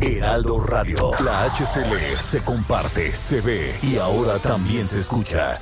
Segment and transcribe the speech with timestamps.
[0.00, 5.58] Heraldo Radio, la HCL se comparte, se ve y ahora también se escucha.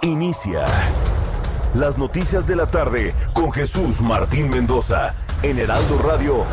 [0.00, 0.64] Inicia
[1.74, 6.46] las noticias de la tarde con Jesús Martín Mendoza en Heraldo Radio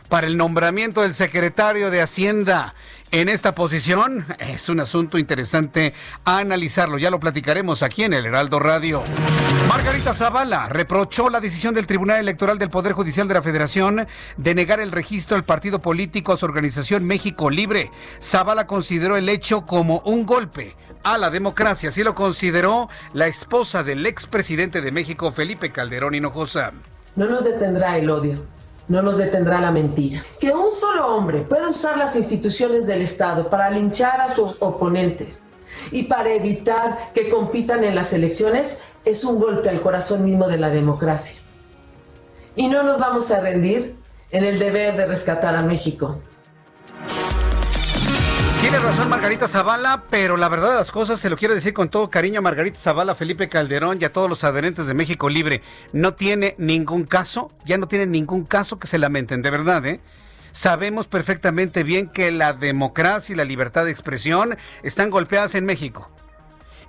[0.10, 2.76] para el nombramiento del secretario de Hacienda?
[3.12, 4.26] En esta posición.
[4.40, 5.94] Es un asunto interesante
[6.26, 6.98] a analizarlo.
[6.98, 9.04] Ya lo platicaremos aquí en el Heraldo Radio.
[9.68, 14.08] Margarita Zavala reprochó la decisión del Tribunal Electoral del Poder Judicial de la Federación
[14.38, 17.92] de negar el registro del partido político a su organización México Libre.
[18.22, 21.90] Zavala consideró el hecho como un golpe a la democracia.
[21.90, 26.74] Así lo consideró la esposa del expresidente de México, Felipe Calderón Hinojosa.
[27.16, 28.57] No nos detendrá el odio
[28.88, 30.24] no nos detendrá la mentira.
[30.40, 35.44] Que un solo hombre pueda usar las instituciones del Estado para linchar a sus oponentes
[35.92, 40.58] y para evitar que compitan en las elecciones es un golpe al corazón mismo de
[40.58, 41.40] la democracia.
[42.56, 43.96] Y no nos vamos a rendir
[44.32, 46.20] en el deber de rescatar a México.
[48.68, 51.88] Tiene razón Margarita Zavala, pero la verdad de las cosas se lo quiero decir con
[51.88, 55.62] todo cariño a Margarita Zavala, Felipe Calderón y a todos los adherentes de México Libre.
[55.94, 60.02] No tiene ningún caso, ya no tiene ningún caso que se lamenten, de verdad, ¿eh?
[60.52, 66.10] Sabemos perfectamente bien que la democracia y la libertad de expresión están golpeadas en México.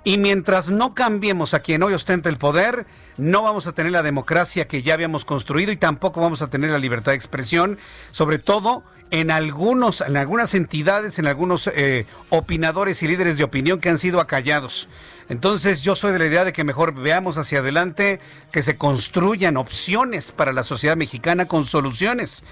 [0.03, 4.03] Y mientras no cambiemos a quien hoy ostenta el poder, no vamos a tener la
[4.03, 7.77] democracia que ya habíamos construido y tampoco vamos a tener la libertad de expresión,
[8.11, 13.79] sobre todo en algunos, en algunas entidades, en algunos eh, opinadores y líderes de opinión
[13.79, 14.87] que han sido acallados.
[15.29, 18.19] Entonces yo soy de la idea de que mejor veamos hacia adelante,
[18.51, 22.43] que se construyan opciones para la sociedad mexicana con soluciones.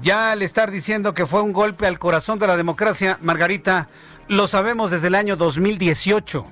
[0.00, 3.88] Ya al estar diciendo que fue un golpe al corazón de la democracia, Margarita,
[4.28, 6.46] lo sabemos desde el año 2018.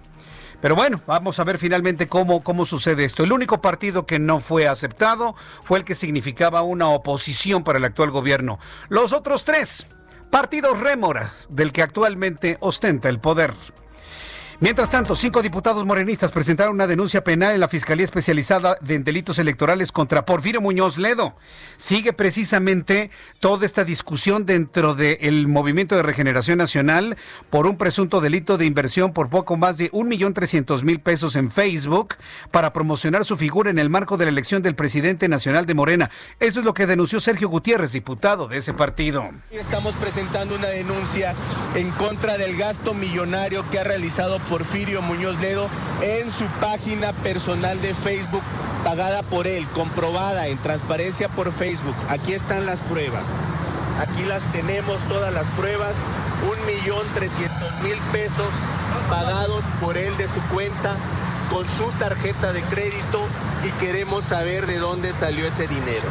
[0.60, 3.24] Pero bueno, vamos a ver finalmente cómo, cómo sucede esto.
[3.24, 7.84] El único partido que no fue aceptado fue el que significaba una oposición para el
[7.84, 8.58] actual gobierno.
[8.88, 9.86] Los otros tres,
[10.30, 13.54] partidos rémoras del que actualmente ostenta el poder.
[14.58, 19.38] Mientras tanto, cinco diputados morenistas presentaron una denuncia penal en la Fiscalía Especializada en Delitos
[19.38, 21.36] Electorales contra Porfirio Muñoz Ledo.
[21.76, 27.18] Sigue precisamente toda esta discusión dentro del Movimiento de Regeneración Nacional
[27.50, 31.36] por un presunto delito de inversión por poco más de un millón trescientos mil pesos
[31.36, 32.14] en Facebook
[32.50, 36.10] para promocionar su figura en el marco de la elección del presidente nacional de Morena.
[36.40, 39.28] Eso es lo que denunció Sergio Gutiérrez, diputado de ese partido.
[39.50, 41.34] Estamos presentando una denuncia
[41.74, 45.68] en contra del gasto millonario que ha realizado Porfirio Muñoz Ledo
[46.02, 48.42] en su página personal de Facebook,
[48.84, 51.94] pagada por él, comprobada en transparencia por Facebook.
[52.08, 53.28] Aquí están las pruebas.
[54.00, 55.96] Aquí las tenemos, todas las pruebas.
[56.42, 58.54] Un millón trescientos mil pesos
[59.08, 60.96] pagados por él de su cuenta
[61.50, 63.26] con su tarjeta de crédito
[63.66, 66.08] y queremos saber de dónde salió ese dinero.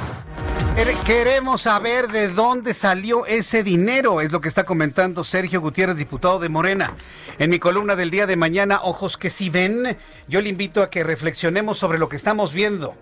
[1.06, 6.40] Queremos saber de dónde salió ese dinero, es lo que está comentando Sergio Gutiérrez, diputado
[6.40, 6.92] de Morena.
[7.38, 9.96] En mi columna del día de mañana, Ojos que si ven,
[10.28, 12.96] yo le invito a que reflexionemos sobre lo que estamos viendo.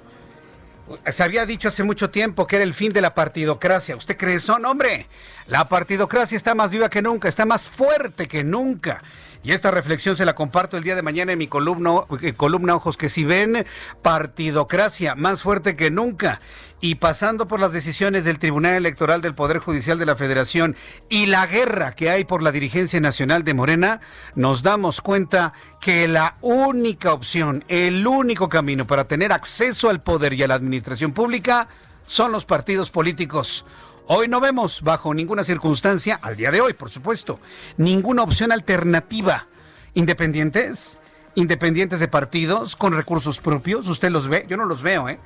[1.10, 3.96] Se había dicho hace mucho tiempo que era el fin de la partidocracia.
[3.96, 4.60] ¿Usted cree eso?
[4.60, 5.08] No, hombre.
[5.48, 9.02] La partidocracia está más viva que nunca, está más fuerte que nunca.
[9.44, 12.76] Y esta reflexión se la comparto el día de mañana en mi columna, eh, columna
[12.76, 13.66] Ojos que si ven,
[14.02, 16.40] partidocracia más fuerte que nunca.
[16.80, 20.78] Y pasando por las decisiones del Tribunal Electoral del Poder Judicial de la Federación
[21.10, 24.00] y la guerra que hay por la dirigencia nacional de Morena,
[24.36, 25.52] nos damos cuenta
[25.82, 30.56] que la única opción, el único camino para tener acceso al poder y a la
[30.56, 31.68] administración pública
[32.06, 33.66] son los partidos políticos.
[34.08, 37.40] Hoy no vemos, bajo ninguna circunstancia, al día de hoy, por supuesto,
[37.78, 39.48] ninguna opción alternativa.
[39.94, 41.00] ¿Independientes?
[41.36, 43.88] ¿Independientes de partidos con recursos propios?
[43.88, 44.46] ¿Usted los ve?
[44.50, 45.20] Yo no los veo, ¿eh?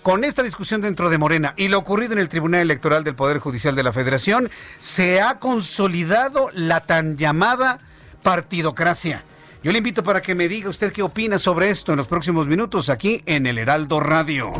[0.00, 3.38] Con esta discusión dentro de Morena y lo ocurrido en el Tribunal Electoral del Poder
[3.38, 7.80] Judicial de la Federación, se ha consolidado la tan llamada
[8.22, 9.24] partidocracia.
[9.62, 12.48] Yo le invito para que me diga usted qué opina sobre esto en los próximos
[12.48, 14.52] minutos aquí en el Heraldo Radio.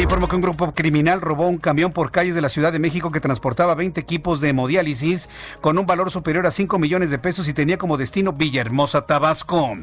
[0.00, 2.78] Le informó que un grupo criminal robó un camión por calles de la Ciudad de
[2.78, 5.28] México que transportaba 20 equipos de hemodiálisis
[5.60, 9.76] con un valor superior a 5 millones de pesos y tenía como destino Villahermosa, Tabasco.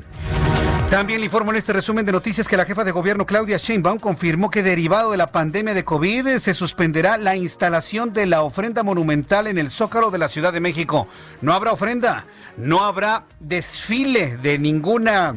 [0.90, 4.00] También le informo en este resumen de noticias que la jefa de gobierno Claudia Sheinbaum
[4.00, 8.82] confirmó que derivado de la pandemia de COVID se suspenderá la instalación de la ofrenda
[8.82, 11.08] monumental en el Zócalo de la Ciudad de México.
[11.42, 12.26] No habrá ofrenda,
[12.58, 15.36] no habrá desfile de ninguna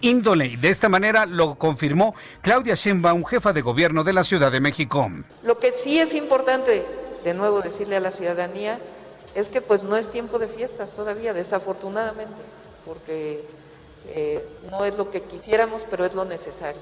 [0.00, 0.46] índole.
[0.46, 4.60] Y de esta manera lo confirmó Claudia Sheinbaum, jefa de gobierno de la Ciudad de
[4.60, 5.10] México.
[5.42, 6.84] Lo que sí es importante,
[7.24, 8.78] de nuevo, decirle a la ciudadanía
[9.34, 12.40] es que pues no es tiempo de fiestas todavía, desafortunadamente,
[12.86, 13.44] porque
[14.08, 16.80] eh, no es lo que quisiéramos, pero es lo necesario.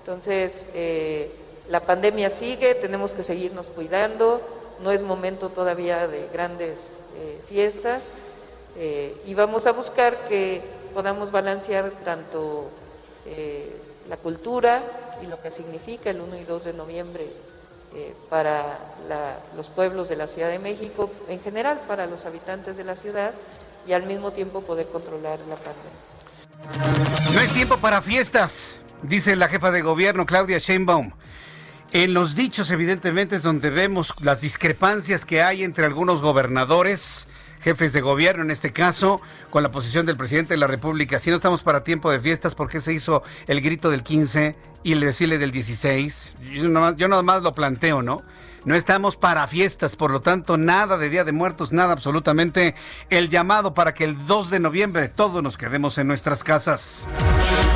[0.00, 1.30] Entonces, eh,
[1.68, 4.40] la pandemia sigue, tenemos que seguirnos cuidando,
[4.82, 6.78] no es momento todavía de grandes
[7.16, 8.12] eh, fiestas
[9.26, 12.70] y vamos a buscar que podamos balancear tanto
[13.26, 13.76] eh,
[14.08, 14.82] la cultura
[15.22, 17.26] y lo que significa el 1 y 2 de noviembre
[17.94, 18.78] eh, para
[19.56, 23.32] los pueblos de la Ciudad de México, en general para los habitantes de la ciudad,
[23.86, 27.32] y al mismo tiempo poder controlar la pandemia.
[27.32, 31.12] No es tiempo para fiestas, dice la jefa de gobierno Claudia Sheinbaum.
[31.92, 37.26] En los dichos, evidentemente, es donde vemos las discrepancias que hay entre algunos gobernadores
[37.60, 39.20] jefes de gobierno, en este caso,
[39.50, 41.18] con la posición del presidente de la República.
[41.18, 44.56] Si no estamos para tiempo de fiestas, ¿por qué se hizo el grito del 15
[44.82, 46.34] y el desfile del 16?
[46.52, 48.22] Yo yo nada más lo planteo, ¿no?
[48.66, 52.74] No estamos para fiestas, por lo tanto, nada de Día de Muertos, nada absolutamente.
[53.08, 57.08] El llamado para que el 2 de noviembre todos nos quedemos en nuestras casas.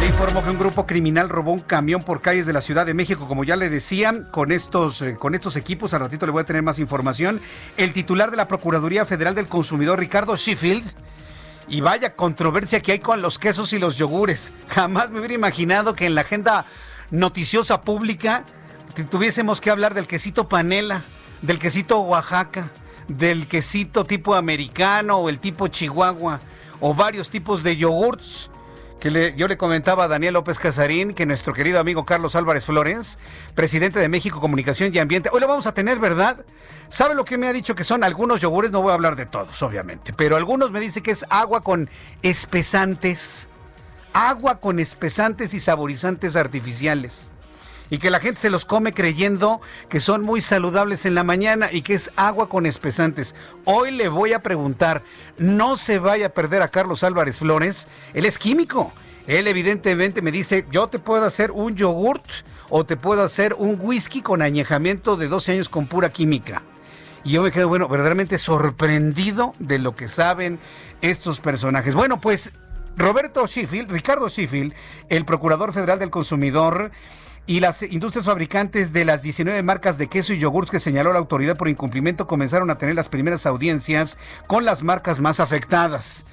[0.01, 2.93] Le informó que un grupo criminal robó un camión por calles de la Ciudad de
[2.93, 5.95] México, como ya le decían, con estos, eh, con estos equipos.
[5.95, 7.41] Al ratito le voy a tener más información.
[7.79, 10.85] El titular de la Procuraduría Federal del Consumidor, Ricardo Sheffield,
[11.67, 14.53] y vaya controversia que hay con los quesos y los yogures.
[14.69, 16.67] Jamás me hubiera imaginado que en la agenda
[17.11, 18.45] noticiosa pública
[19.03, 21.03] tuviésemos que hablar del quesito panela,
[21.43, 22.71] del quesito Oaxaca,
[23.09, 26.41] del quesito tipo americano o el tipo Chihuahua
[26.81, 28.51] o varios tipos de yogurts.
[29.01, 33.19] Que yo le comentaba a Daniel López Casarín que nuestro querido amigo Carlos Álvarez Flores,
[33.55, 36.47] presidente de México Comunicación y Ambiente, hoy lo vamos a tener, ¿verdad?
[36.89, 38.71] ¿Sabe lo que me ha dicho que son algunos yogures?
[38.71, 41.91] No voy a hablar de todos, obviamente, pero algunos me dice que es agua con
[42.23, 43.49] espesantes,
[44.15, 47.31] agua con espesantes y saborizantes artificiales
[47.95, 51.69] y que la gente se los come creyendo que son muy saludables en la mañana
[51.71, 53.37] y que es agua con espesantes.
[53.65, 55.05] Hoy le voy a preguntar,
[55.39, 58.93] no se vaya a perder a Carlos Álvarez Flores, él es químico.
[59.29, 62.25] Él evidentemente me dice, yo te puedo hacer un yogurt
[62.69, 66.65] o te puedo hacer un whisky con añejamiento de 12 años con pura química.
[67.23, 70.59] Y yo me quedo, bueno, verdaderamente sorprendido de lo que saben
[71.01, 71.95] estos personajes.
[71.95, 72.51] Bueno, pues
[72.97, 74.75] Roberto Sheffield, Ricardo Sheffield,
[75.09, 76.91] el Procurador Federal del Consumidor,
[77.47, 81.19] y las industrias fabricantes de las 19 marcas de queso y yogurts que señaló la
[81.19, 86.25] autoridad por incumplimiento comenzaron a tener las primeras audiencias con las marcas más afectadas.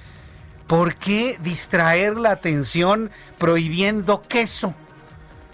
[0.66, 4.74] ¿Por qué distraer la atención prohibiendo queso?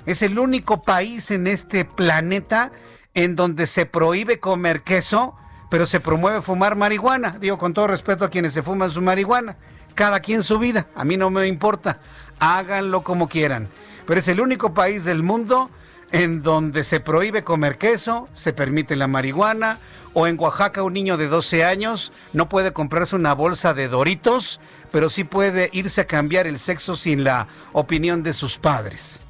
[0.07, 2.71] Es el único país en este planeta
[3.15, 5.35] en donde se prohíbe comer queso,
[5.71, 7.37] pero se promueve fumar marihuana.
[7.41, 9.57] Digo con todo respeto a quienes se fuman su marihuana
[9.99, 11.99] cada quien su vida, a mí no me importa,
[12.39, 13.69] háganlo como quieran.
[14.09, 15.69] Pero es el único país del mundo
[16.13, 19.81] en donde se prohíbe comer queso, se permite la marihuana,
[20.15, 24.61] o en Oaxaca un niño de 12 años no puede comprarse una bolsa de doritos,
[24.91, 29.21] pero sí puede irse a cambiar el sexo sin la opinión de sus padres.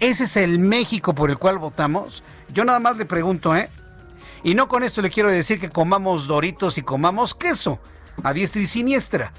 [0.00, 2.22] Ese es el México por el cual votamos.
[2.52, 3.70] Yo nada más le pregunto, ¿eh?
[4.44, 7.78] Y no con esto le quiero decir que comamos doritos y comamos queso,
[8.22, 9.32] a diestra y siniestra.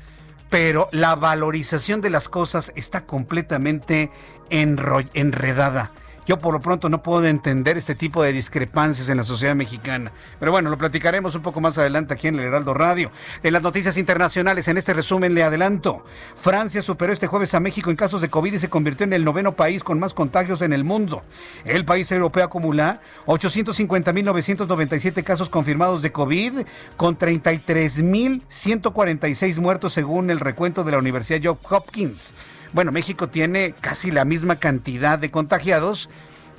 [0.50, 4.12] Pero la valorización de las cosas está completamente
[4.50, 5.92] enredada.
[6.27, 10.12] Yo por lo pronto no puedo entender este tipo de discrepancias en la sociedad mexicana.
[10.42, 13.12] Pero bueno, lo platicaremos un poco más adelante aquí en el Heraldo Radio.
[13.44, 16.04] En las noticias internacionales, en este resumen le adelanto.
[16.36, 19.24] Francia superó este jueves a México en casos de COVID y se convirtió en el
[19.24, 21.24] noveno país con más contagios en el mundo.
[21.63, 26.66] El país europeo acumula 850.997 casos confirmados de COVID
[26.98, 32.34] con 33.146 muertos según el recuento de la Universidad Johns Hopkins.
[32.74, 36.10] Bueno, México tiene casi la misma cantidad de contagiados,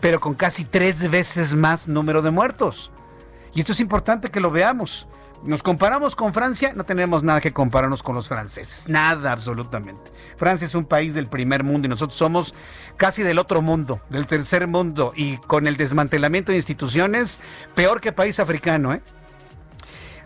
[0.01, 2.91] pero con casi tres veces más número de muertos.
[3.55, 5.09] Y esto es importante que lo veamos.
[5.45, 10.11] Nos comparamos con Francia, no tenemos nada que compararnos con los franceses, nada absolutamente.
[10.37, 12.55] Francia es un país del primer mundo y nosotros somos
[12.97, 17.41] casi del otro mundo, del tercer mundo y con el desmantelamiento de instituciones,
[17.77, 19.03] peor que país africano, ¿eh?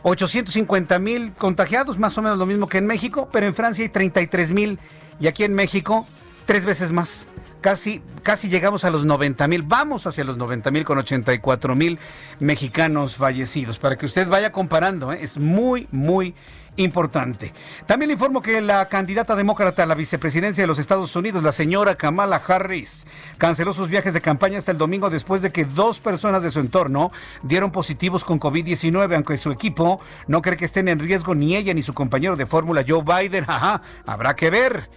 [0.02, 3.90] 850 mil contagiados, más o menos lo mismo que en México, pero en Francia hay
[3.90, 4.78] 33 mil
[5.20, 6.06] y aquí en México,
[6.46, 7.26] tres veces más.
[7.60, 11.98] Casi, casi llegamos a los 90 mil, vamos hacia los 90 mil con 84 mil
[12.40, 15.18] mexicanos fallecidos, para que usted vaya comparando, ¿eh?
[15.22, 16.34] es muy, muy
[16.76, 17.52] importante.
[17.86, 21.52] También le informo que la candidata demócrata a la vicepresidencia de los Estados Unidos, la
[21.52, 23.06] señora Kamala Harris,
[23.38, 26.60] canceló sus viajes de campaña hasta el domingo después de que dos personas de su
[26.60, 27.12] entorno
[27.42, 31.74] dieron positivos con COVID-19, aunque su equipo no cree que estén en riesgo ni ella
[31.74, 33.44] ni su compañero de fórmula Joe Biden.
[34.06, 34.88] Habrá que ver.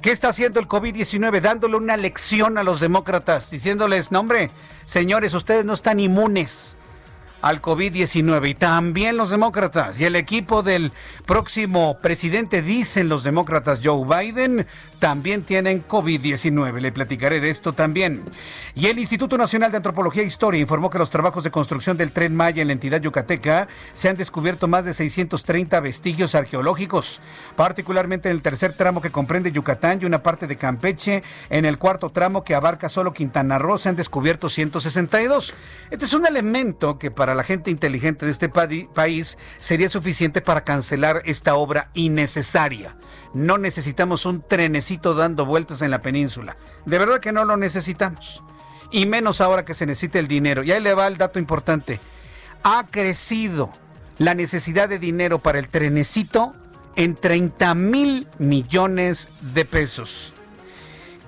[0.00, 1.40] ¿Qué está haciendo el COVID-19?
[1.40, 4.50] Dándole una lección a los demócratas, diciéndoles, no hombre,
[4.84, 6.76] señores, ustedes no están inmunes
[7.44, 10.92] al COVID-19 y también los demócratas y el equipo del
[11.26, 14.66] próximo presidente, dicen los demócratas Joe Biden,
[14.98, 16.80] también tienen COVID-19.
[16.80, 18.22] Le platicaré de esto también.
[18.74, 22.12] Y el Instituto Nacional de Antropología e Historia informó que los trabajos de construcción del
[22.12, 27.20] tren Maya en la entidad yucateca se han descubierto más de 630 vestigios arqueológicos,
[27.54, 31.22] particularmente en el tercer tramo que comprende Yucatán y una parte de Campeche.
[31.50, 35.52] En el cuarto tramo que abarca solo Quintana Roo se han descubierto 162.
[35.90, 40.64] Este es un elemento que para la gente inteligente de este país sería suficiente para
[40.64, 42.96] cancelar esta obra innecesaria.
[43.32, 46.56] No necesitamos un trenecito dando vueltas en la península.
[46.84, 48.42] De verdad que no lo necesitamos.
[48.90, 50.62] Y menos ahora que se necesita el dinero.
[50.62, 52.00] Y ahí le va el dato importante.
[52.62, 53.72] Ha crecido
[54.18, 56.54] la necesidad de dinero para el trenecito
[56.96, 60.34] en 30 mil millones de pesos.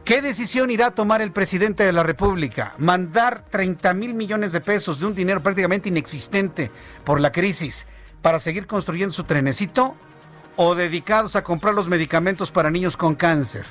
[0.07, 2.75] ¿Qué decisión irá a tomar el presidente de la República?
[2.79, 6.71] ¿Mandar 30 mil millones de pesos de un dinero prácticamente inexistente
[7.03, 7.89] por la crisis
[8.23, 9.97] para seguir construyendo su trenecito?
[10.55, 13.67] ¿O dedicados a comprar los medicamentos para niños con cáncer?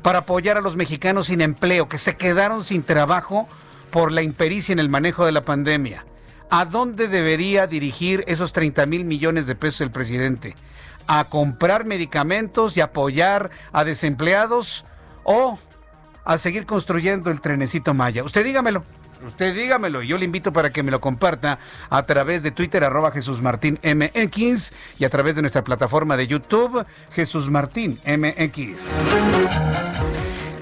[0.00, 3.46] Para apoyar a los mexicanos sin empleo que se quedaron sin trabajo
[3.90, 6.06] por la impericia en el manejo de la pandemia.
[6.48, 10.56] ¿A dónde debería dirigir esos 30 mil millones de pesos el presidente?
[11.06, 14.86] ¿A comprar medicamentos y apoyar a desempleados?
[15.24, 15.58] ¿O
[16.24, 18.24] a seguir construyendo el trenecito Maya?
[18.24, 18.84] Usted dígamelo.
[19.26, 23.10] Usted dígamelo, yo le invito para que me lo comparta a través de Twitter arroba
[23.10, 28.90] Jesús Martín MX y a través de nuestra plataforma de YouTube Jesús Martín MX.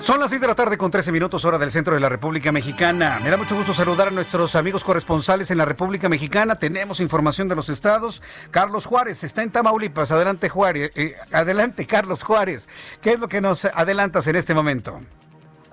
[0.02, 2.50] Son las 6 de la tarde con 13 minutos hora del centro de la República
[2.50, 3.20] Mexicana.
[3.22, 6.56] Me da mucho gusto saludar a nuestros amigos corresponsales en la República Mexicana.
[6.56, 8.20] Tenemos información de los estados.
[8.50, 10.10] Carlos Juárez está en Tamaulipas.
[10.10, 10.90] Adelante Juárez.
[10.96, 12.68] Eh, adelante Carlos Juárez.
[13.00, 15.00] ¿Qué es lo que nos adelantas en este momento?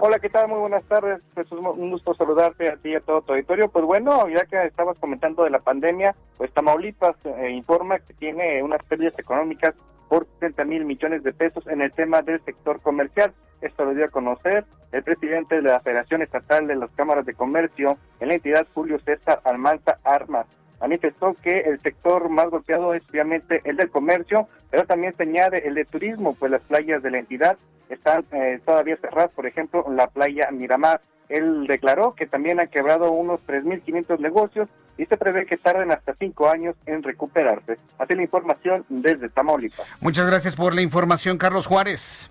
[0.01, 0.47] Hola, ¿qué tal?
[0.47, 1.19] Muy buenas tardes.
[1.35, 3.67] Es un gusto saludarte a ti y a todo tu auditorio.
[3.67, 8.63] Pues bueno, ya que estabas comentando de la pandemia, pues Tamaulipas eh, informa que tiene
[8.63, 9.75] unas pérdidas económicas
[10.07, 13.33] por 60 mil millones de pesos en el tema del sector comercial.
[13.59, 14.63] Esto lo dio a conocer
[14.93, 18.99] el presidente de la Federación Estatal de las Cámaras de Comercio en la entidad, Julio
[18.99, 20.47] César Almanza Armas
[20.79, 25.67] manifestó que el sector más golpeado es obviamente el del comercio, pero también se añade
[25.67, 27.57] el de turismo, pues las playas de la entidad
[27.89, 31.01] están eh, todavía cerradas, por ejemplo, la playa Miramar.
[31.27, 34.67] Él declaró que también han quebrado unos 3.500 negocios
[34.97, 37.77] y se prevé que tarden hasta cinco años en recuperarse.
[37.97, 39.85] Así la información desde Tamaulipas.
[40.01, 42.29] Muchas gracias por la información, Carlos Juárez.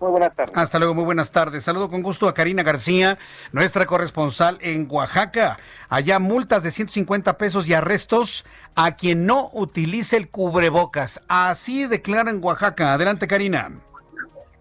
[0.00, 0.56] Muy buenas tardes.
[0.56, 1.62] Hasta luego, muy buenas tardes.
[1.62, 3.18] Saludo con gusto a Karina García,
[3.52, 5.58] nuestra corresponsal en Oaxaca.
[5.90, 11.20] Allá multas de 150 pesos y arrestos a quien no utilice el cubrebocas.
[11.28, 12.94] Así declara en Oaxaca.
[12.94, 13.72] Adelante, Karina.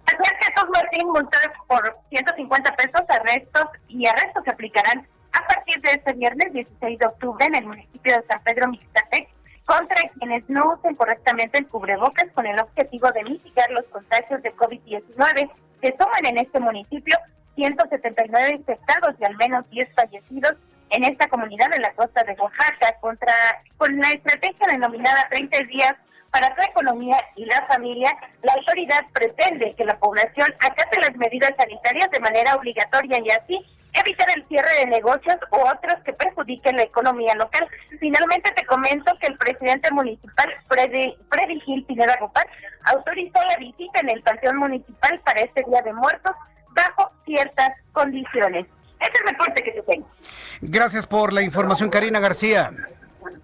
[0.05, 5.81] Así es, Jesús Martín, multas por 150 pesos, arrestos y arrestos se aplicarán a partir
[5.81, 9.29] de este viernes 16 de octubre en el municipio de San Pedro Mixtepec
[9.69, 14.51] contra quienes no usen correctamente el cubrebocas con el objetivo de mitigar los contagios de
[14.55, 15.51] COVID-19.
[15.83, 17.15] Se toman en este municipio
[17.53, 20.55] 179 infectados y al menos 10 fallecidos
[20.89, 23.31] en esta comunidad de la costa de Oaxaca contra
[23.77, 25.93] con la estrategia denominada 30 días
[26.31, 28.11] para tu economía y la familia,
[28.41, 33.65] la autoridad pretende que la población acate las medidas sanitarias de manera obligatoria y así
[33.93, 37.67] evitar el cierre de negocios u otros que perjudiquen la economía local.
[37.99, 42.45] Finalmente te comento que el presidente municipal, Freddy, Gil Pineda Gopal,
[42.85, 46.35] autorizó la visita en el Panteón Municipal para este Día de Muertos
[46.71, 48.67] bajo ciertas condiciones.
[48.99, 50.07] Este es el reporte que te tengo.
[50.61, 52.71] Gracias por la información, Karina García.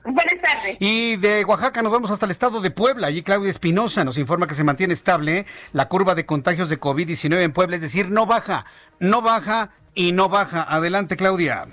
[0.04, 0.78] Buenas tardes.
[0.80, 3.08] Y de Oaxaca nos vamos hasta el estado de Puebla.
[3.08, 7.42] Allí Claudia Espinosa nos informa que se mantiene estable la curva de contagios de COVID-19
[7.42, 8.66] en Puebla, es decir, no baja,
[9.00, 10.62] no baja y no baja.
[10.62, 11.66] Adelante, Claudia.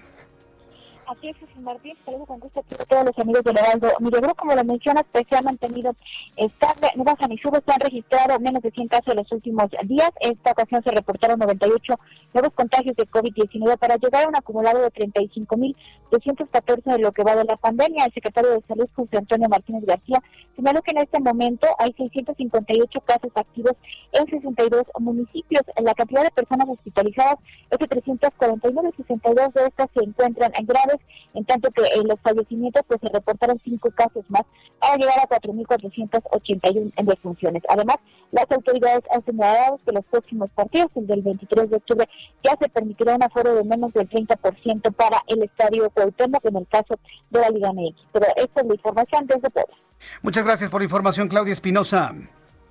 [1.13, 3.89] Así es, Jesús Martín, saludos con gusto a todos los amigos del Heraldo.
[4.01, 5.95] Milagro, como lo mencionas, pues se ha mantenido
[6.37, 9.67] estable, no baja ni sube, se han registrado menos de 100 casos en los últimos
[9.85, 10.09] días.
[10.21, 11.95] Esta ocasión se reportaron 98
[12.33, 17.37] nuevos contagios de COVID-19 para llegar a un acumulado de 35.214 de lo que va
[17.37, 18.07] de la pandemia.
[18.07, 20.19] El secretario de Salud, José Antonio Martínez García,
[20.57, 23.75] señaló que en este momento hay 658 casos activos
[24.13, 25.63] en 62 municipios.
[25.77, 27.37] La cantidad de personas hospitalizadas
[27.71, 31.02] es de 349, 62 de estas se encuentran en graves
[31.35, 34.43] en tanto que en los fallecimientos pues se reportaron cinco casos más
[34.79, 37.63] para llegar a 4.481 en defunciones.
[37.69, 37.97] Además,
[38.31, 42.09] las autoridades han señalado que los próximos partidos, el del 23 de octubre,
[42.43, 46.67] ya se permitirá un aforo de menos del 30% para el estadio Cuauhtémoc en el
[46.69, 46.99] caso
[47.31, 47.97] de la Liga MX.
[48.13, 49.75] Pero esta es la información desde Puebla.
[50.23, 52.15] Muchas gracias por la información, Claudia Espinosa.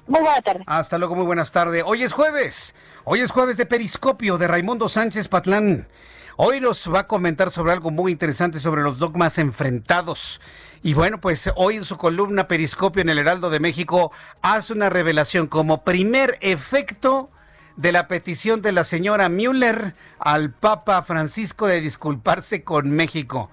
[0.08, 0.64] Muy buena tarde.
[0.66, 1.84] Hasta luego, muy buenas tardes.
[1.86, 2.76] Hoy es jueves.
[3.06, 5.88] Hoy es jueves de Periscopio de Raimundo Sánchez Patlán.
[6.44, 10.42] Hoy nos va a comentar sobre algo muy interesante sobre los dogmas enfrentados.
[10.82, 14.12] Y bueno, pues hoy en su columna Periscopio en el Heraldo de México
[14.42, 17.30] hace una revelación como primer efecto
[17.76, 23.52] de la petición de la señora Müller al Papa Francisco de disculparse con México.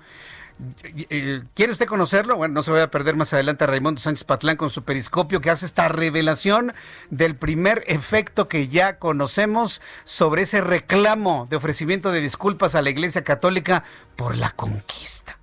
[1.55, 2.37] ¿Quiere usted conocerlo?
[2.37, 5.41] Bueno, no se vaya a perder más adelante a Raimundo Sánchez Patlán con su periscopio
[5.41, 6.73] que hace esta revelación
[7.11, 12.91] del primer efecto que ya conocemos sobre ese reclamo de ofrecimiento de disculpas a la
[12.91, 13.85] Iglesia Católica
[14.17, 15.39] por la conquista.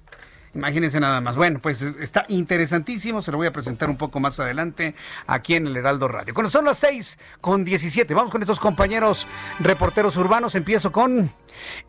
[0.55, 1.35] Imagínense nada más.
[1.35, 3.21] Bueno, pues está interesantísimo.
[3.21, 4.95] Se lo voy a presentar un poco más adelante
[5.27, 6.33] aquí en el Heraldo Radio.
[6.33, 9.27] Cuando son las 6 con 17, vamos con estos compañeros
[9.59, 10.55] reporteros urbanos.
[10.55, 11.33] Empiezo con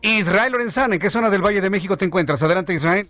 [0.01, 0.95] Israel Lorenzana.
[0.95, 2.43] ¿En qué zona del Valle de México te encuentras?
[2.43, 3.09] Adelante, Israel.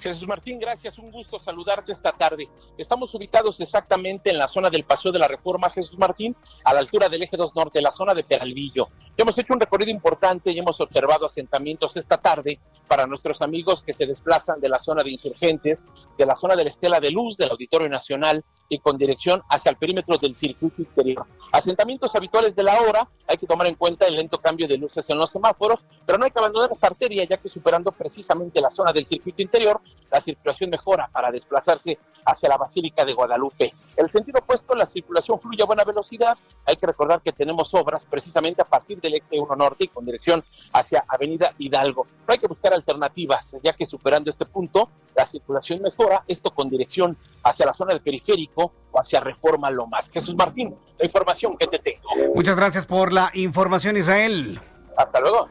[0.00, 2.48] Jesús Martín, gracias, un gusto saludarte esta tarde.
[2.76, 6.80] Estamos ubicados exactamente en la zona del Paseo de la Reforma, Jesús Martín, a la
[6.80, 8.88] altura del eje 2 norte, la zona de Peralvillo.
[9.16, 13.92] hemos hecho un recorrido importante y hemos observado asentamientos esta tarde para nuestros amigos que
[13.92, 15.78] se desplazan de la zona de insurgentes,
[16.16, 19.70] de la zona de la Estela de Luz, del Auditorio Nacional y con dirección hacia
[19.70, 21.26] el perímetro del circuito interior.
[21.52, 25.08] Asentamientos habituales de la hora, hay que tomar en cuenta el lento cambio de luces
[25.08, 28.70] en los semáforos, pero no hay que abandonar esta arteria ya que superando precisamente la
[28.70, 33.72] zona del circuito interior, la circulación mejora para desplazarse hacia la Basílica de Guadalupe.
[33.96, 36.36] El sentido opuesto, la circulación fluye a buena velocidad.
[36.66, 40.04] Hay que recordar que tenemos obras precisamente a partir del eje 1 norte y con
[40.04, 42.06] dirección hacia Avenida Hidalgo.
[42.26, 46.68] No hay que buscar alternativas, ya que superando este punto, la circulación mejora, esto con
[46.68, 50.10] dirección hacia la zona del periférico o hacia Reforma Lomas.
[50.10, 52.34] Jesús Martín, la información que te tengo.
[52.34, 54.60] Muchas gracias por la información, Israel.
[54.96, 55.48] Hasta luego.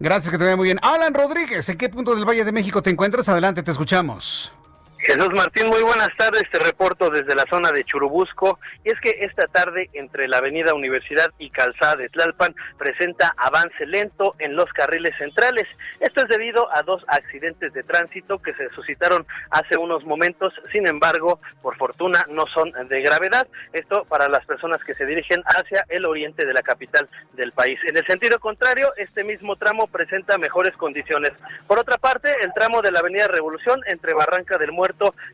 [0.00, 0.78] Gracias, que te vaya muy bien.
[0.82, 3.28] Alan Rodríguez, ¿en qué punto del Valle de México te encuentras?
[3.28, 4.52] Adelante, te escuchamos.
[5.00, 6.42] Jesús Martín, muy buenas tardes.
[6.50, 8.58] Te reporto desde la zona de Churubusco.
[8.84, 13.86] Y es que esta tarde, entre la avenida Universidad y Calzada de Tlalpan, presenta avance
[13.86, 15.66] lento en los carriles centrales.
[16.00, 20.52] Esto es debido a dos accidentes de tránsito que se suscitaron hace unos momentos.
[20.72, 23.46] Sin embargo, por fortuna, no son de gravedad.
[23.72, 27.78] Esto para las personas que se dirigen hacia el oriente de la capital del país.
[27.88, 31.32] En el sentido contrario, este mismo tramo presenta mejores condiciones.
[31.68, 34.87] Por otra parte, el tramo de la avenida Revolución entre Barranca del Muerto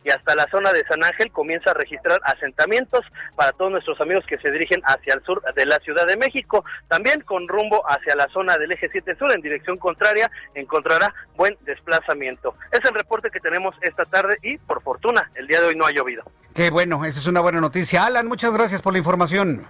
[0.04, 3.00] y hasta la zona de San Ángel comienza a registrar asentamientos
[3.36, 6.64] para todos nuestros amigos que se dirigen hacia el sur de la Ciudad de México.
[6.88, 11.56] También con rumbo hacia la zona del eje 7 sur en dirección contraria encontrará buen
[11.62, 12.54] desplazamiento.
[12.72, 15.86] Es el reporte que tenemos esta tarde y por fortuna el día de hoy no
[15.86, 16.24] ha llovido.
[16.54, 18.06] Qué bueno, esa es una buena noticia.
[18.06, 19.66] Alan, muchas gracias por la información.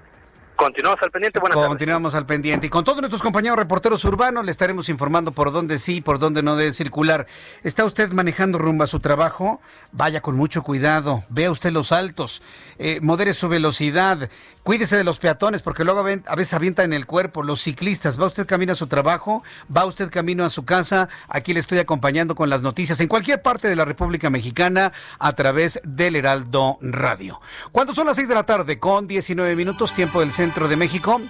[0.56, 2.66] Continuamos al pendiente, buenas Continuamos al pendiente.
[2.66, 6.42] Y con todos nuestros compañeros reporteros urbanos le estaremos informando por dónde sí, por dónde
[6.42, 7.26] no debe circular.
[7.64, 9.60] ¿Está usted manejando rumbo a su trabajo?
[9.90, 12.42] Vaya con mucho cuidado, vea usted los altos,
[12.78, 14.30] eh, modere su velocidad,
[14.62, 17.42] cuídese de los peatones porque luego a veces avientan el cuerpo.
[17.42, 19.42] Los ciclistas, ¿va usted camino a su trabajo?
[19.74, 21.08] ¿Va usted camino a su casa?
[21.28, 25.32] Aquí le estoy acompañando con las noticias en cualquier parte de la República Mexicana a
[25.32, 27.40] través del Heraldo Radio.
[27.72, 28.78] ¿Cuándo son las 6 de la tarde?
[28.78, 31.22] Con 19 minutos, tiempo del centro centro de México.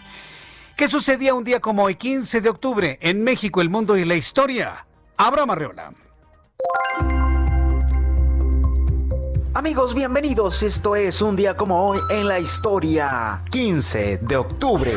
[0.77, 4.16] ¿Qué sucedía un día como hoy, 15 de octubre, en México, el mundo y la
[4.16, 4.87] historia?
[5.16, 5.92] Abraham Arreola.
[9.55, 10.64] Amigos, bienvenidos.
[10.64, 13.44] Esto es un día como hoy en la historia.
[13.53, 14.90] 15 de octubre.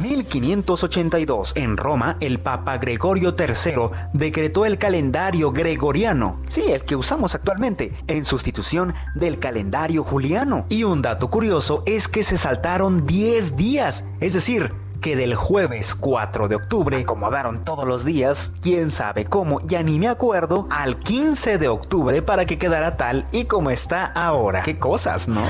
[0.00, 7.34] 1582, en Roma, el Papa Gregorio III decretó el calendario gregoriano, sí, el que usamos
[7.34, 10.66] actualmente, en sustitución del calendario juliano.
[10.68, 15.94] Y un dato curioso es que se saltaron 10 días, es decir, que del jueves
[15.94, 20.98] 4 de octubre acomodaron todos los días, quién sabe cómo, ya ni me acuerdo, al
[20.98, 24.62] 15 de octubre para que quedara tal y como está ahora.
[24.62, 25.42] Qué cosas, ¿no?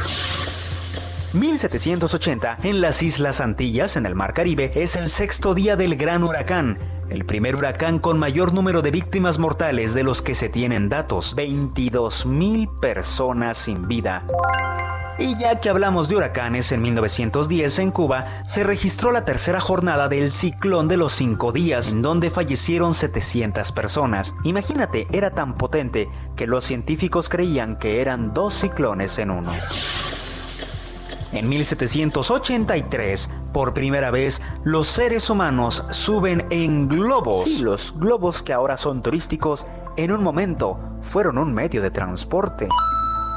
[1.34, 6.24] 1780, en las Islas Antillas, en el Mar Caribe, es el sexto día del gran
[6.24, 6.78] huracán.
[7.10, 11.36] El primer huracán con mayor número de víctimas mortales de los que se tienen datos,
[11.36, 14.24] 22.000 personas sin vida.
[15.18, 20.08] Y ya que hablamos de huracanes, en 1910 en Cuba se registró la tercera jornada
[20.08, 24.34] del ciclón de los cinco días, en donde fallecieron 700 personas.
[24.44, 29.52] Imagínate, era tan potente que los científicos creían que eran dos ciclones en uno.
[31.32, 37.44] En 1783, por primera vez, los seres humanos suben en globos.
[37.44, 42.68] Sí, los globos que ahora son turísticos, en un momento fueron un medio de transporte.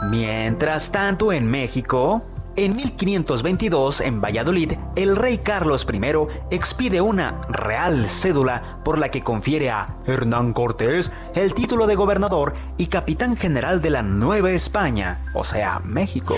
[0.09, 2.23] Mientras tanto, en México,
[2.55, 6.01] en 1522, en Valladolid, el rey Carlos I
[6.49, 12.53] expide una real cédula por la que confiere a Hernán Cortés el título de gobernador
[12.77, 16.35] y capitán general de la Nueva España, o sea, México.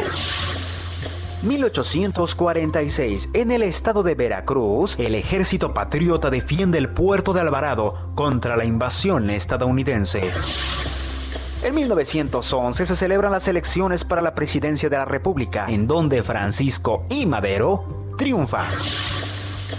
[1.44, 8.56] 1846, en el estado de Veracruz, el ejército patriota defiende el puerto de Alvarado contra
[8.56, 10.30] la invasión estadounidense.
[11.64, 17.06] En 1911 se celebran las elecciones para la presidencia de la República, en donde Francisco
[17.10, 17.26] I.
[17.26, 18.66] Madero triunfa.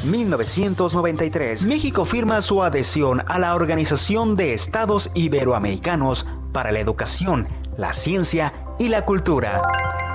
[0.05, 7.93] 1993, México firma su adhesión a la Organización de Estados Iberoamericanos para la Educación, la
[7.93, 9.63] Ciencia y la Cultura.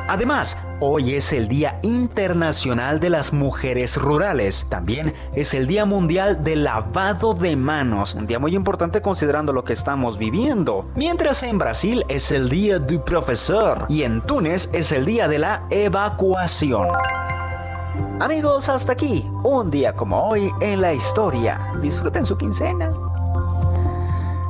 [0.08, 4.66] Además, hoy es el Día Internacional de las Mujeres Rurales.
[4.68, 9.64] También es el Día Mundial del Lavado de Manos, un día muy importante considerando lo
[9.64, 10.90] que estamos viviendo.
[10.96, 15.38] Mientras en Brasil es el Día du Profesor y en Túnez es el Día de
[15.38, 16.88] la Evacuación.
[18.20, 21.72] Amigos, hasta aquí, un día como hoy en la historia.
[21.82, 22.90] Disfruten su quincena.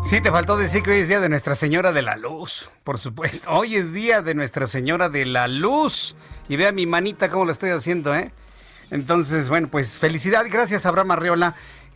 [0.03, 2.97] Sí, te faltó decir que hoy es día de Nuestra Señora de la Luz, por
[2.97, 3.49] supuesto.
[3.51, 6.15] Hoy es día de Nuestra Señora de la Luz.
[6.47, 8.31] Y vea mi manita cómo la estoy haciendo, ¿eh?
[8.89, 10.45] Entonces, bueno, pues felicidad.
[10.49, 11.55] Gracias, Abraham Arreola.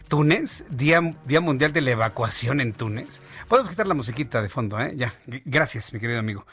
[0.09, 3.19] Túnez, día, día Mundial de la Evacuación en Túnez.
[3.47, 4.93] Podemos quitar la musiquita de fondo, ¿eh?
[4.95, 6.45] Ya, gracias, mi querido amigo.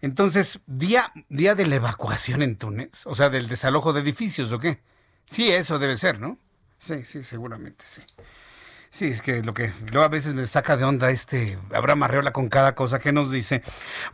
[0.00, 4.58] Entonces, día, día de la evacuación en Túnez, o sea, del desalojo de edificios, ¿o
[4.58, 4.80] qué?
[5.26, 6.38] Sí, eso debe ser, ¿no?
[6.78, 8.02] Sí, sí, seguramente, sí.
[8.90, 12.32] Sí, es que lo que luego a veces me saca de onda este Abraham Arreola
[12.32, 13.62] con cada cosa que nos dice.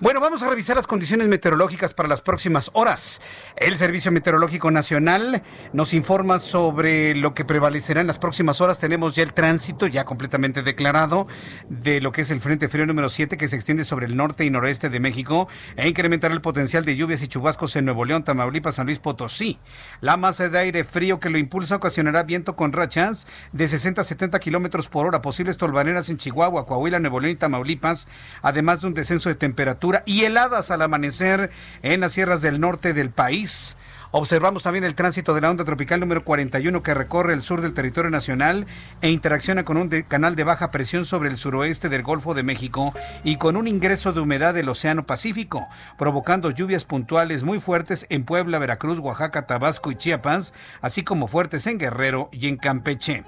[0.00, 3.22] Bueno, vamos a revisar las condiciones meteorológicas para las próximas horas.
[3.56, 8.80] El Servicio Meteorológico Nacional nos informa sobre lo que prevalecerá en las próximas horas.
[8.80, 11.28] Tenemos ya el tránsito ya completamente declarado
[11.68, 14.44] de lo que es el Frente Frío número 7 que se extiende sobre el norte
[14.44, 18.24] y noroeste de México e incrementará el potencial de lluvias y chubascos en Nuevo León,
[18.24, 19.60] Tamaulipas, San Luis Potosí.
[20.00, 24.04] La masa de aire frío que lo impulsa ocasionará viento con rachas de 60 a
[24.04, 28.08] 70 kilómetros por hora, posibles tolvaneras en Chihuahua, Coahuila, Nuevo León y Tamaulipas,
[28.42, 31.50] además de un descenso de temperatura y heladas al amanecer
[31.82, 33.76] en las sierras del norte del país.
[34.16, 37.74] Observamos también el tránsito de la onda tropical número 41 que recorre el sur del
[37.74, 38.64] territorio nacional
[39.00, 42.94] e interacciona con un canal de baja presión sobre el suroeste del Golfo de México
[43.24, 45.66] y con un ingreso de humedad del Océano Pacífico,
[45.98, 51.66] provocando lluvias puntuales muy fuertes en Puebla, Veracruz, Oaxaca, Tabasco y Chiapas, así como fuertes
[51.66, 53.24] en Guerrero y en Campeche.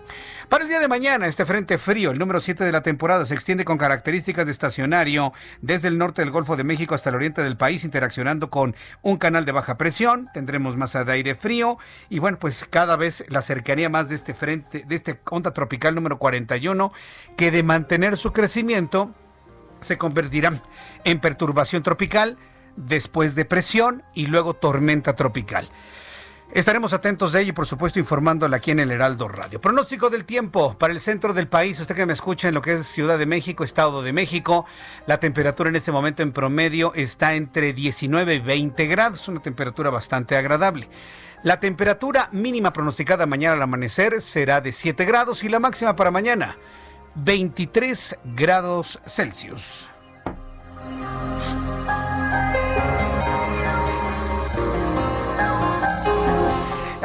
[0.48, 3.34] Para el día de mañana, este frente frío, el número 7 de la temporada, se
[3.34, 7.42] extiende con características de estacionario desde el norte del Golfo de México hasta el oriente
[7.42, 10.28] del país, interaccionando con un canal de baja presión.
[10.32, 14.34] Tendremos masa de aire frío y bueno, pues cada vez la cercanía más de este
[14.34, 16.92] frente, de este onda tropical número 41,
[17.36, 19.14] que de mantener su crecimiento
[19.80, 20.60] se convertirá
[21.04, 22.38] en perturbación tropical,
[22.76, 25.68] después depresión y luego tormenta tropical.
[26.52, 29.60] Estaremos atentos de ello y por supuesto informándole aquí en el Heraldo Radio.
[29.60, 31.78] Pronóstico del tiempo para el centro del país.
[31.80, 34.64] Usted que me escucha en lo que es Ciudad de México, Estado de México.
[35.06, 39.90] La temperatura en este momento en promedio está entre 19 y 20 grados, una temperatura
[39.90, 40.88] bastante agradable.
[41.42, 46.10] La temperatura mínima pronosticada mañana al amanecer será de 7 grados y la máxima para
[46.10, 46.56] mañana
[47.16, 49.88] 23 grados Celsius.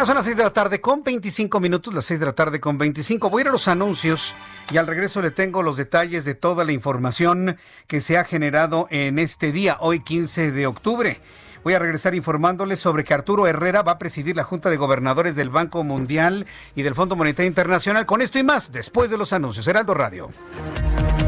[0.05, 2.77] Son las 6 de la tarde con 25 minutos, las 6 de la tarde con
[2.77, 3.29] 25.
[3.29, 4.33] Voy a ir a los anuncios
[4.71, 8.87] y al regreso le tengo los detalles de toda la información que se ha generado
[8.89, 11.19] en este día, hoy 15 de octubre.
[11.63, 15.35] Voy a regresar informándoles sobre que Arturo Herrera va a presidir la Junta de Gobernadores
[15.35, 18.07] del Banco Mundial y del Fondo Monetario Internacional.
[18.07, 19.67] Con esto y más, después de los anuncios.
[19.67, 20.31] Heraldo Radio.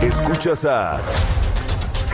[0.02, 1.00] Escuchas a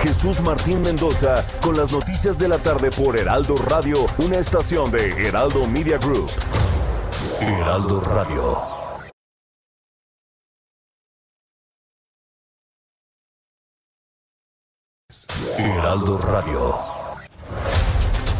[0.01, 5.09] Jesús Martín Mendoza con las noticias de la tarde por Heraldo Radio, una estación de
[5.27, 6.29] Heraldo Media Group.
[7.41, 8.79] Heraldo Radio.
[15.57, 16.75] Heraldo Radio.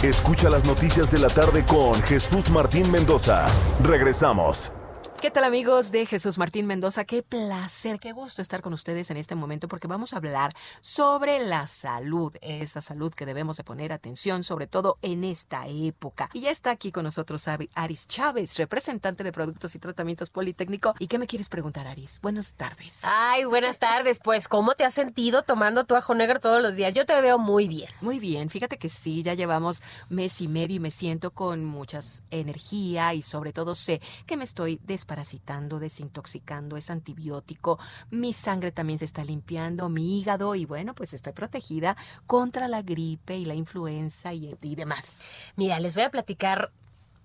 [0.01, 3.47] Escucha las noticias de la tarde con Jesús Martín Mendoza.
[3.83, 4.71] Regresamos.
[5.21, 7.03] ¿Qué tal amigos de Jesús Martín Mendoza?
[7.03, 11.39] Qué placer, qué gusto estar con ustedes en este momento porque vamos a hablar sobre
[11.45, 16.29] la salud, esa salud que debemos de poner atención, sobre todo en esta época.
[16.31, 20.95] Y ya está aquí con nosotros Aris Chávez, representante de Productos y Tratamientos Politécnico.
[20.99, 22.21] ¿Y qué me quieres preguntar, Aris?
[22.21, 23.01] Buenas tardes.
[23.03, 24.21] Ay, buenas tardes.
[24.23, 26.93] Pues, ¿cómo te has sentido tomando tu ajo negro todos los días?
[26.93, 27.89] Yo te veo muy bien.
[27.99, 28.49] Muy bien.
[28.49, 31.99] Fíjate que sí, ya llevamos mes y medio y me siento con mucha
[32.31, 34.77] energía y sobre todo sé que me estoy
[35.09, 37.79] desparasitando, desintoxicando, es antibiótico,
[38.11, 42.83] mi sangre también se está limpiando, mi hígado y bueno, pues estoy protegida contra la
[42.83, 45.19] gripe y la influenza y, y demás.
[45.55, 46.71] Mira, les voy a platicar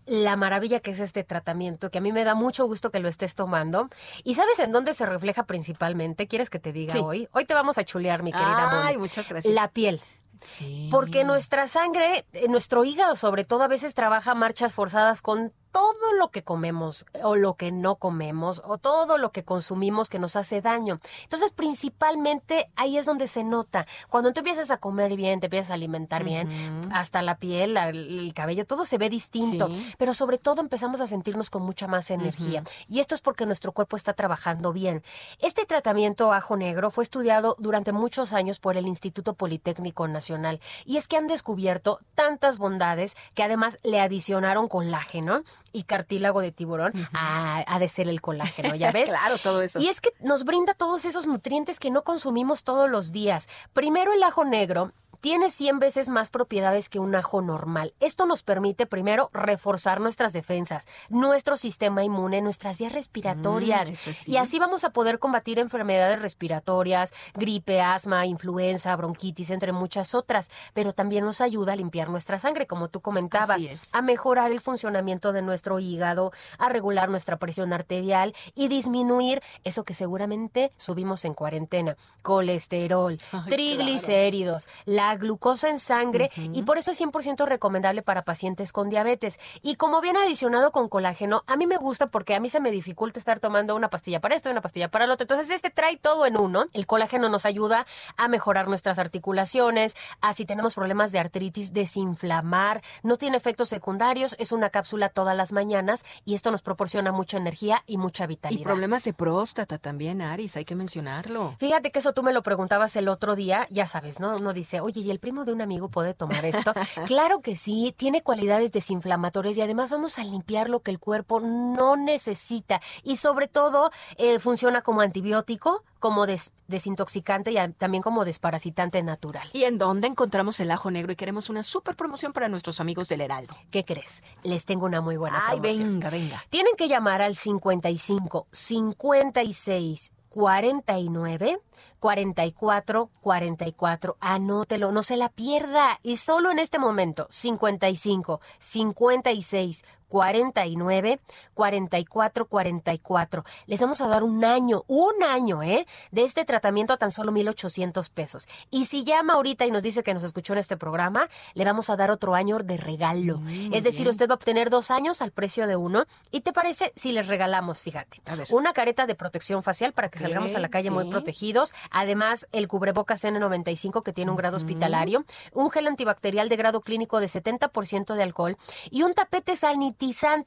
[0.06, 3.08] la maravilla que es este tratamiento, que a mí me da mucho gusto que lo
[3.08, 3.90] estés tomando.
[4.22, 6.26] ¿Y sabes en dónde se refleja principalmente?
[6.26, 7.28] ¿Quieres que te diga hoy?
[7.32, 9.52] Hoy te vamos a chulear, mi querida Ay, muchas gracias.
[9.52, 10.00] La piel.
[10.42, 10.88] Sí.
[10.90, 16.12] Porque nuestra sangre, eh, nuestro hígado sobre todo, a veces trabaja marchas forzadas con todo
[16.20, 20.36] lo que comemos o lo que no comemos o todo lo que consumimos que nos
[20.36, 20.98] hace daño.
[21.24, 23.84] Entonces, principalmente ahí es donde se nota.
[24.08, 26.48] Cuando tú empiezas a comer bien, te empiezas a alimentar bien,
[26.92, 29.68] hasta la piel, el cabello, todo se ve distinto.
[29.98, 32.62] Pero sobre todo empezamos a sentirnos con mucha más energía.
[32.88, 35.02] Y esto es porque nuestro cuerpo está trabajando bien.
[35.40, 40.60] Este tratamiento ajo negro fue estudiado durante muchos años por el Instituto Politécnico Nacional.
[40.84, 45.42] Y es que han descubierto tantas bondades que además le adicionaron colágeno
[45.74, 49.10] y cartílago de tiburón, ha de ser el colágeno, ¿ya ves?
[49.10, 49.80] claro, todo eso.
[49.80, 53.48] Y es que nos brinda todos esos nutrientes que no consumimos todos los días.
[53.74, 54.92] Primero el ajo negro
[55.24, 57.94] tiene 100 veces más propiedades que un ajo normal.
[57.98, 63.88] Esto nos permite primero reforzar nuestras defensas, nuestro sistema inmune, nuestras vías respiratorias.
[63.88, 70.14] Mm, y así vamos a poder combatir enfermedades respiratorias, gripe, asma, influenza, bronquitis, entre muchas
[70.14, 70.50] otras.
[70.74, 75.32] Pero también nos ayuda a limpiar nuestra sangre, como tú comentabas, a mejorar el funcionamiento
[75.32, 81.32] de nuestro hígado, a regular nuestra presión arterial y disminuir eso que seguramente subimos en
[81.32, 88.22] cuarentena, colesterol, Ay, triglicéridos, la glucosa en sangre y por eso es 100% recomendable para
[88.22, 89.38] pacientes con diabetes.
[89.62, 92.70] Y como viene adicionado con colágeno, a mí me gusta porque a mí se me
[92.70, 95.24] dificulta estar tomando una pastilla para esto y una pastilla para lo otro.
[95.24, 96.66] Entonces este trae todo en uno.
[96.72, 102.82] El colágeno nos ayuda a mejorar nuestras articulaciones, a si tenemos problemas de artritis, desinflamar,
[103.02, 107.36] no tiene efectos secundarios, es una cápsula todas las mañanas y esto nos proporciona mucha
[107.36, 108.60] energía y mucha vitalidad.
[108.60, 111.54] Y problemas de próstata también, Aris, hay que mencionarlo.
[111.58, 114.36] Fíjate que eso tú me lo preguntabas el otro día, ya sabes, ¿no?
[114.36, 116.72] Uno dice, oye, ¿y el primo de un amigo puede tomar esto?
[117.06, 121.40] claro que sí, tiene cualidades desinflamatorias y además vamos a limpiar lo que el cuerpo
[121.40, 122.80] no necesita.
[123.02, 129.48] Y sobre todo, eh, funciona como antibiótico, como des- desintoxicante y también como desparasitante natural.
[129.52, 131.12] ¿Y en dónde encontramos el ajo negro?
[131.12, 133.54] Y queremos una super promoción para nuestros amigos del Heraldo.
[133.70, 134.22] ¿Qué crees?
[134.42, 135.94] Les tengo una muy buena Ay, promoción.
[136.00, 136.44] venga, venga.
[136.50, 141.60] Tienen que llamar al 55 56 49
[142.00, 144.16] 44 44.
[144.18, 146.00] Anótelo, no se la pierda.
[146.02, 151.18] Y solo en este momento, 55 56 49
[151.54, 153.44] 44 44.
[153.66, 155.88] Les vamos a dar un año, un año, ¿eh?
[156.12, 158.46] De este tratamiento a tan solo 1,800 pesos.
[158.70, 161.90] Y si llama ahorita y nos dice que nos escuchó en este programa, le vamos
[161.90, 163.40] a dar otro año de regalo.
[163.72, 164.10] es decir, bien.
[164.10, 166.04] usted va a obtener dos años al precio de uno.
[166.30, 168.46] ¿Y te parece si les regalamos, fíjate, A ver.
[168.52, 171.74] una careta de protección facial para que salgamos a la calle muy protegidos?
[171.90, 177.18] Además, el cubrebocas N95 que tiene un grado hospitalario, un gel antibacterial de grado clínico
[177.18, 178.56] de 70% de alcohol
[178.92, 180.03] y un tapete sanitizer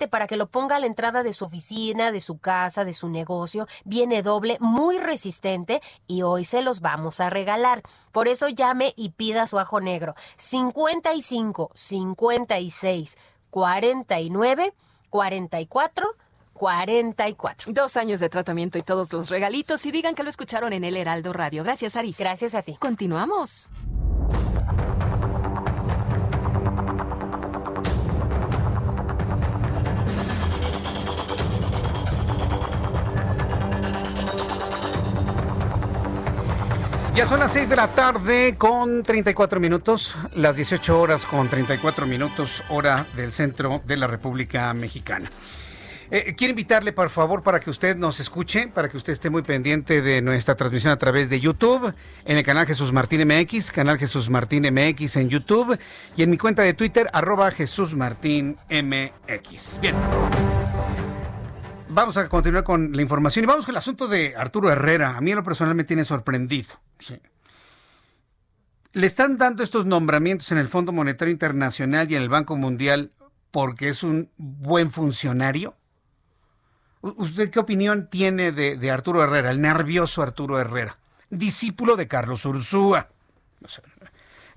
[0.10, 3.10] para que lo ponga a la entrada de su oficina, de su casa, de su
[3.10, 3.68] negocio.
[3.86, 7.82] Viene doble, muy resistente y hoy se los vamos a regalar.
[8.12, 10.16] Por eso llame y pida su ajo negro.
[10.38, 13.18] 55 56
[13.50, 14.74] 49
[15.10, 16.16] 44
[16.54, 17.72] 44.
[17.72, 20.98] Dos años de tratamiento y todos los regalitos y digan que lo escucharon en el
[20.98, 21.64] Heraldo Radio.
[21.64, 22.18] Gracias, Aris.
[22.18, 22.76] Gracias a ti.
[22.80, 23.70] Continuamos.
[37.18, 42.06] Ya son las 6 de la tarde con 34 minutos, las 18 horas con 34
[42.06, 45.28] minutos, hora del centro de la República Mexicana.
[46.12, 49.42] Eh, quiero invitarle, por favor, para que usted nos escuche, para que usted esté muy
[49.42, 51.92] pendiente de nuestra transmisión a través de YouTube,
[52.24, 55.76] en el canal Jesús Martín MX, canal Jesús Martín MX en YouTube
[56.16, 59.80] y en mi cuenta de Twitter, arroba Jesús Martín MX.
[59.82, 59.96] Bien.
[61.98, 65.18] Vamos a continuar con la información y vamos con el asunto de Arturo Herrera.
[65.18, 66.80] A mí en lo personal me tiene sorprendido.
[68.94, 73.14] Le están dando estos nombramientos en el Fondo Monetario Internacional y en el Banco Mundial
[73.50, 75.74] porque es un buen funcionario.
[77.02, 81.00] ¿Usted qué opinión tiene de, Arturo Herrera, el nervioso Arturo Herrera,
[81.32, 83.10] discípulo de Carlos Ursúa?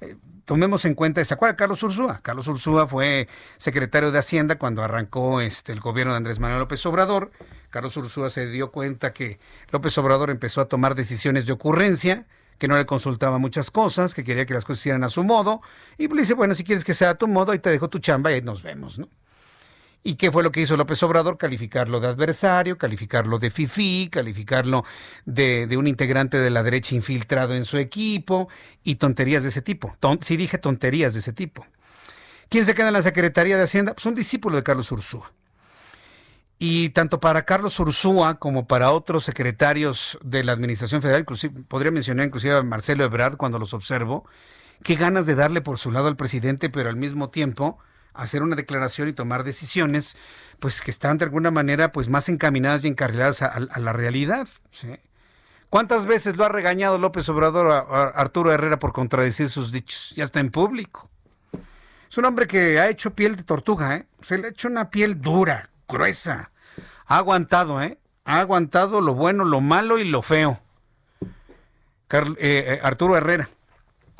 [0.02, 2.20] Eh, tomemos en cuenta, ¿se acuerda Carlos Ursúa?
[2.22, 6.84] Carlos Ursúa fue secretario de Hacienda cuando arrancó este, el gobierno de Andrés Manuel López
[6.86, 7.30] Obrador.
[7.70, 9.38] Carlos Ursúa se dio cuenta que
[9.70, 12.26] López Obrador empezó a tomar decisiones de ocurrencia,
[12.58, 15.62] que no le consultaba muchas cosas, que quería que las cosas hicieran a su modo,
[15.96, 17.98] y le dice, bueno, si quieres que sea a tu modo, ahí te dejo tu
[17.98, 19.08] chamba y ahí nos vemos, ¿no?
[20.02, 21.36] ¿Y qué fue lo que hizo López Obrador?
[21.36, 24.84] Calificarlo de adversario, calificarlo de fifí, calificarlo
[25.26, 28.48] de, un integrante de la derecha infiltrado en su equipo
[28.82, 29.94] y tonterías de ese tipo.
[30.22, 31.66] sí dije tonterías de ese tipo.
[32.48, 33.92] ¿Quién se queda en la Secretaría de Hacienda?
[33.92, 35.32] Pues un discípulo de Carlos Ursúa.
[36.58, 41.90] Y tanto para Carlos Ursúa como para otros secretarios de la Administración Federal, inclusive, podría
[41.90, 44.26] mencionar inclusive a Marcelo Ebrard cuando los observo,
[44.82, 47.78] qué ganas de darle por su lado al presidente, pero al mismo tiempo
[48.14, 50.16] hacer una declaración y tomar decisiones,
[50.58, 54.48] pues que están de alguna manera pues más encaminadas y encarriladas a, la realidad.
[55.68, 60.12] ¿Cuántas veces lo ha regañado López Obrador a, Arturo Herrera por contradecir sus dichos?
[60.16, 61.08] Ya está en público.
[62.10, 64.06] Es un hombre que ha hecho piel de tortuga, ¿eh?
[64.20, 66.50] Se le ha hecho una piel dura, gruesa.
[67.06, 67.98] Ha aguantado, ¿eh?
[68.24, 70.60] Ha aguantado lo bueno, lo malo y lo feo.
[72.12, 73.48] Eh, eh, Arturo Herrera,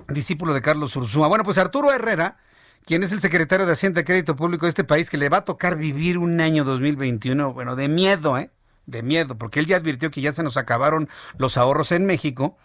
[0.08, 1.26] discípulo de Carlos Ursúa.
[1.26, 2.36] Bueno, pues Arturo Herrera
[2.84, 5.38] quien es el secretario de Hacienda y Crédito Público de este país, que le va
[5.38, 8.50] a tocar vivir un año 2021, bueno, de miedo, ¿eh?
[8.86, 12.56] De miedo, porque él ya advirtió que ya se nos acabaron los ahorros en México,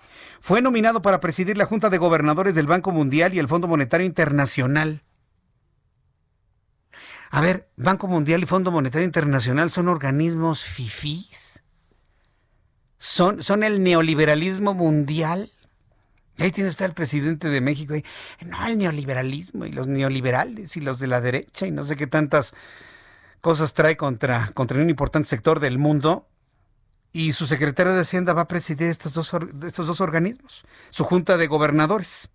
[0.41, 4.05] fue nominado para presidir la Junta de Gobernadores del Banco Mundial y el Fondo Monetario
[4.05, 5.03] Internacional.
[7.29, 11.61] A ver, Banco Mundial y Fondo Monetario Internacional son organismos fifís.
[12.97, 15.51] Son, son el neoliberalismo mundial.
[16.37, 17.93] Ahí tiene usted al presidente de México.
[18.45, 22.07] no, el neoliberalismo y los neoliberales y los de la derecha y no sé qué
[22.07, 22.53] tantas
[23.41, 26.27] cosas trae contra, contra un importante sector del mundo.
[27.13, 29.31] Y su secretario de Hacienda va a presidir estos dos,
[29.65, 32.29] estos dos organismos, su junta de gobernadores.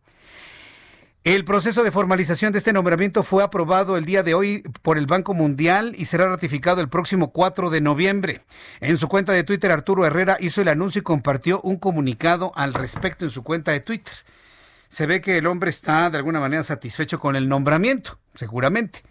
[1.22, 5.04] El proceso de formalización de este nombramiento fue aprobado el día de hoy por el
[5.04, 8.42] Banco Mundial y será ratificado el próximo 4 de noviembre.
[8.80, 12.72] En su cuenta de Twitter, Arturo Herrera hizo el anuncio y compartió un comunicado al
[12.72, 14.14] respecto en su cuenta de Twitter.
[14.88, 19.02] Se ve que el hombre está de alguna manera satisfecho con el nombramiento, seguramente.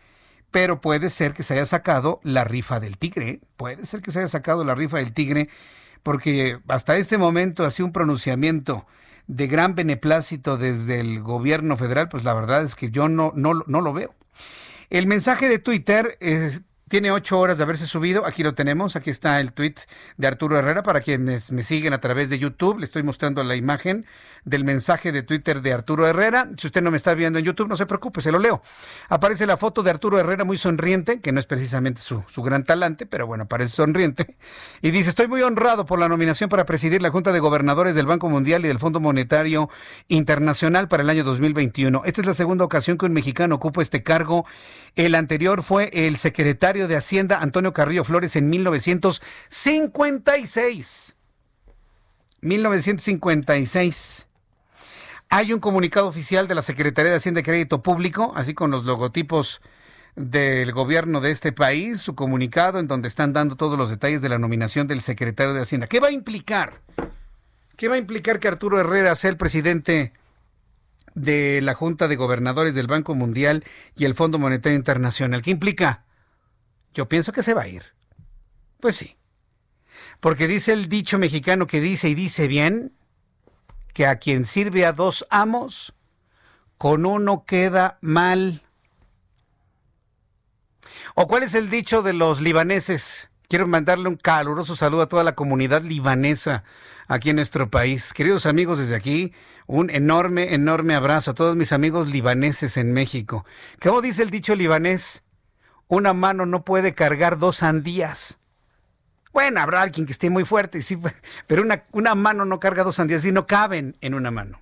[0.50, 3.30] Pero puede ser que se haya sacado la rifa del tigre.
[3.30, 3.42] ¿eh?
[3.56, 5.48] Puede ser que se haya sacado la rifa del tigre
[6.02, 8.88] porque hasta este momento hacía un pronunciamiento
[9.30, 13.54] de gran beneplácito desde el gobierno federal, pues la verdad es que yo no, no,
[13.68, 14.16] no lo veo.
[14.90, 18.26] El mensaje de Twitter eh, tiene ocho horas de haberse subido.
[18.26, 18.96] Aquí lo tenemos.
[18.96, 19.76] Aquí está el tweet
[20.18, 20.84] de Arturo Herrera.
[20.84, 24.06] Para quienes me siguen a través de YouTube, le estoy mostrando la imagen
[24.46, 26.50] del mensaje de Twitter de Arturo Herrera.
[26.58, 28.62] Si usted no me está viendo en YouTube, no se preocupe, se lo leo.
[29.08, 32.64] Aparece la foto de Arturo Herrera muy sonriente, que no es precisamente su, su gran
[32.64, 34.38] talante, pero bueno, parece sonriente.
[34.82, 38.06] Y dice, estoy muy honrado por la nominación para presidir la Junta de Gobernadores del
[38.06, 39.70] Banco Mundial y del Fondo Monetario
[40.08, 42.04] Internacional para el año 2021.
[42.06, 44.46] Esta es la segunda ocasión que un mexicano ocupa este cargo.
[44.96, 51.16] El anterior fue el secretario de Hacienda, Antonio Carrillo Flores, en 1956.
[52.42, 54.28] 1956.
[55.30, 58.86] Hay un comunicado oficial de la Secretaría de Hacienda y Crédito Público, así con los
[58.86, 59.62] logotipos
[60.16, 64.30] del gobierno de este país, su comunicado en donde están dando todos los detalles de
[64.30, 65.88] la nominación del secretario de Hacienda.
[65.88, 66.82] ¿Qué va a implicar?
[67.76, 70.14] ¿Qué va a implicar que Arturo Herrera sea el presidente
[71.16, 73.64] de la Junta de Gobernadores del Banco Mundial
[73.96, 75.42] y el Fondo Monetario Internacional?
[75.42, 76.04] ¿Qué implica?
[76.94, 77.84] Yo pienso que se va a ir.
[78.80, 79.18] Pues sí.
[80.20, 82.94] Porque dice el dicho mexicano que dice y dice bien
[83.94, 85.94] que a quien sirve a dos amos,
[86.78, 88.64] con uno queda mal.
[91.16, 93.30] ¿O cuál es el dicho de los libaneses?
[93.48, 96.64] Quiero mandarle un caluroso saludo a toda la comunidad libanesa
[97.08, 98.14] aquí en nuestro país.
[98.14, 99.34] Queridos amigos, desde aquí,
[99.66, 103.46] un enorme, enorme abrazo a todos mis amigos libaneses en México.
[103.82, 105.24] ¿Cómo dice el dicho libanés?
[105.90, 108.38] Una mano no puede cargar dos sandías.
[109.34, 111.00] Bueno, habrá alguien que esté muy fuerte, sí,
[111.48, 114.62] pero una, una mano no carga dos sandías y no caben en una mano.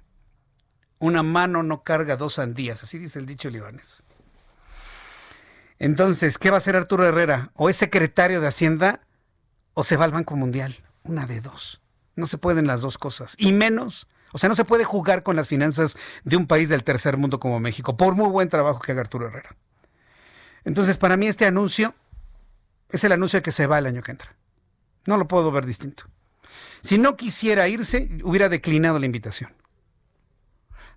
[1.00, 4.04] Una mano no carga dos sandías, así dice el dicho libanés.
[5.80, 7.52] Entonces, ¿qué va a hacer Arturo Herrera?
[7.56, 9.02] ¿O es secretario de Hacienda
[9.74, 10.82] o se va al Banco Mundial?
[11.04, 11.82] Una de dos.
[12.16, 13.36] No se pueden las dos cosas.
[13.38, 16.86] Y menos, o sea, no se puede jugar con las finanzas de un país del
[16.86, 19.58] tercer mundo como México, por muy buen trabajo que haga Arturo Herrera.
[20.68, 21.96] Entonces, para mí este anuncio
[22.90, 24.36] es el anuncio que se va el año que entra.
[25.06, 26.04] No lo puedo ver distinto.
[26.82, 29.54] Si no quisiera irse, hubiera declinado la invitación.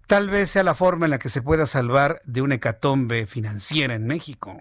[0.09, 3.95] Tal vez sea la forma en la que se pueda salvar de una hecatombe financiera
[3.95, 4.61] en México.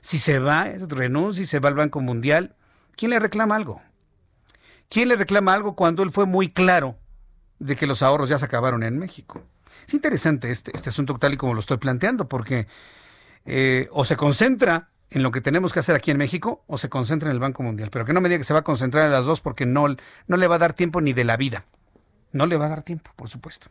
[0.00, 2.56] Si se va, renuncia y se va al Banco Mundial,
[2.96, 3.80] ¿quién le reclama algo?
[4.88, 6.96] ¿Quién le reclama algo cuando él fue muy claro
[7.60, 9.40] de que los ahorros ya se acabaron en México?
[9.86, 12.66] Es interesante este, este asunto tal y como lo estoy planteando, porque
[13.46, 16.88] eh, o se concentra en lo que tenemos que hacer aquí en México o se
[16.88, 17.90] concentra en el Banco Mundial.
[17.90, 19.86] Pero que no me diga que se va a concentrar en las dos porque no,
[20.26, 21.64] no le va a dar tiempo ni de la vida.
[22.32, 23.68] No le va a dar tiempo, por supuesto.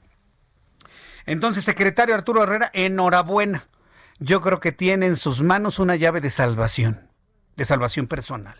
[1.25, 3.67] Entonces, secretario Arturo Herrera, enhorabuena.
[4.19, 7.09] Yo creo que tiene en sus manos una llave de salvación,
[7.55, 8.57] de salvación personal.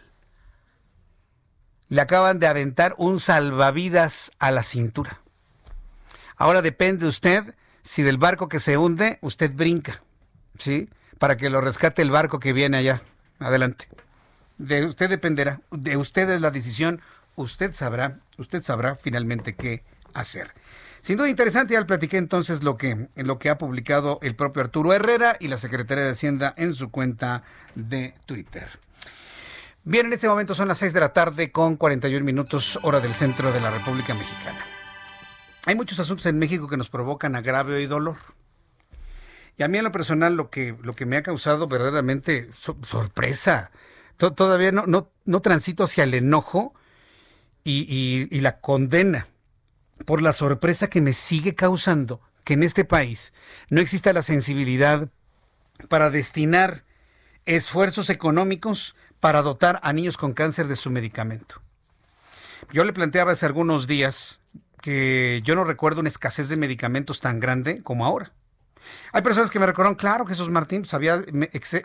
[1.90, 5.22] Le acaban de aventar un salvavidas a la cintura.
[6.38, 10.02] Ahora depende usted si del barco que se hunde usted brinca,
[10.58, 10.90] ¿sí?
[11.20, 13.02] Para que lo rescate el barco que viene allá.
[13.40, 13.88] Adelante.
[14.58, 17.02] De usted dependerá, de usted es la decisión,
[17.36, 20.54] usted sabrá, usted sabrá finalmente qué hacer.
[21.02, 24.94] Sin duda interesante, ya platiqué entonces lo que, lo que ha publicado el propio Arturo
[24.94, 27.44] Herrera y la Secretaría de Hacienda en su cuenta
[27.76, 28.68] de Twitter.
[29.86, 33.14] Bien, en este momento son las 6 de la tarde con 41 minutos hora del
[33.14, 34.60] centro de la República Mexicana.
[35.66, 38.18] Hay muchos asuntos en México que nos provocan agravio y dolor.
[39.60, 43.72] Y a mí en lo personal lo que, lo que me ha causado verdaderamente sorpresa,
[44.18, 46.74] todavía no, no, transito hacia el enojo
[47.66, 49.28] y, y la condena
[50.06, 53.34] por la sorpresa que me sigue causando que en este país
[53.70, 55.10] no exista la sensibilidad
[55.90, 56.86] para destinar
[57.46, 61.62] esfuerzos económicos para dotar a niños con cáncer de su medicamento.
[62.72, 64.40] Yo le planteaba hace algunos días
[64.82, 68.32] que yo no recuerdo una escasez de medicamentos tan grande como ahora.
[69.12, 71.22] Hay personas que me recordaron, claro, Jesús Martín, pues había,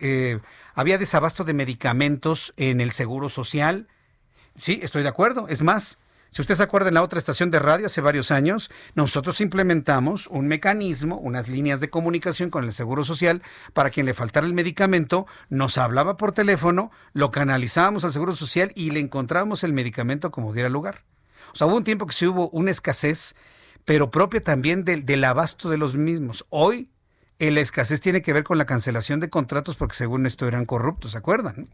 [0.00, 0.38] eh,
[0.74, 3.88] había desabasto de medicamentos en el Seguro Social.
[4.57, 5.46] Sí, estoy de acuerdo.
[5.48, 5.98] Es más,
[6.34, 10.26] si usted se acuerda en la otra estación de radio hace varios años, nosotros implementamos
[10.26, 13.40] un mecanismo, unas líneas de comunicación con el Seguro Social
[13.72, 18.72] para quien le faltara el medicamento, nos hablaba por teléfono, lo canalizábamos al Seguro Social
[18.74, 21.05] y le encontrábamos el medicamento como diera lugar.
[21.52, 23.36] O sea, hubo un tiempo que sí hubo una escasez,
[23.84, 26.46] pero propia también del, del abasto de los mismos.
[26.50, 26.90] Hoy
[27.39, 31.12] la escasez tiene que ver con la cancelación de contratos porque según esto eran corruptos,
[31.12, 31.64] ¿se acuerdan?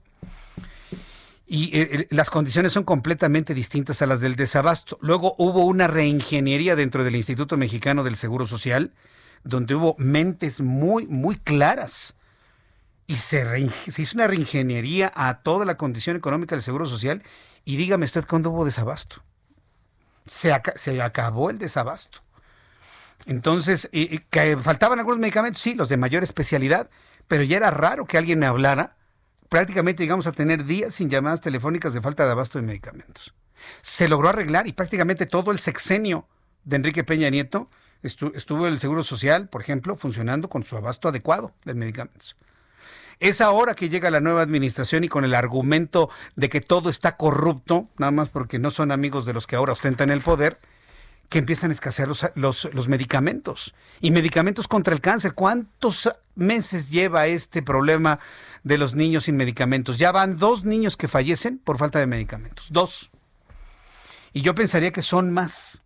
[1.53, 4.99] y eh, las condiciones son completamente distintas a las del desabasto.
[5.01, 8.93] Luego hubo una reingeniería dentro del Instituto Mexicano del Seguro Social,
[9.43, 12.15] donde hubo mentes muy, muy claras.
[13.09, 13.45] Y se,
[13.85, 17.25] hizo una reingeniería a toda la condición económica del Seguro Social.
[17.65, 19.17] Y dígame usted cuándo hubo desabasto.
[20.27, 20.53] Se
[21.03, 22.21] acabó el desabasto.
[23.27, 23.89] Entonces,
[24.31, 26.91] que faltaban algunos medicamentos, sí, los de mayor especialidad,
[27.29, 28.97] pero ya era raro que alguien me hablara
[29.51, 33.35] prácticamente llegamos a tener días sin llamadas telefónicas de falta de abasto de medicamentos.
[33.83, 36.27] Se logró arreglar y prácticamente todo el sexenio
[36.65, 37.69] de Enrique Peña Nieto
[38.03, 42.37] estuvo el Seguro Social, por ejemplo, funcionando con su abasto adecuado de medicamentos.
[43.19, 47.17] Es ahora que llega la nueva administración y con el argumento de que todo está
[47.17, 50.57] corrupto, nada más porque no son amigos de los que ahora ostentan el poder,
[51.31, 53.73] que empiezan a escasear los, los, medicamentos.
[54.01, 55.33] Y medicamentos contra el cáncer.
[55.35, 58.19] ¿Cuántos meses lleva este problema
[58.65, 59.97] de los niños sin medicamentos?
[59.97, 62.73] Ya van dos niños que fallecen por falta de medicamentos.
[62.73, 63.13] Dos.
[64.33, 65.83] Y yo pensaría que son más.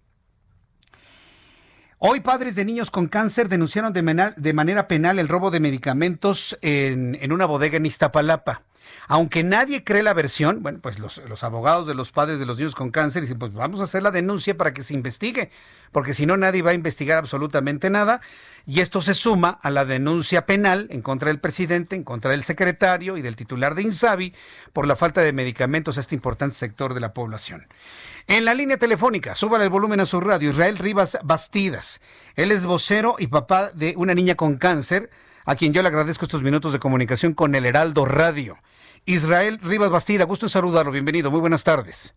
[1.98, 7.18] Hoy padres de niños con cáncer denunciaron de, manera penal el robo de medicamentos en,
[7.20, 8.62] en una bodega en Iztapalapa.
[9.08, 12.74] Aunque nadie cree la versión, bueno, pues los, abogados de los padres de los niños
[12.74, 15.50] con cáncer dicen, pues vamos a hacer la denuncia para que se investigue,
[15.92, 18.20] porque si no nadie va a investigar absolutamente nada.
[18.66, 22.42] Y esto se suma a la denuncia penal en contra del presidente, en contra del
[22.42, 24.34] secretario y del titular de Insabi
[24.72, 27.66] por la falta de medicamentos a este importante sector de la población.
[28.26, 32.00] En la línea telefónica, súbale el volumen a su radio, Israel Rivas Bastidas.
[32.36, 35.10] Él es vocero y papá de una niña con cáncer,
[35.44, 38.56] a quien yo le agradezco estos minutos de comunicación con el Heraldo Radio.
[39.06, 42.14] Israel Rivas Bastida, gusto en saludarlo, bienvenido, muy buenas tardes.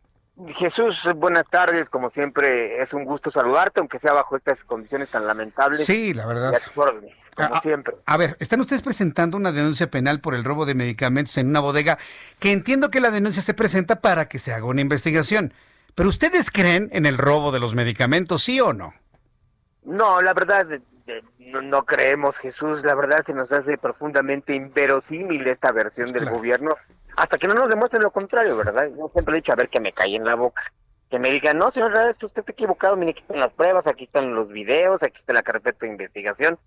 [0.50, 5.26] Jesús, buenas tardes, como siempre es un gusto saludarte, aunque sea bajo estas condiciones tan
[5.26, 5.84] lamentables.
[5.84, 6.54] Sí, la verdad.
[6.54, 7.96] a tus órdenes, como a, siempre.
[8.06, 11.60] A ver, están ustedes presentando una denuncia penal por el robo de medicamentos en una
[11.60, 11.98] bodega,
[12.38, 15.54] que entiendo que la denuncia se presenta para que se haga una investigación.
[15.96, 18.94] Pero ustedes creen en el robo de los medicamentos, ¿sí o no?
[19.84, 20.68] No, la verdad,
[21.52, 22.84] no, no, creemos, Jesús.
[22.84, 26.76] La verdad se nos hace profundamente inverosímil esta versión del gobierno,
[27.16, 28.90] hasta que no nos demuestren lo contrario, ¿verdad?
[28.96, 30.62] Yo siempre he dicho, a ver, que me cae en la boca.
[31.10, 34.04] Que me digan, no, señor Reyes, usted está equivocado, mire, aquí están las pruebas, aquí
[34.04, 36.60] están los videos, aquí está la carpeta de investigación.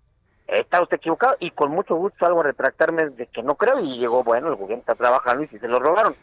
[0.47, 3.97] Está usted equivocado y con mucho gusto salgo a retractarme de que no creo y
[3.99, 6.15] llegó, bueno, el gobierno está trabajando y si se lo robaron.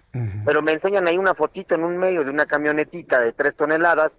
[0.45, 4.19] Pero me enseñan ahí una fotito en un medio de una camionetita de tres toneladas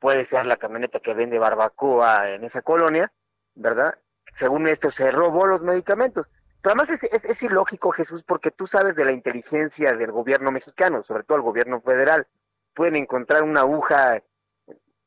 [0.00, 3.12] puede ser la camioneta que vende barbacoa en esa colonia,
[3.54, 3.98] ¿verdad?
[4.36, 6.26] Según esto, se robó los medicamentos.
[6.62, 11.02] Pero además es, es, ilógico, Jesús, porque tú sabes de la inteligencia del gobierno mexicano,
[11.02, 12.26] sobre todo el gobierno federal.
[12.72, 14.22] Pueden encontrar una aguja,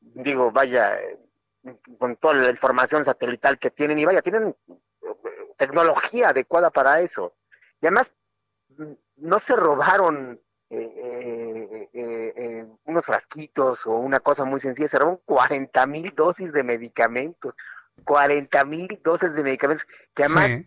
[0.00, 0.96] digo, vaya,
[1.98, 4.54] con toda la información satelital que tienen, y vaya, tienen
[5.56, 7.34] tecnología adecuada para eso.
[7.82, 8.14] Y además,
[9.16, 10.40] no se robaron
[10.70, 16.52] eh, eh, eh, unos frasquitos o una cosa muy sencilla, se roban 40 mil dosis
[16.52, 17.56] de medicamentos,
[18.04, 20.62] 40 mil dosis de medicamentos que además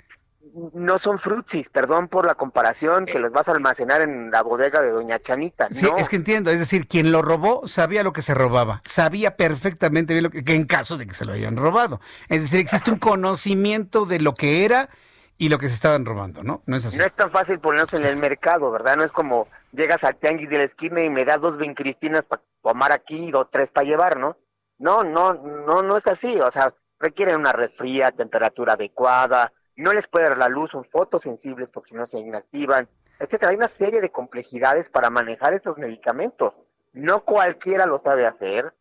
[0.73, 4.81] no son frutsis, perdón por la comparación, que los vas a almacenar en la bodega
[4.81, 5.69] de Doña Chanita.
[5.69, 9.37] Sí, es que entiendo, es decir, quien lo robó sabía lo que se robaba, sabía
[9.37, 12.01] perfectamente bien lo que, que en caso de que se lo hayan robado.
[12.27, 14.89] Es decir, existe un conocimiento de lo que era
[15.37, 16.63] y lo que se estaban robando, ¿no?
[16.65, 16.97] No es así.
[16.97, 18.97] No es tan fácil ponerse en el mercado, ¿verdad?
[18.97, 22.41] No es como llegas al tianguis de la esquina y me das dos Cristinas para
[22.61, 24.37] tomar aquí o tres para llevar, ¿no?
[24.77, 26.39] No, no, no, no es así.
[26.39, 30.85] O sea, requieren una red fría, temperatura adecuada, no les puede dar la luz, son
[30.85, 32.87] fotosensibles porque no se inactivan,
[33.19, 33.51] etcétera.
[33.51, 36.61] Hay una serie de complejidades para manejar esos medicamentos.
[36.93, 38.73] No cualquiera lo sabe hacer,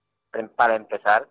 [0.57, 1.29] para empezar.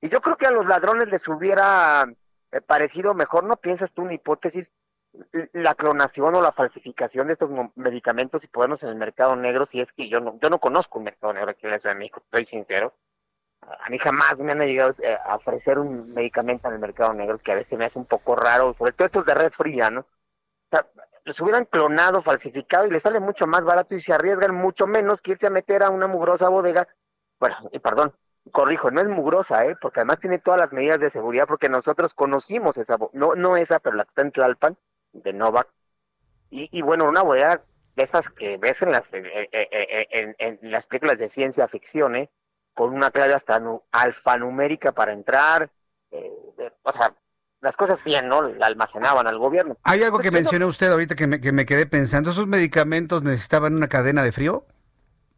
[0.00, 2.04] Y yo creo que a los ladrones les hubiera
[2.52, 4.72] eh, parecido mejor, ¿no piensas tú una hipótesis?
[5.52, 9.80] La clonación o la falsificación de estos medicamentos y ponernos en el mercado negro, si
[9.80, 11.98] es que yo no, yo no conozco un mercado negro aquí en la Ciudad de
[11.98, 12.94] México, estoy sincero.
[13.62, 17.38] A mí jamás me han llegado eh, a ofrecer un medicamento en el mercado negro
[17.38, 20.00] que a veces me hace un poco raro, sobre todo estos de red fría, ¿no?
[20.00, 20.06] O
[20.70, 20.86] sea,
[21.24, 25.20] los hubieran clonado, falsificado y les sale mucho más barato y se arriesgan mucho menos
[25.20, 26.88] que irse a meter a una mugrosa bodega.
[27.38, 28.14] Bueno, y perdón,
[28.50, 29.76] corrijo, no es mugrosa, ¿eh?
[29.80, 33.78] Porque además tiene todas las medidas de seguridad porque nosotros conocimos esa, no, no esa,
[33.80, 34.78] pero la que está en Tlalpan,
[35.12, 35.68] de Novak.
[36.50, 37.62] Y, y bueno, una bodega
[37.96, 39.26] de esas que ves en las, en,
[40.38, 42.30] en, las películas de ciencia ficción, ¿eh?
[42.74, 43.60] con una clave hasta
[43.92, 45.70] alfanumérica para entrar,
[46.10, 46.32] eh,
[46.82, 47.14] o sea,
[47.60, 48.42] las cosas bien, ¿no?
[48.42, 49.76] La almacenaban al gobierno.
[49.82, 53.74] Hay algo que mencionó usted ahorita que me, que me quedé pensando, ¿esos medicamentos necesitaban
[53.74, 54.64] una cadena de frío?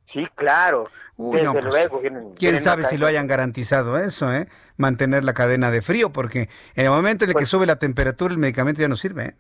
[0.07, 0.89] Sí, claro.
[1.17, 2.03] Desde pues, luego.
[2.37, 4.49] ¿Quién sabe si lo hayan garantizado eso, eh?
[4.77, 7.77] Mantener la cadena de frío, porque en el momento en el que pues sube la
[7.77, 9.25] temperatura el medicamento ya no sirve.
[9.25, 9.35] ¿eh?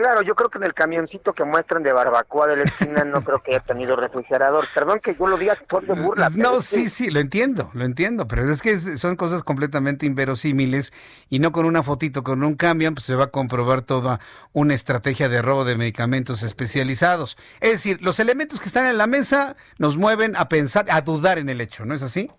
[0.00, 3.20] Claro, yo creo que en el camioncito que muestran de barbacoa de la esquina no
[3.20, 4.66] creo que haya tenido refrigerador.
[4.74, 6.30] Perdón que yo lo diga por de burla.
[6.30, 10.94] No, sí, sí, lo entiendo, lo entiendo, pero es que son cosas completamente inverosímiles
[11.28, 14.20] y no con una fotito, con un camión, pues se va a comprobar toda
[14.54, 17.36] una estrategia de robo de medicamentos especializados.
[17.60, 21.36] Es decir, los elementos que están en la mesa nos mueven a pensar, a dudar
[21.36, 22.30] en el hecho, ¿no es así?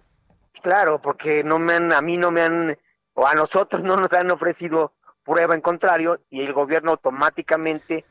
[0.64, 2.80] Claro, porque no me han, a mí no me han,
[3.14, 4.93] o a nosotros no nos han ofrecido
[5.24, 8.05] prueba en contrario y el gobierno automáticamente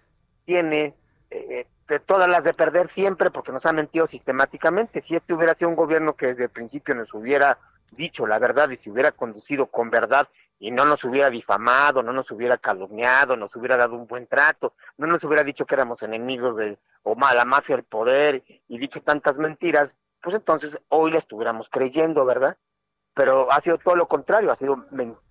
[0.44, 0.94] tiene
[1.30, 1.66] eh,
[1.98, 5.00] todas las de perder siempre porque nos ha mentido sistemáticamente.
[5.00, 7.58] Si este hubiera sido un gobierno que desde el principio nos hubiera
[7.92, 10.28] dicho la verdad y se hubiera conducido con verdad
[10.60, 14.74] y no nos hubiera difamado, no nos hubiera calumniado, nos hubiera dado un buen trato,
[14.98, 19.00] no nos hubiera dicho que éramos enemigos de o la mafia del poder y dicho
[19.02, 22.58] tantas mentiras, pues entonces hoy le estuviéramos creyendo, ¿verdad?
[23.20, 24.82] Pero ha sido todo lo contrario, ha sido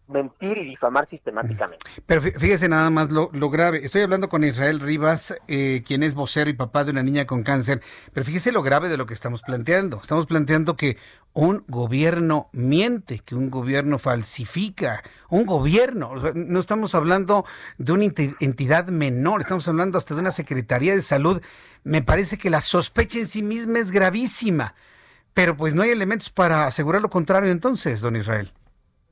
[0.07, 1.83] mentir y difamar sistemáticamente.
[2.05, 3.83] Pero fíjese nada más lo, grave.
[3.83, 7.41] Estoy hablando con Israel Rivas, eh, quien es vocero y papá de una niña con
[7.41, 7.81] cáncer,
[8.13, 9.99] pero fíjese lo grave de lo que estamos planteando.
[10.03, 10.97] Estamos planteando que
[11.33, 16.13] un gobierno miente, que un gobierno falsifica, un gobierno.
[16.35, 17.43] No estamos hablando
[17.79, 21.41] de una entidad menor, estamos hablando hasta de una Secretaría de Salud.
[21.83, 24.75] Me parece que la sospecha en sí misma es gravísima,
[25.33, 28.51] pero pues no hay elementos para asegurar lo contrario entonces, don Israel.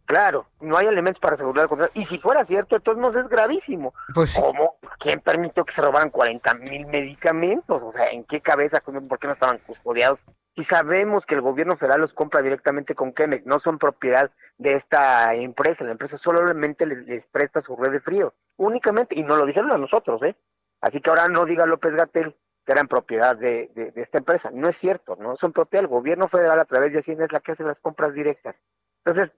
[0.07, 1.91] Claro, no hay elementos para asegurar el contrario.
[1.93, 3.93] Y si fuera cierto, entonces no es gravísimo.
[4.13, 4.77] Pues, ¿Cómo?
[4.99, 7.83] ¿Quién permitió que se robaran 40 mil medicamentos?
[7.83, 8.79] O sea, ¿en qué cabeza?
[8.79, 10.21] ¿Por qué no estaban custodiados?
[10.55, 14.73] Si sabemos que el gobierno federal los compra directamente con Chemex, no son propiedad de
[14.73, 19.45] esta empresa, la empresa solamente les, presta su red de frío, únicamente, y no lo
[19.45, 20.35] dijeron a nosotros, ¿eh?
[20.81, 22.35] Así que ahora no diga López Gatel
[22.67, 24.51] que eran propiedad de, de, esta empresa.
[24.53, 27.39] No es cierto, no son propiedad del gobierno federal a través de Hacienda es la
[27.39, 28.61] que hace las compras directas.
[29.05, 29.33] Entonces,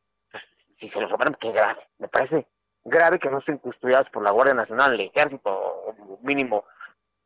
[0.75, 1.87] si se los robaron, qué grave.
[1.99, 2.47] Me parece
[2.83, 6.65] grave que no estén custodiados por la Guardia Nacional, el Ejército, mínimo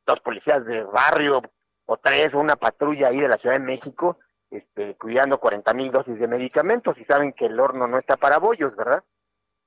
[0.06, 1.42] dos policías de barrio,
[1.86, 4.18] o tres, o una patrulla ahí de la Ciudad de México,
[4.52, 8.40] este, cuidando 40 mil dosis de medicamentos y saben que el horno no está para
[8.40, 9.04] bollos, ¿verdad?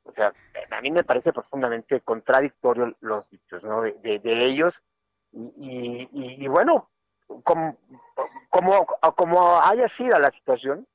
[0.05, 0.33] O sea,
[0.71, 3.81] a mí me parece profundamente contradictorio los dichos, ¿no?
[3.81, 4.83] De, de, ellos.
[5.59, 6.89] Y, y, bueno,
[7.45, 7.77] como,
[8.49, 10.87] como, como haya sido la situación,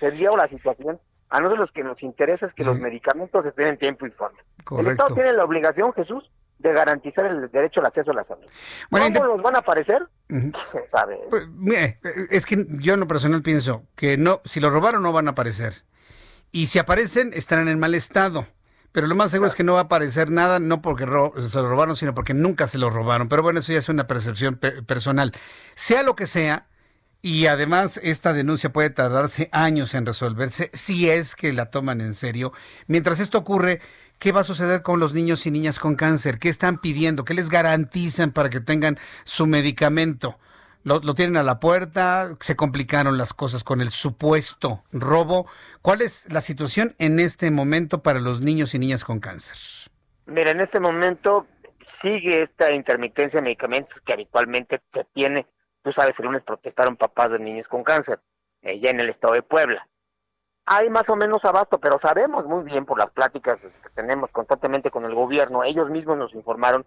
[0.00, 3.68] se dio la situación, a nosotros lo que nos interesa es que los medicamentos estén
[3.68, 4.38] en tiempo y forma.
[4.78, 8.46] El Estado tiene la obligación, Jesús, de garantizar el derecho al acceso a la salud.
[8.90, 10.08] ¿Cómo nos van a aparecer?
[10.88, 11.20] Sabe.
[11.28, 11.44] Pues,
[12.30, 15.32] es que yo en lo personal pienso que no, si lo robaron no van a
[15.32, 15.84] aparecer.
[16.50, 18.46] Y si aparecen, estarán en mal estado.
[18.92, 21.68] Pero lo más seguro es que no va a aparecer nada, no porque se lo
[21.68, 23.28] robaron, sino porque nunca se lo robaron.
[23.28, 25.32] Pero bueno, eso ya es una percepción personal.
[25.74, 26.66] Sea lo que sea,
[27.20, 32.14] y además esta denuncia puede tardarse años en resolverse si es que la toman en
[32.14, 32.52] serio.
[32.86, 33.80] Mientras esto ocurre,
[34.18, 36.38] ¿qué va a suceder con los niños y niñas con cáncer?
[36.38, 37.24] ¿Qué están pidiendo?
[37.24, 40.38] ¿Qué les garantizan para que tengan su medicamento?
[40.88, 45.46] Lo, tienen a la puerta, se complicaron las cosas con el supuesto robo.
[45.82, 49.58] ¿Cuál es la situación en este momento para los niños y niñas con cáncer?
[50.26, 51.46] Mira, en este momento
[51.86, 55.46] sigue esta intermitencia de medicamentos que habitualmente se tiene
[55.82, 58.20] Tú sabes, el lunes protestaron papás de niños con cáncer,
[58.62, 59.88] eh, ya en el estado de Puebla.
[60.66, 64.90] Hay más o menos abasto, pero sabemos muy bien por las pláticas que tenemos constantemente
[64.90, 66.84] con el gobierno, ellos mismos nos informaron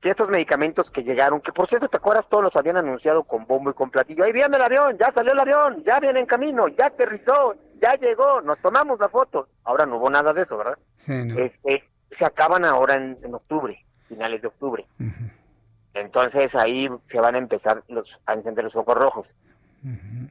[0.00, 2.28] que estos medicamentos que llegaron, que por cierto, ¿te acuerdas?
[2.28, 4.24] Todos los habían anunciado con bombo y con platillo.
[4.24, 7.94] Ahí viene el avión, ya salió el avión, ya viene en camino, ya aterrizó, ya
[7.94, 9.48] llegó, nos tomamos la foto.
[9.64, 10.78] Ahora no hubo nada de eso, ¿verdad?
[10.98, 14.86] Este, se acaban ahora en, octubre, finales de octubre.
[15.94, 19.34] Entonces ahí se van a empezar los, a encender los focos rojos.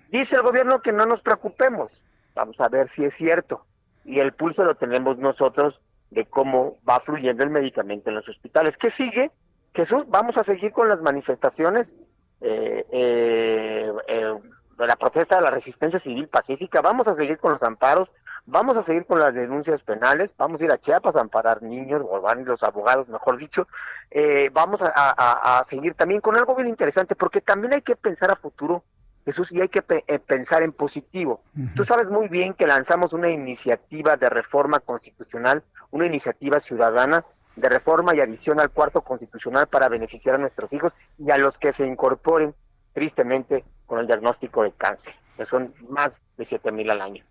[0.10, 2.06] Dice el gobierno que no nos preocupemos.
[2.36, 3.66] Vamos a ver si es cierto.
[4.06, 8.78] Y el pulso lo tenemos nosotros de cómo va fluyendo el medicamento en los hospitales.
[8.78, 9.32] ¿Qué sigue?
[9.78, 11.96] Jesús, vamos a seguir con las manifestaciones
[12.42, 14.34] eh, eh, eh
[14.80, 18.14] la protesta de la resistencia civil pacífica, vamos a seguir con los amparos,
[18.46, 22.04] vamos a seguir con las denuncias penales, vamos a ir a Chiapas a amparar niños,
[22.08, 23.68] o van los abogados, mejor dicho,
[24.12, 28.36] eh, vamos a, seguir también con algo bien interesante, porque también hay que pensar a
[28.36, 28.84] futuro,
[29.26, 31.42] Jesús, y hay que pensar en positivo.
[31.76, 37.26] Tú sabes muy bien que lanzamos una iniciativa de reforma constitucional, una iniciativa ciudadana
[37.58, 41.58] de reforma y adición al cuarto constitucional para beneficiar a nuestros hijos y a los
[41.58, 42.54] que se incorporen
[42.94, 47.24] tristemente con el diagnóstico de cáncer, que son más de 7 mil al año.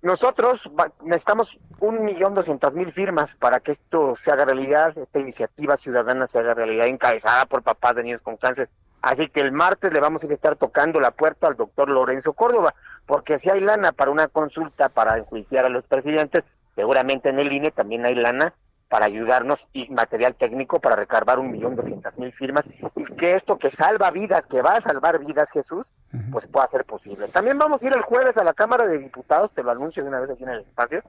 [0.00, 0.68] Nosotros
[1.04, 6.26] necesitamos un millón doscientas mil firmas para que esto se haga realidad, esta iniciativa ciudadana
[6.26, 8.68] se haga realidad, encabezada por papás de niños con cáncer.
[9.00, 12.74] Así que el martes le vamos a estar tocando la puerta al doctor Lorenzo Córdoba,
[13.06, 16.44] porque si hay lana para una consulta para enjuiciar a los presidentes,
[16.74, 18.54] seguramente en el INE también hay lana
[18.92, 23.58] para ayudarnos y material técnico para recargar un millón doscientas mil firmas y que esto
[23.58, 25.94] que salva vidas, que va a salvar vidas Jesús,
[26.30, 27.28] pues pueda ser posible.
[27.28, 30.10] También vamos a ir el jueves a la Cámara de Diputados, te lo anuncio de
[30.10, 31.02] una vez aquí en el espacio,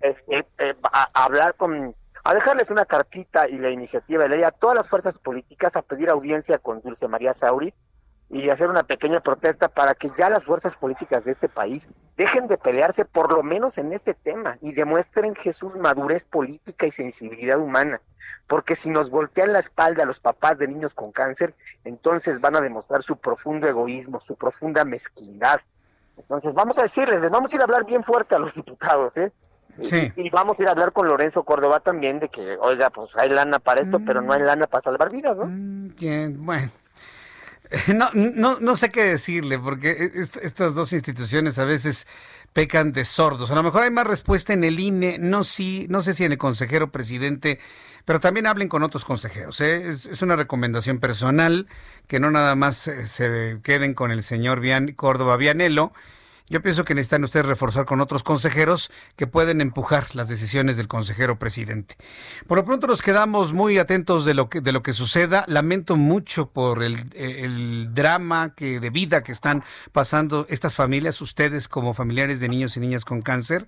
[0.00, 4.44] este, eh, a, a hablar con, a dejarles una cartita y la iniciativa de ley
[4.44, 7.74] a todas las fuerzas políticas a pedir audiencia con Dulce María Sauri
[8.30, 12.46] y hacer una pequeña protesta para que ya las fuerzas políticas de este país dejen
[12.46, 17.58] de pelearse por lo menos en este tema y demuestren Jesús madurez política y sensibilidad
[17.58, 18.00] humana.
[18.46, 21.54] Porque si nos voltean la espalda a los papás de niños con cáncer,
[21.84, 25.60] entonces van a demostrar su profundo egoísmo, su profunda mezquindad.
[26.16, 29.16] Entonces vamos a decirles, les vamos a ir a hablar bien fuerte a los diputados,
[29.16, 29.32] ¿eh?
[29.82, 30.12] Sí.
[30.16, 33.28] Y, vamos a ir a hablar con Lorenzo Córdoba también de que, oiga, pues hay
[33.28, 35.46] lana para esto, pero no hay lana para salvar vidas, ¿no?
[35.46, 36.70] Mm, bien, bueno.
[37.94, 42.06] No, no, no sé qué decirle, porque estas dos instituciones a veces
[42.52, 43.50] pecan de sordos.
[43.50, 46.32] A lo mejor hay más respuesta en el INE, no, sí, no sé si en
[46.32, 47.58] el consejero presidente,
[48.04, 49.60] pero también hablen con otros consejeros.
[49.60, 49.88] ¿eh?
[49.88, 51.66] Es, una recomendación personal
[52.06, 54.62] que no nada más se, queden con el señor
[54.94, 55.92] Córdoba Vianelo
[56.48, 60.88] yo pienso que necesitan ustedes reforzar con otros consejeros que pueden empujar las decisiones del
[60.88, 61.96] consejero presidente.
[62.46, 65.44] Por lo pronto nos quedamos muy atentos de lo que, de lo que suceda.
[65.48, 71.66] Lamento mucho por el, el drama que, de vida que están pasando estas familias, ustedes
[71.66, 73.66] como familiares de niños y niñas con cáncer.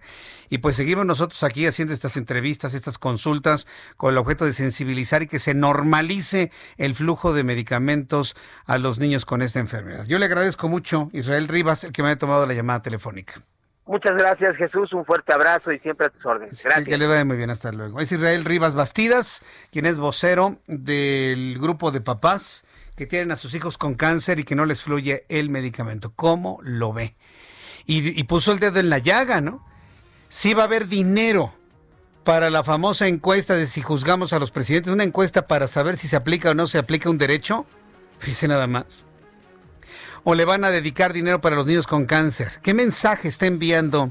[0.50, 3.66] Y pues seguimos nosotros aquí haciendo estas entrevistas, estas consultas
[3.96, 8.98] con el objeto de sensibilizar y que se normalice el flujo de medicamentos a los
[8.98, 10.04] niños con esta enfermedad.
[10.06, 13.42] Yo le agradezco mucho, Israel Rivas, el que me ha tomado la llamada telefónica.
[13.86, 14.92] Muchas gracias, Jesús.
[14.92, 16.60] Un fuerte abrazo y siempre a tus órdenes.
[16.62, 16.88] Gracias.
[16.88, 17.50] que le vaya muy bien.
[17.50, 18.00] Hasta luego.
[18.00, 23.54] Es Israel Rivas Bastidas, quien es vocero del grupo de papás que tienen a sus
[23.54, 26.12] hijos con cáncer y que no les fluye el medicamento.
[26.16, 27.14] ¿Cómo lo ve?
[27.84, 29.64] Y, y puso el dedo en la llaga, ¿no?
[30.28, 31.54] Sí va a haber dinero
[32.24, 36.08] para la famosa encuesta de si juzgamos a los presidentes, una encuesta para saber si
[36.08, 37.66] se aplica o no se aplica un derecho.
[38.18, 39.06] Fíjese nada más
[40.28, 42.50] o le van a dedicar dinero para los niños con cáncer?
[42.60, 44.10] ¿Qué mensaje está enviando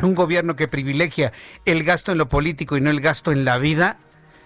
[0.00, 1.34] un gobierno que privilegia
[1.66, 3.98] el gasto en lo político y no el gasto en la vida?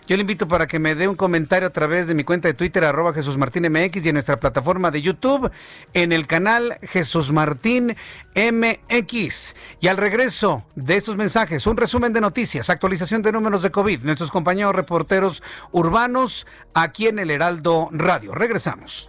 [0.08, 2.54] Yo le invito para que me dé un comentario a través de mi cuenta de
[2.54, 5.48] Twitter, arroba Jesús y en nuestra plataforma de YouTube,
[5.94, 7.96] en el canal Jesús Martín
[8.34, 9.54] MX.
[9.80, 14.02] Y al regreso de estos mensajes, un resumen de noticias, actualización de números de COVID,
[14.02, 15.40] nuestros compañeros reporteros
[15.70, 18.34] urbanos aquí en el Heraldo Radio.
[18.34, 19.08] Regresamos.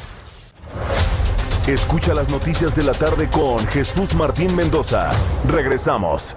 [1.67, 5.11] Escucha las noticias de la tarde con Jesús Martín Mendoza.
[5.47, 6.35] Regresamos.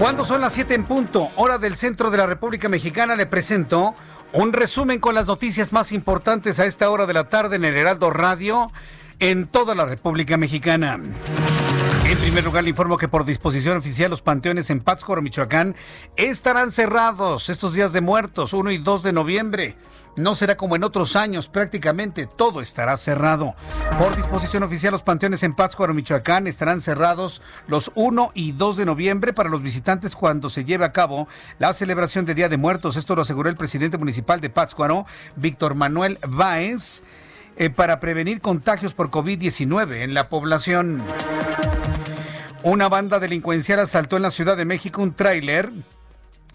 [0.00, 3.94] Cuando son las 7 en punto, hora del centro de la República Mexicana, le presento
[4.32, 7.76] un resumen con las noticias más importantes a esta hora de la tarde en el
[7.76, 8.70] Heraldo Radio
[9.18, 10.98] en toda la República Mexicana.
[12.04, 15.76] En primer lugar, le informo que por disposición oficial los panteones en Pátzcuaro, Michoacán,
[16.16, 19.76] estarán cerrados estos días de muertos, 1 y 2 de noviembre.
[20.16, 23.54] No será como en otros años, prácticamente todo estará cerrado.
[23.98, 28.86] Por disposición oficial, los panteones en Pátzcuaro, Michoacán, estarán cerrados los 1 y 2 de
[28.86, 32.96] noviembre para los visitantes cuando se lleve a cabo la celebración de Día de Muertos.
[32.96, 35.06] Esto lo aseguró el presidente municipal de Pátzcuaro,
[35.36, 37.02] Víctor Manuel Báez,
[37.56, 41.02] eh, para prevenir contagios por COVID-19 en la población.
[42.62, 45.70] Una banda delincuencial asaltó en la Ciudad de México un tráiler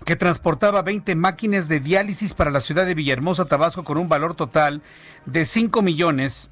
[0.03, 4.35] que transportaba 20 máquinas de diálisis para la ciudad de Villahermosa, Tabasco, con un valor
[4.35, 4.81] total
[5.25, 6.49] de 5 millones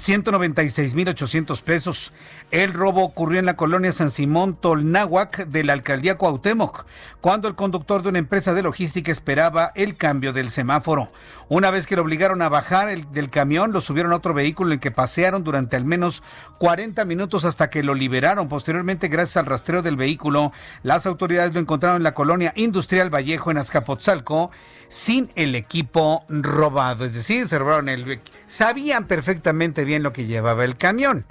[0.00, 2.12] 196.800 pesos.
[2.50, 6.86] El robo ocurrió en la colonia San Simón Tolnáhuac de la alcaldía Cuauhtémoc,
[7.20, 11.12] cuando el conductor de una empresa de logística esperaba el cambio del semáforo.
[11.50, 14.74] Una vez que lo obligaron a bajar del camión, lo subieron a otro vehículo en
[14.74, 16.22] el que pasearon durante al menos
[16.58, 18.46] 40 minutos hasta que lo liberaron.
[18.46, 20.52] Posteriormente, gracias al rastreo del vehículo,
[20.84, 24.52] las autoridades lo encontraron en la colonia industrial Vallejo en Azcapotzalco
[24.86, 27.04] sin el equipo robado.
[27.04, 28.20] Es decir, se robaron el...
[28.46, 31.26] Sabían perfectamente bien lo que llevaba el camión.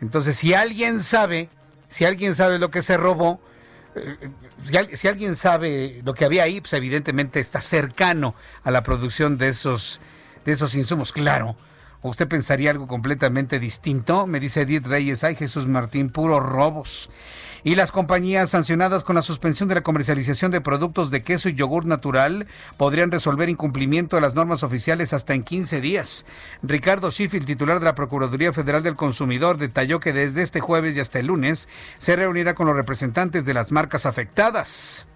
[0.00, 1.48] Entonces, si alguien sabe,
[1.88, 3.40] si alguien sabe lo que se robó,
[4.94, 9.48] si, alguien sabe lo que había ahí, pues evidentemente está cercano a la producción de
[9.48, 10.00] esos,
[10.44, 11.12] de esos insumos.
[11.12, 11.56] Claro,
[12.02, 14.26] usted pensaría algo completamente distinto?
[14.26, 17.10] Me dice Edith Reyes, ay Jesús Martín, puros robos
[17.64, 21.54] y las compañías sancionadas con la suspensión de la comercialización de productos de queso y
[21.54, 22.46] yogur natural
[22.76, 26.26] podrían resolver incumplimiento de las normas oficiales hasta en 15 días.
[26.62, 31.00] Ricardo Schiff, titular de la Procuraduría Federal del Consumidor, detalló que desde este jueves y
[31.00, 35.06] hasta el lunes se reunirá con los representantes de las marcas afectadas.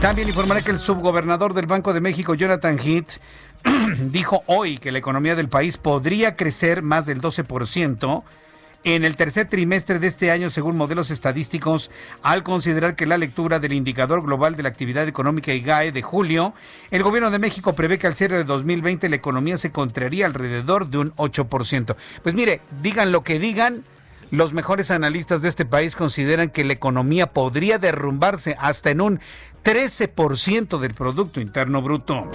[0.00, 3.20] También informaré que el subgobernador del Banco de México, Jonathan Heath,
[4.10, 8.24] dijo hoy que la economía del país podría crecer más del 12%
[8.84, 11.90] en el tercer trimestre de este año según modelos estadísticos
[12.22, 16.54] al considerar que la lectura del indicador global de la actividad económica IGAE de julio,
[16.90, 20.88] el gobierno de México prevé que al cierre de 2020 la economía se contraería alrededor
[20.88, 21.96] de un 8%.
[22.22, 23.84] Pues mire, digan lo que digan,
[24.30, 29.20] los mejores analistas de este país consideran que la economía podría derrumbarse hasta en un
[29.62, 32.28] 13% del Producto Interno Bruto.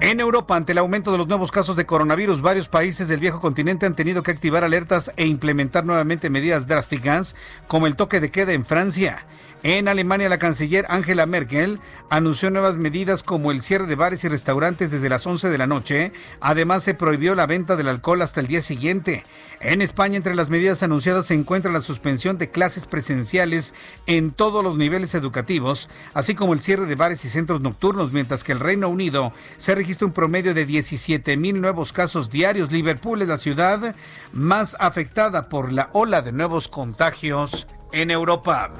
[0.00, 3.40] En Europa, ante el aumento de los nuevos casos de coronavirus, varios países del viejo
[3.40, 7.34] continente han tenido que activar alertas e implementar nuevamente medidas drásticas,
[7.66, 9.26] como el toque de queda en Francia.
[9.62, 14.28] En Alemania, la canciller Angela Merkel anunció nuevas medidas como el cierre de bares y
[14.28, 16.12] restaurantes desde las 11 de la noche.
[16.40, 19.24] Además, se prohibió la venta del alcohol hasta el día siguiente.
[19.60, 23.74] En España, entre las medidas anunciadas se encuentra la suspensión de clases presenciales
[24.06, 28.44] en todos los niveles educativos, así como el cierre de bares y centros nocturnos, mientras
[28.44, 32.70] que el Reino Unido se registra un promedio de 17 mil nuevos casos diarios.
[32.70, 33.96] Liverpool es la ciudad
[34.32, 38.72] más afectada por la ola de nuevos contagios en Europa.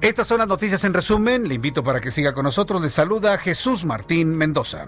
[0.00, 1.46] Estas son las noticias en resumen.
[1.46, 2.80] Le invito para que siga con nosotros.
[2.80, 4.86] Le saluda Jesús Martín Mendoza.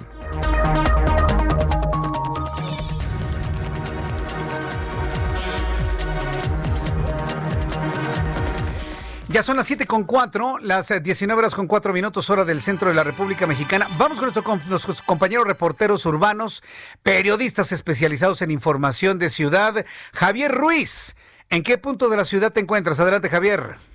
[9.28, 12.88] Ya son las 7 con 4, las 19 horas con 4 minutos, hora del centro
[12.88, 13.88] de la República Mexicana.
[13.98, 16.62] Vamos con nuestros compañeros reporteros urbanos,
[17.02, 19.86] periodistas especializados en información de ciudad.
[20.12, 21.16] Javier Ruiz,
[21.48, 23.00] ¿en qué punto de la ciudad te encuentras?
[23.00, 23.91] Adelante, Javier.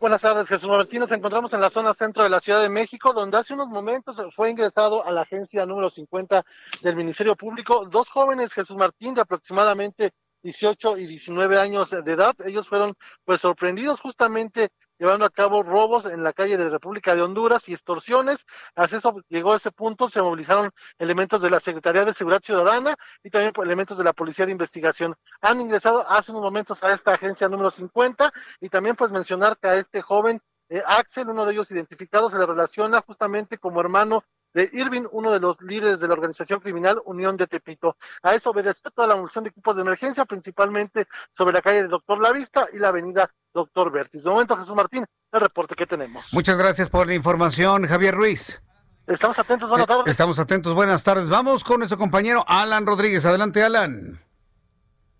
[0.00, 1.00] Buenas tardes, Jesús Martín.
[1.00, 4.16] Nos encontramos en la zona centro de la Ciudad de México, donde hace unos momentos
[4.32, 6.44] fue ingresado a la agencia número 50
[6.82, 10.12] del Ministerio Público dos jóvenes, Jesús Martín, de aproximadamente
[10.44, 12.32] 18 y 19 años de edad.
[12.44, 12.94] Ellos fueron
[13.24, 14.68] pues sorprendidos justamente
[14.98, 18.46] llevando a cabo robos en la calle de República de Honduras y extorsiones.
[18.74, 22.96] Así eso llegó a ese punto, se movilizaron elementos de la Secretaría de Seguridad Ciudadana
[23.22, 25.14] y también elementos de la Policía de Investigación.
[25.40, 29.68] Han ingresado hace unos momentos a esta agencia número 50 y también pues mencionar que
[29.68, 30.40] a este joven
[30.70, 34.22] eh, Axel, uno de ellos identificado, se le relaciona justamente como hermano
[34.54, 37.96] de Irving, uno de los líderes de la organización criminal Unión de Tepito.
[38.22, 41.90] A eso obedeció toda la munición de equipos de emergencia, principalmente sobre la calle del
[41.90, 44.24] Doctor Lavista y la avenida Doctor Bertis.
[44.24, 46.32] De momento, Jesús Martín, el reporte que tenemos.
[46.32, 48.60] Muchas gracias por la información, Javier Ruiz.
[49.06, 50.06] Estamos atentos, buenas tardes.
[50.06, 51.28] Estamos atentos, buenas tardes.
[51.28, 53.24] Vamos con nuestro compañero Alan Rodríguez.
[53.24, 54.20] Adelante, Alan.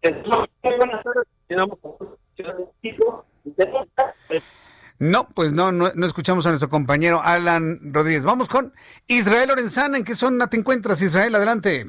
[0.03, 1.27] Buenas tardes.
[5.01, 8.25] No, pues no, no, escuchamos a nuestro compañero Alan Rodríguez.
[8.25, 8.73] Vamos con
[9.07, 9.97] Israel Lorenzana.
[9.97, 11.37] ¿En qué zona te encuentras, Israel?
[11.37, 11.87] Adelante.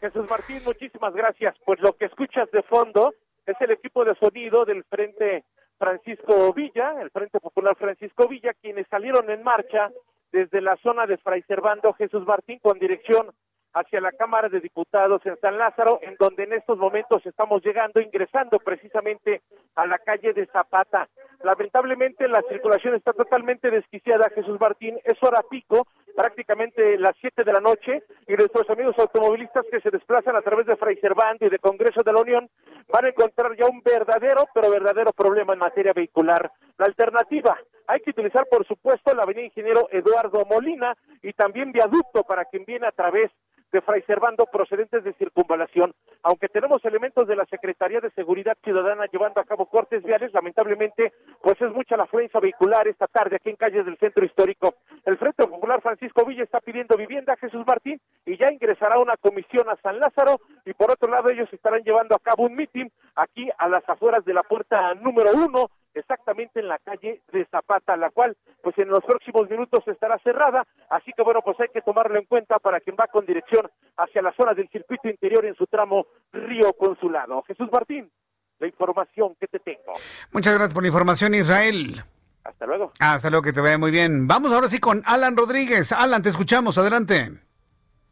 [0.00, 1.54] Jesús Martín, muchísimas gracias.
[1.66, 5.44] Pues lo que escuchas de fondo es el equipo de sonido del Frente
[5.78, 9.90] Francisco Villa, el Frente Popular Francisco Villa, quienes salieron en marcha
[10.32, 13.30] desde la zona de Fray Servando Jesús Martín con dirección
[13.78, 18.00] hacia la Cámara de Diputados en San Lázaro, en donde en estos momentos estamos llegando,
[18.00, 19.42] ingresando precisamente
[19.76, 21.08] a la calle de Zapata.
[21.42, 27.52] Lamentablemente la circulación está totalmente desquiciada, Jesús Martín, es hora pico, prácticamente las 7 de
[27.52, 31.50] la noche, y nuestros amigos automovilistas que se desplazan a través de Fray Servando y
[31.50, 32.48] de Congreso de la Unión
[32.92, 36.50] van a encontrar ya un verdadero, pero verdadero problema en materia vehicular.
[36.76, 37.56] La alternativa,
[37.86, 42.64] hay que utilizar, por supuesto, la avenida Ingeniero Eduardo Molina y también viaducto para quien
[42.64, 43.30] viene a través
[43.72, 45.94] de Fray Servando procedentes de circunvalación.
[46.22, 51.12] Aunque tenemos elementos de la Secretaría de Seguridad Ciudadana llevando a cabo cortes viales, lamentablemente,
[51.42, 54.74] pues es mucha la afluencia vehicular esta tarde aquí en calles del centro histórico.
[55.04, 59.16] El Frente Popular Francisco Villa está pidiendo vivienda a Jesús Martín y ya ingresará una
[59.16, 62.90] comisión a San Lázaro y por otro lado ellos estarán llevando a cabo un mitin
[63.16, 67.96] aquí a las afueras de la puerta número uno exactamente en la calle de Zapata,
[67.96, 71.82] la cual pues en los próximos minutos estará cerrada, así que bueno, pues hay que
[71.82, 75.54] tomarlo en cuenta para quien va con dirección hacia la zona del circuito interior en
[75.54, 77.42] su tramo Río Consulado.
[77.42, 78.10] Jesús Martín,
[78.58, 79.94] la información que te tengo.
[80.32, 82.02] Muchas gracias por la información, Israel.
[82.44, 82.92] Hasta luego.
[82.98, 84.26] Hasta luego, que te vaya muy bien.
[84.26, 85.92] Vamos ahora sí con Alan Rodríguez.
[85.92, 87.30] Alan, te escuchamos, adelante.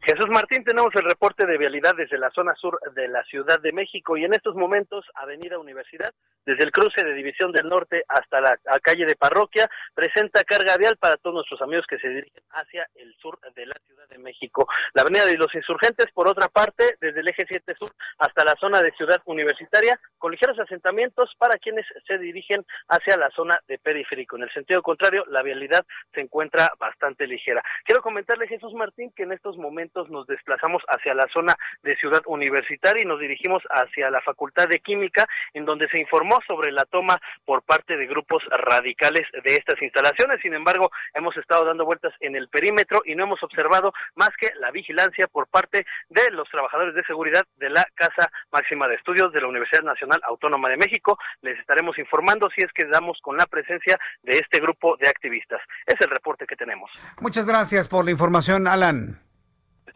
[0.01, 3.73] Jesús Martín, tenemos el reporte de vialidad desde la zona sur de la Ciudad de
[3.73, 6.11] México y en estos momentos Avenida Universidad,
[6.47, 10.95] desde el cruce de División del Norte hasta la calle de Parroquia, presenta carga vial
[10.95, 14.65] para todos nuestros amigos que se dirigen hacia el sur de la Ciudad de México.
[14.93, 18.55] La Avenida de los Insurgentes, por otra parte, desde el eje 7 sur hasta la
[18.61, 23.77] zona de Ciudad Universitaria, con ligeros asentamientos para quienes se dirigen hacia la zona de
[23.77, 24.37] periférico.
[24.37, 27.61] En el sentido contrario, la vialidad se encuentra bastante ligera.
[27.83, 32.21] Quiero comentarle, Jesús Martín, que en estos momentos nos desplazamos hacia la zona de Ciudad
[32.25, 36.85] Universitaria y nos dirigimos hacia la Facultad de Química, en donde se informó sobre la
[36.85, 40.39] toma por parte de grupos radicales de estas instalaciones.
[40.41, 44.49] Sin embargo, hemos estado dando vueltas en el perímetro y no hemos observado más que
[44.59, 49.31] la vigilancia por parte de los trabajadores de seguridad de la Casa Máxima de Estudios
[49.33, 51.17] de la Universidad Nacional Autónoma de México.
[51.41, 55.61] Les estaremos informando si es que damos con la presencia de este grupo de activistas.
[55.85, 56.91] Es el reporte que tenemos.
[57.19, 59.26] Muchas gracias por la información, Alan.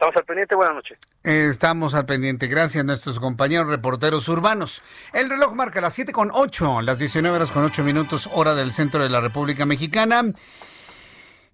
[0.02, 0.98] Estamos al pendiente, buenas noches.
[1.22, 4.82] Estamos al pendiente, gracias a nuestros compañeros reporteros urbanos.
[5.12, 8.72] El reloj marca las 7 con 8, las 19 horas con 8 minutos, hora del
[8.72, 10.24] centro de la República Mexicana.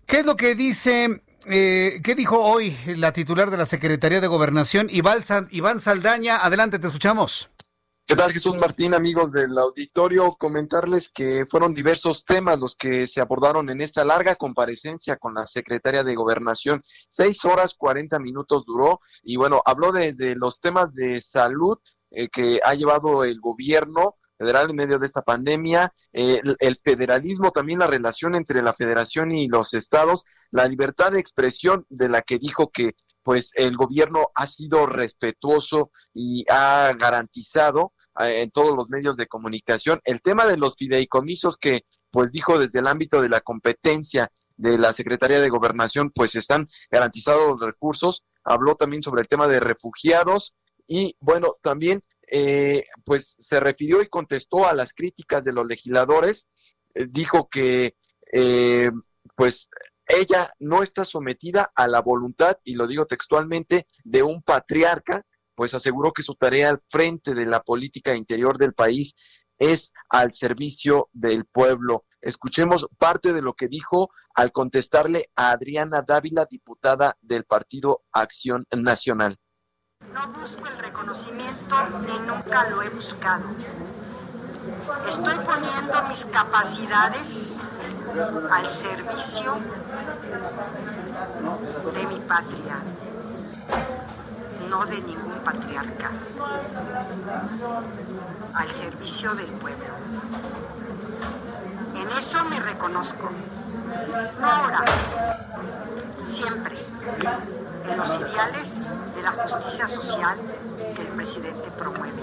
[0.06, 4.28] ¿Qué es lo que dice, eh, qué dijo hoy la titular de la Secretaría de
[4.28, 6.38] Gobernación, Iván Saldaña?
[6.38, 7.50] Adelante, te escuchamos.
[8.08, 10.34] ¿Qué tal Jesús Martín, amigos del auditorio?
[10.38, 15.44] Comentarles que fueron diversos temas los que se abordaron en esta larga comparecencia con la
[15.44, 16.82] secretaria de Gobernación.
[17.10, 21.76] Seis horas cuarenta minutos duró y bueno, habló desde los temas de salud
[22.10, 27.50] eh, que ha llevado el gobierno federal en medio de esta pandemia, eh, el, federalismo,
[27.50, 32.22] también la relación entre la federación y los estados, la libertad de expresión de la
[32.22, 32.92] que dijo que
[33.22, 40.00] pues el gobierno ha sido respetuoso y ha garantizado en todos los medios de comunicación.
[40.04, 44.76] El tema de los fideicomisos que, pues dijo desde el ámbito de la competencia de
[44.76, 48.24] la Secretaría de Gobernación, pues están garantizados los recursos.
[48.42, 50.54] Habló también sobre el tema de refugiados
[50.86, 56.48] y, bueno, también, eh, pues se refirió y contestó a las críticas de los legisladores.
[56.94, 57.94] Eh, dijo que,
[59.36, 59.70] pues,
[60.08, 65.22] ella no está sometida a la voluntad, y lo digo textualmente, de un patriarca,
[65.58, 69.16] pues aseguró que su tarea al frente de la política interior del país
[69.58, 72.04] es al servicio del pueblo.
[72.20, 78.68] Escuchemos parte de lo que dijo al contestarle a Adriana Dávila, diputada del Partido Acción
[78.70, 79.34] Nacional.
[80.14, 81.74] No busco el reconocimiento
[82.06, 83.48] ni nunca lo he buscado.
[85.08, 87.60] Estoy poniendo mis capacidades
[88.52, 89.58] al servicio
[91.94, 92.84] de mi patria,
[94.68, 96.10] no de ningún patriarca,
[98.54, 99.94] al servicio del pueblo.
[101.94, 103.30] En eso me reconozco,
[104.40, 104.84] no ahora,
[106.22, 106.76] siempre,
[107.88, 108.82] en los ideales
[109.14, 110.38] de la justicia social
[110.94, 112.22] que el presidente promueve.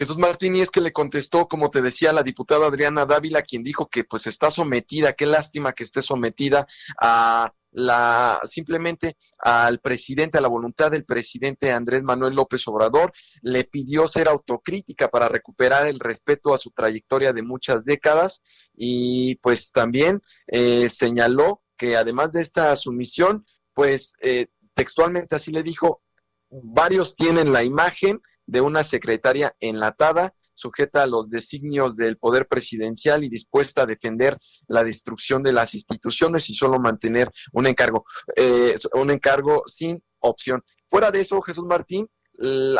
[0.00, 3.62] Jesús Martín, y es que le contestó, como te decía, la diputada Adriana Dávila, quien
[3.62, 6.66] dijo que pues está sometida, qué lástima que esté sometida
[6.98, 13.64] a la simplemente al presidente, a la voluntad del presidente Andrés Manuel López Obrador, le
[13.64, 18.42] pidió ser autocrítica para recuperar el respeto a su trayectoria de muchas décadas
[18.74, 23.44] y pues también eh, señaló que además de esta sumisión,
[23.74, 26.00] pues eh, textualmente así le dijo,
[26.48, 33.24] varios tienen la imagen de una secretaria enlatada sujeta a los designios del poder presidencial
[33.24, 34.36] y dispuesta a defender
[34.66, 38.04] la destrucción de las instituciones y solo mantener un encargo,
[38.36, 40.62] eh, un encargo sin opción.
[40.88, 42.08] Fuera de eso, Jesús Martín,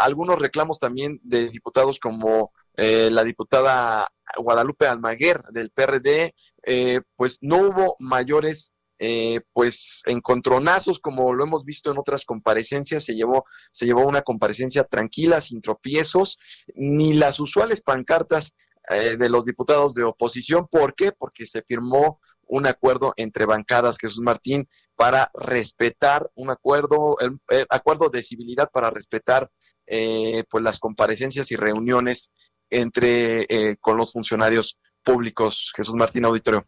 [0.00, 4.08] algunos reclamos también de diputados como eh, la diputada
[4.38, 11.64] Guadalupe Almaguer del PRD, eh, pues no hubo mayores eh, pues encontronazos, como lo hemos
[11.64, 16.38] visto en otras comparecencias, se llevó, se llevó una comparecencia tranquila, sin tropiezos,
[16.74, 18.54] ni las usuales pancartas
[18.90, 20.68] eh, de los diputados de oposición.
[20.70, 21.12] ¿Por qué?
[21.12, 27.38] Porque se firmó un acuerdo entre bancadas, Jesús Martín, para respetar un acuerdo, el,
[27.70, 29.50] acuerdo de civilidad para respetar
[29.86, 32.32] eh, pues las comparecencias y reuniones
[32.68, 35.72] entre eh, con los funcionarios públicos.
[35.74, 36.66] Jesús Martín Auditorio.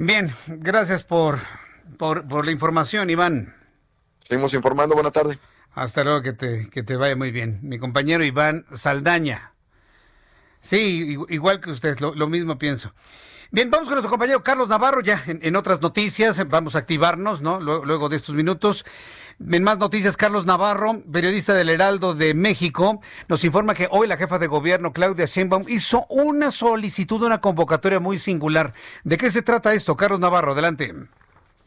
[0.00, 1.40] Bien, gracias por,
[1.98, 3.56] por, la información, Iván.
[4.20, 5.40] Seguimos informando, buena tarde.
[5.74, 7.58] Hasta luego, que te, que te vaya muy bien.
[7.62, 9.54] Mi compañero Iván Saldaña.
[10.60, 12.94] Sí, igual que usted, lo, mismo pienso.
[13.50, 16.46] Bien, vamos con nuestro compañero Carlos Navarro ya en, en otras noticias.
[16.46, 17.60] Vamos a activarnos, ¿no?
[17.60, 18.86] Luego de estos minutos.
[19.40, 24.16] En más noticias, Carlos Navarro, periodista del Heraldo de México, nos informa que hoy la
[24.16, 28.72] jefa de gobierno, Claudia Sheinbaum, hizo una solicitud, una convocatoria muy singular.
[29.04, 29.96] ¿De qué se trata esto?
[29.96, 30.92] Carlos Navarro, adelante.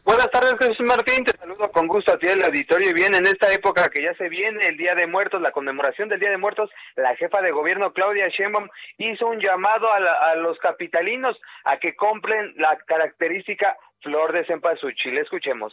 [0.03, 1.23] Buenas tardes, Jesús Martín.
[1.23, 2.89] Te saludo con gusto a ti el auditorio.
[2.89, 6.09] Y bien, en esta época que ya se viene el Día de Muertos, la conmemoración
[6.09, 8.67] del Día de Muertos, la jefa de gobierno, Claudia Sheinbaum,
[8.97, 15.17] hizo un llamado a, a los capitalinos a que compren la característica flor de cempasúchil.
[15.19, 15.71] Escuchemos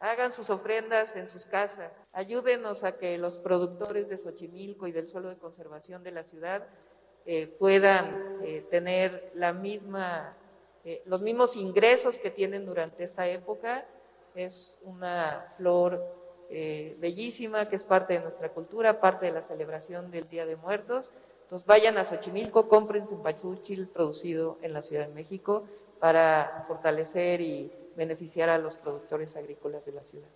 [0.00, 5.06] hagan sus ofrendas en sus casas, ayúdenos a que los productores de Xochimilco y del
[5.06, 6.66] suelo de conservación de la ciudad
[7.26, 10.34] eh, puedan eh, tener la misma,
[10.84, 13.86] eh, los mismos ingresos que tienen durante esta época.
[14.34, 16.18] Es una flor
[16.50, 21.12] bellísima que es parte de nuestra cultura, parte de la celebración del Día de Muertos.
[21.42, 25.64] Entonces vayan a Xochimilco, compren su pachúchil producido en la Ciudad de México
[26.00, 30.30] para fortalecer y beneficiar a los productores agrícolas de la ciudad.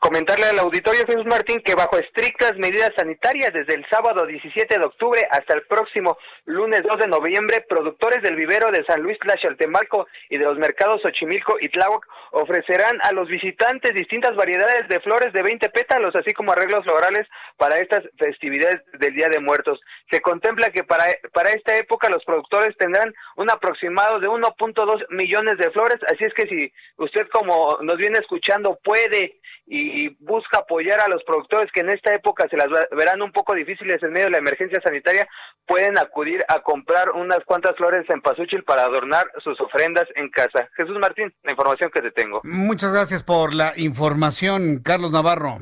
[0.00, 4.86] Comentarle al auditorio Jesús Martín que bajo estrictas medidas sanitarias desde el sábado 17 de
[4.86, 10.06] octubre hasta el próximo lunes 2 de noviembre, productores del vivero de San Luis Tlaxaltemalco
[10.30, 15.32] y de los mercados Xochimilco y Tláhuac ofrecerán a los visitantes distintas variedades de flores
[15.32, 17.26] de 20 pétalos, así como arreglos florales
[17.56, 19.80] para estas festividades del Día de Muertos.
[20.12, 25.58] Se contempla que para, para esta época los productores tendrán un aproximado de 1.2 millones
[25.58, 29.40] de flores, así es que si usted como nos viene escuchando puede
[29.70, 33.54] y busca apoyar a los productores que en esta época se las verán un poco
[33.54, 35.28] difíciles en medio de la emergencia sanitaria,
[35.66, 40.68] pueden acudir a comprar unas cuantas flores en Pazúchil para adornar sus ofrendas en casa.
[40.74, 42.40] Jesús Martín, la información que te tengo.
[42.44, 45.58] Muchas gracias por la información, Carlos Navarro.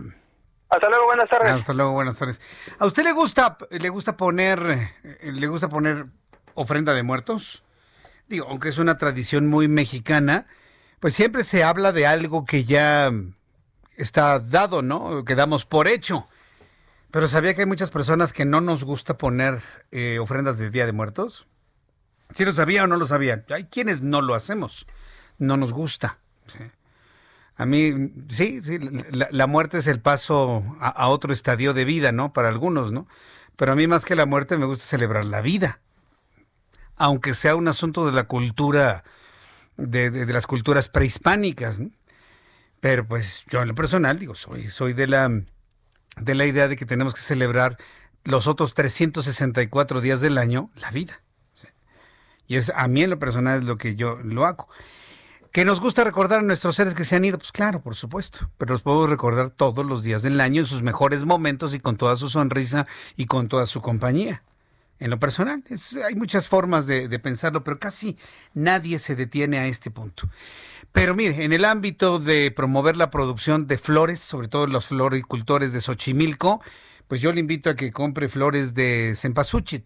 [0.69, 1.53] Hasta luego, buenas tardes.
[1.53, 2.41] Hasta luego, buenas tardes.
[2.79, 4.61] ¿A usted le gusta le gusta poner
[5.23, 6.07] le gusta poner
[6.55, 7.65] ofrenda de muertos?
[8.29, 10.47] Digo, aunque es una tradición muy mexicana,
[11.01, 13.13] pues siempre se habla de algo que ya
[13.97, 15.25] está dado, ¿no?
[15.25, 16.27] Que damos por hecho.
[17.11, 20.87] Pero ¿sabía que hay muchas personas que no nos gusta poner eh, ofrendas de Día
[20.87, 21.47] de Muertos?
[22.35, 23.45] ¿Sí lo sabía o no lo sabía?
[23.51, 24.87] Hay quienes no lo hacemos.
[25.39, 26.19] No nos gusta.
[27.57, 28.79] A mí, sí, sí,
[29.11, 32.35] la, muerte es el paso a, a, otro estadio de vida, ¿no?
[32.35, 33.07] Para algunos, ¿no?
[33.57, 35.81] Pero a mí más que la muerte me gusta celebrar la vida.
[36.97, 39.05] Aunque sea un asunto de la cultura,
[39.79, 41.91] de, de, de las culturas prehispánicas, ¿no?
[42.87, 45.29] Pero pues yo en lo personal digo, soy, soy de la
[46.21, 47.79] de la idea de que tenemos que celebrar
[48.23, 51.21] los otros 364 días del año la vida.
[52.47, 54.69] Y es a mí en lo personal es lo que yo lo hago.
[55.51, 57.39] ¿Que nos gusta recordar a nuestros seres que se han ido?
[57.39, 58.53] Pues claro, por supuesto.
[58.57, 61.97] Pero los podemos recordar todos los días del año en sus mejores momentos y con
[61.97, 64.45] toda su sonrisa y con toda su compañía.
[64.99, 65.63] En lo personal,
[66.07, 68.17] hay muchas formas de, pensarlo, pero casi
[68.55, 70.29] nadie se detiene a este punto.
[70.93, 75.75] Pero mire, en el ámbito de promover la producción de flores, sobre todo los floricultores
[75.75, 76.63] de Xochimilco,
[77.09, 79.85] pues yo le invito a que compre flores de cempasúchil,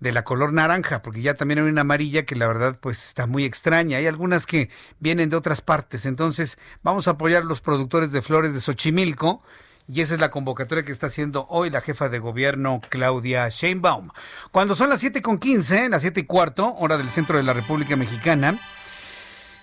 [0.00, 3.26] de la color naranja, porque ya también hay una amarilla que la verdad pues está
[3.26, 3.98] muy extraña.
[3.98, 4.68] Hay algunas que
[4.98, 6.06] vienen de otras partes.
[6.06, 9.42] Entonces, vamos a apoyar a los productores de flores de Xochimilco.
[9.86, 14.10] Y esa es la convocatoria que está haciendo hoy la jefa de gobierno Claudia Sheinbaum.
[14.50, 17.52] Cuando son las 7 con 15, las siete y cuarto, hora del centro de la
[17.52, 18.58] República Mexicana,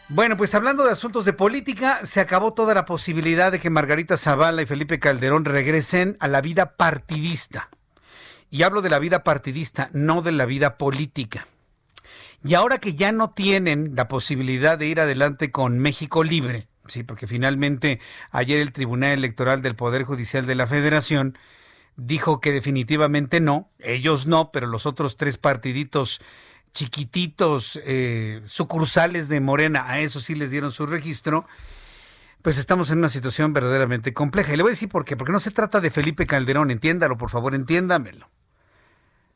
[0.10, 4.18] bueno, pues hablando de asuntos de política, se acabó toda la posibilidad de que Margarita
[4.18, 7.70] Zavala y Felipe Calderón regresen a la vida partidista.
[8.50, 11.48] Y hablo de la vida partidista, no de la vida política.
[12.44, 17.04] Y ahora que ya no tienen la posibilidad de ir adelante con México Libre, sí,
[17.04, 18.00] porque finalmente
[18.32, 21.38] ayer el Tribunal Electoral del Poder Judicial de la Federación
[21.96, 26.22] dijo que definitivamente no, ellos no, pero los otros tres partiditos
[26.74, 31.46] chiquititos eh, sucursales de Morena, a eso sí les dieron su registro,
[32.42, 34.54] pues estamos en una situación verdaderamente compleja.
[34.54, 37.18] Y le voy a decir por qué, porque no se trata de Felipe Calderón, entiéndalo,
[37.18, 38.30] por favor, entiéndamelo.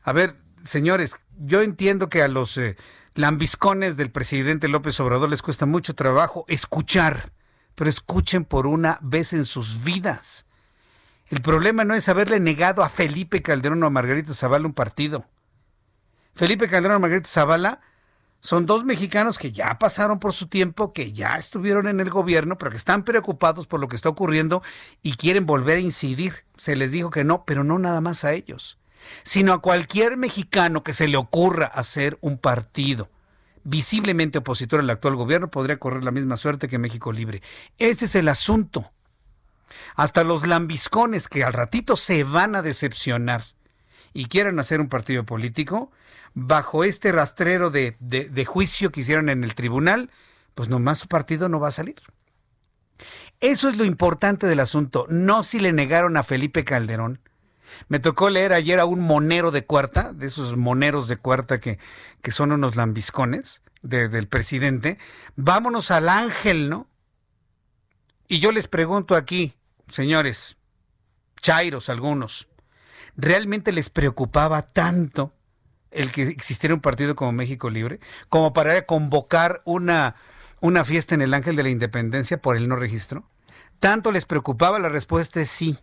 [0.03, 2.77] A ver, señores, yo entiendo que a los eh,
[3.15, 7.31] lambiscones del presidente López Obrador les cuesta mucho trabajo escuchar,
[7.75, 10.45] pero escuchen por una vez en sus vidas.
[11.27, 15.25] El problema no es haberle negado a Felipe Calderón o a Margarita Zavala un partido.
[16.35, 17.81] Felipe Calderón y Margarita Zavala
[18.39, 22.57] son dos mexicanos que ya pasaron por su tiempo, que ya estuvieron en el gobierno,
[22.57, 24.61] pero que están preocupados por lo que está ocurriendo
[25.01, 26.43] y quieren volver a incidir.
[26.55, 28.77] Se les dijo que no, pero no nada más a ellos,
[29.23, 33.09] sino a cualquier mexicano que se le ocurra hacer un partido
[33.65, 37.41] visiblemente opositor al actual gobierno podría correr la misma suerte que México Libre.
[37.77, 38.91] Ese es el asunto.
[39.95, 43.43] Hasta los lambiscones que al ratito se van a decepcionar
[44.13, 45.91] y quieran hacer un partido político,
[46.33, 50.09] bajo este rastrero de, de, juicio que hicieron en el tribunal,
[50.53, 51.95] pues nomás su partido no va a salir.
[53.41, 57.19] Eso es lo importante del asunto, no si le negaron a Felipe Calderón.
[57.87, 61.79] Me tocó leer ayer a un monero de cuarta, de esos moneros de cuarta que,
[62.21, 64.97] que son unos lambiscones del presidente.
[65.35, 66.87] Vámonos al ángel, ¿no?
[68.27, 69.55] Y yo les pregunto aquí,
[69.89, 70.57] señores,
[71.39, 72.47] chairos algunos,
[73.15, 75.33] ¿realmente les preocupaba tanto
[75.91, 77.99] el que existiera un partido como México Libre,
[78.29, 80.15] como para convocar una,
[80.59, 83.29] una fiesta en el Ángel de la Independencia por el no registro?
[83.79, 84.79] ¿Tanto les preocupaba?
[84.79, 85.77] La respuesta es sí.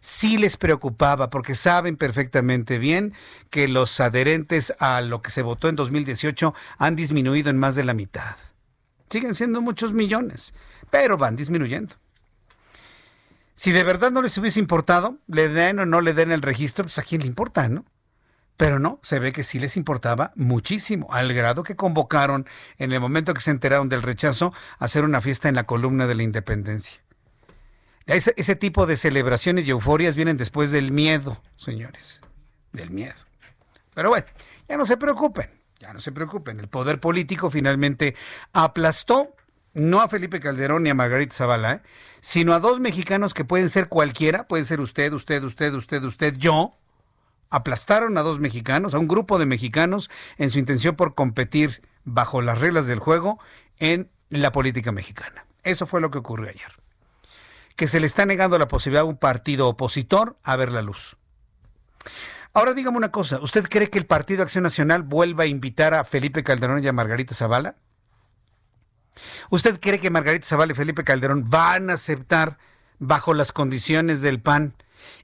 [0.00, 3.14] Sí les preocupaba porque saben perfectamente bien
[3.50, 7.84] que los adherentes a lo que se votó en 2018 han disminuido en más de
[7.84, 8.36] la mitad.
[9.10, 10.54] Siguen siendo muchos millones,
[10.90, 11.94] pero van disminuyendo.
[13.54, 16.84] Si de verdad no les hubiese importado, le den o no le den el registro,
[16.84, 17.84] pues a quién le importa, ¿no?
[18.56, 22.46] Pero no, se ve que sí les importaba muchísimo, al grado que convocaron
[22.78, 26.06] en el momento que se enteraron del rechazo a hacer una fiesta en la columna
[26.06, 27.00] de la independencia.
[28.08, 32.22] Ese, tipo de celebraciones y euforias vienen después del miedo, señores,
[32.72, 33.14] del miedo.
[33.94, 34.24] Pero bueno,
[34.66, 36.58] ya no se preocupen, ya no se preocupen.
[36.58, 38.16] El poder político finalmente
[38.54, 39.36] aplastó
[39.74, 41.80] no a Felipe Calderón ni a Margarita Zavala, ¿eh?
[42.20, 46.34] sino a dos mexicanos que pueden ser cualquiera, puede ser usted, usted, usted, usted, usted,
[46.38, 46.72] yo.
[47.50, 52.40] Aplastaron a dos mexicanos, a un grupo de mexicanos, en su intención por competir bajo
[52.40, 53.38] las reglas del juego
[53.78, 55.44] en la política mexicana.
[55.62, 56.77] Eso fue lo que ocurrió ayer.
[57.78, 61.16] Que se le está negando la posibilidad a un partido opositor a ver la luz.
[62.52, 66.02] Ahora dígame una cosa, ¿usted cree que el Partido Acción Nacional vuelva a invitar a
[66.02, 67.76] Felipe Calderón y a Margarita Zavala?
[69.48, 72.58] ¿Usted cree que Margarita Zavala y Felipe Calderón van a aceptar
[72.98, 74.74] bajo las condiciones del PAN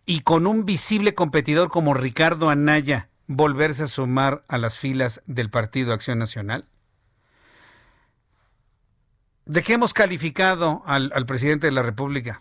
[0.07, 5.51] y con un visible competidor como Ricardo Anaya volverse a sumar a las filas del
[5.51, 6.67] Partido Acción Nacional?
[9.47, 12.41] ¿De qué hemos calificado al, al presidente de la República?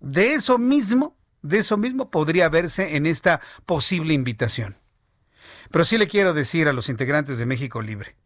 [0.00, 4.76] De eso mismo, de eso mismo podría verse en esta posible invitación.
[5.70, 8.16] Pero sí le quiero decir a los integrantes de México Libre,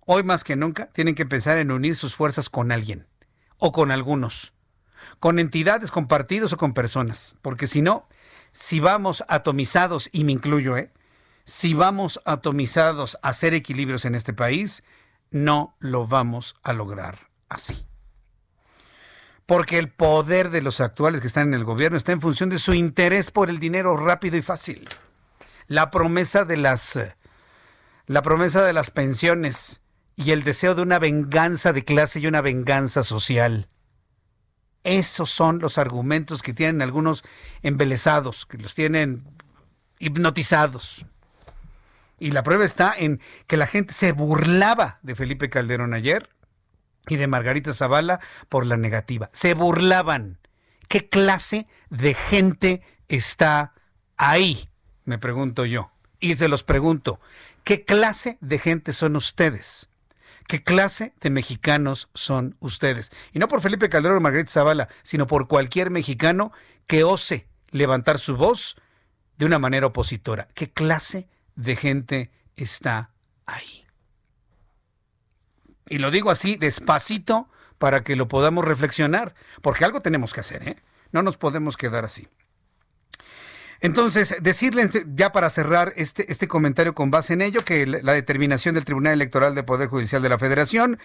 [0.00, 3.06] hoy más que nunca tienen que pensar en unir sus fuerzas con alguien
[3.58, 4.52] o con algunos,
[5.20, 8.08] con entidades, con partidos o con personas, porque si no,
[8.52, 10.92] si vamos atomizados, y me incluyo, ¿eh?
[11.44, 14.82] si vamos atomizados a hacer equilibrios en este país,
[15.34, 17.84] no lo vamos a lograr así.
[19.46, 22.60] Porque el poder de los actuales que están en el gobierno está en función de
[22.60, 24.84] su interés por el dinero rápido y fácil.
[25.66, 26.98] La promesa de las
[28.06, 29.80] la promesa de las pensiones,
[30.14, 33.68] y el deseo de una venganza de clase y una venganza social.
[34.84, 37.24] Esos son los argumentos que tienen algunos
[37.62, 39.24] embelesados, que los tienen
[39.98, 41.06] hipnotizados.
[42.18, 46.28] Y la prueba está en que la gente se burlaba de Felipe Calderón ayer
[47.08, 49.30] y de Margarita Zavala por la negativa.
[49.32, 50.38] Se burlaban.
[50.88, 53.74] ¿Qué clase de gente está
[54.16, 54.68] ahí?
[55.04, 55.90] Me pregunto yo.
[56.20, 57.20] Y se los pregunto,
[57.64, 59.90] ¿qué clase de gente son ustedes?
[60.46, 63.10] ¿Qué clase de mexicanos son ustedes?
[63.32, 66.52] Y no por Felipe Calderón o Margarita Zavala, sino por cualquier mexicano
[66.86, 68.76] que ose levantar su voz
[69.36, 70.48] de una manera opositora.
[70.54, 73.10] ¿Qué clase de gente está
[73.46, 73.84] ahí?
[75.88, 77.48] Y lo digo así despacito
[77.78, 80.76] para que lo podamos reflexionar, porque algo tenemos que hacer, ¿eh?
[81.12, 82.28] No nos podemos quedar así.
[83.80, 88.74] Entonces, decirles ya para cerrar este, este comentario con base en ello, que la determinación
[88.74, 90.98] del Tribunal Electoral del Poder Judicial de la Federación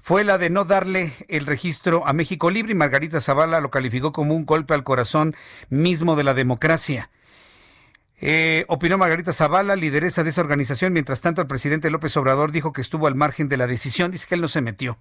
[0.00, 4.12] fue la de no darle el registro a México Libre y Margarita Zavala lo calificó
[4.12, 5.34] como un golpe al corazón
[5.68, 7.10] mismo de la democracia.
[8.24, 10.92] Eh, opinó Margarita Zavala, lideresa de esa organización.
[10.92, 14.12] Mientras tanto, el presidente López Obrador dijo que estuvo al margen de la decisión.
[14.12, 14.98] Dice que él no se metió.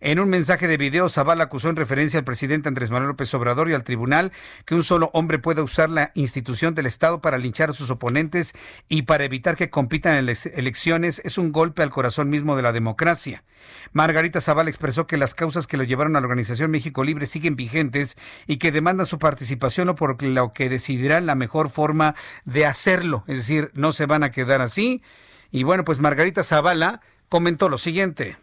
[0.00, 3.70] En un mensaje de video, Zavala acusó en referencia al presidente Andrés Manuel López Obrador
[3.70, 4.32] y al tribunal
[4.64, 8.52] que un solo hombre pueda usar la institución del Estado para linchar a sus oponentes
[8.88, 12.72] y para evitar que compitan en elecciones es un golpe al corazón mismo de la
[12.72, 13.44] democracia.
[13.92, 17.56] Margarita Zavala expresó que las causas que lo llevaron a la organización México Libre siguen
[17.56, 18.16] vigentes
[18.46, 22.14] y que demandan su participación o por lo que decidirán la mejor forma
[22.44, 23.24] de hacerlo.
[23.26, 25.02] Es decir, no se van a quedar así.
[25.50, 28.36] Y bueno, pues Margarita Zavala comentó lo siguiente.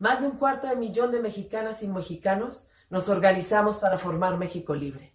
[0.00, 4.74] Más de un cuarto de millón de mexicanas y mexicanos nos organizamos para formar México
[4.74, 5.14] Libre.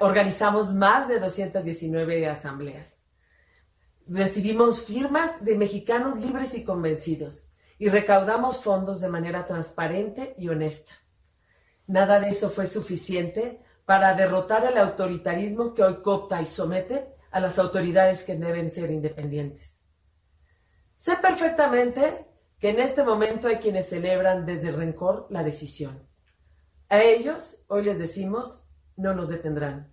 [0.00, 3.06] Organizamos más de 219 asambleas.
[4.06, 10.92] Recibimos firmas de mexicanos libres y convencidos y recaudamos fondos de manera transparente y honesta.
[11.88, 17.40] Nada de eso fue suficiente para derrotar el autoritarismo que hoy copta y somete a
[17.40, 19.84] las autoridades que deben ser independientes.
[20.94, 22.33] Sé perfectamente
[22.64, 26.08] que en este momento hay quienes celebran desde el rencor la decisión.
[26.88, 29.92] A ellos hoy les decimos, no nos detendrán.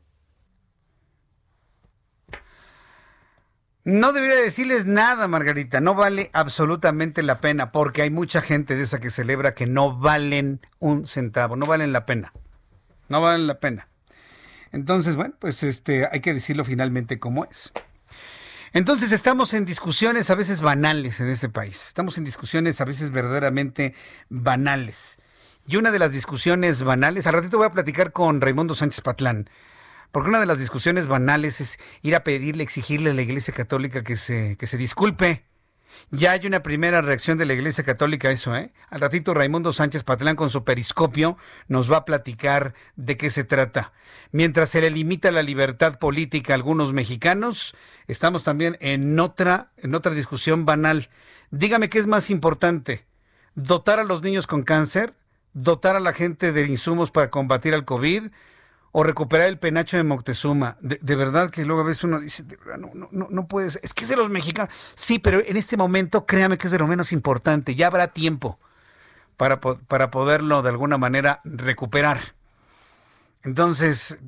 [3.84, 8.84] No debería decirles nada, Margarita, no vale absolutamente la pena, porque hay mucha gente de
[8.84, 12.32] esa que celebra que no valen un centavo, no valen la pena,
[13.10, 13.90] no valen la pena.
[14.72, 17.74] Entonces, bueno, pues este, hay que decirlo finalmente como es.
[18.74, 21.88] Entonces estamos en discusiones a veces banales en este país.
[21.88, 23.94] Estamos en discusiones a veces verdaderamente
[24.30, 25.18] banales.
[25.68, 29.50] Y una de las discusiones banales, al ratito voy a platicar con Raimundo Sánchez Patlán,
[30.14, 34.04] porque una de las discusiones banales es ir a pedirle, exigirle a la Iglesia Católica
[34.04, 35.44] que se, que se disculpe,
[36.12, 38.74] Ya hay una primera reacción de la Iglesia Católica a eso, ¿eh?
[38.90, 41.38] Al ratito Raimundo Sánchez Patlán con su periscopio
[41.68, 43.94] nos va a platicar de qué se trata.
[44.32, 47.76] Mientras se le limita la libertad política a algunos mexicanos,
[48.08, 51.10] estamos también en otra, en otra discusión banal.
[51.50, 53.06] Dígame qué es más importante,
[53.56, 55.14] dotar a los niños con cáncer,
[55.54, 58.32] dotar a la gente de insumos para combatir al COVID,
[58.92, 60.78] o recuperar el penacho de Moctezuma.
[60.82, 62.44] De, verdad que luego a veces uno dice,
[62.78, 64.74] no, no, no, no puedes, es que es de los mexicanos.
[64.96, 68.60] Sí, pero en este momento créame que es de lo menos importante, ya habrá tiempo
[69.38, 72.36] para, para poderlo de alguna manera recuperar.
[73.44, 74.20] Entonces,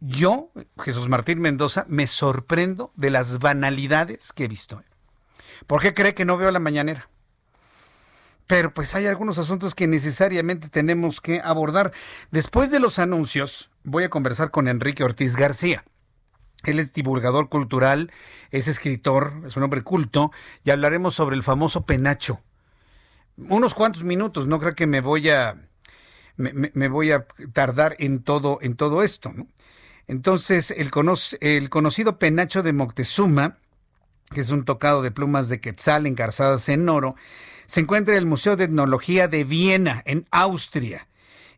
[0.00, 4.82] yo, Jesús Martín Mendoza, me sorprendo de las banalidades que he visto.
[5.66, 7.08] ¿Por qué cree que no veo la mañanera?
[8.48, 11.92] Pero pues hay algunos asuntos que necesariamente tenemos que abordar.
[12.30, 15.84] Después de los anuncios, voy a conversar con Enrique Ortiz García.
[16.64, 18.10] Él es divulgador cultural,
[18.50, 20.32] es escritor, es un hombre culto,
[20.64, 22.40] y hablaremos sobre el famoso penacho.
[23.36, 25.68] Unos cuantos minutos, no creo que me voy a,
[26.36, 29.32] me, voy a tardar en todo, en todo esto.
[30.06, 30.90] Entonces, el,
[31.42, 33.58] el conocido penacho de Moctezuma,
[34.30, 37.14] que es un tocado de plumas de quetzal engarzadas en oro,
[37.68, 41.06] se encuentra en el Museo de Etnología de Viena, en Austria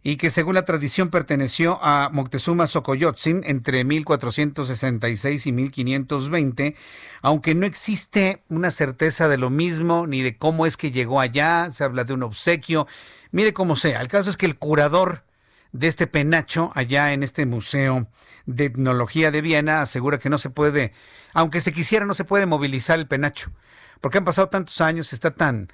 [0.03, 6.75] y que según la tradición perteneció a Moctezuma Xocoyotzin entre 1466 y 1520,
[7.23, 11.71] aunque no existe una certeza de lo mismo ni de cómo es que llegó allá,
[11.71, 12.89] se habla de un obsequio,
[13.31, 15.23] mire cómo sea, el caso es que el curador
[15.71, 18.09] de este penacho allá en este museo
[18.47, 20.93] de etnología de Viena asegura que no se puede,
[21.35, 23.53] aunque se quisiera, no se puede movilizar el penacho,
[24.01, 25.69] porque han pasado tantos años, está tan,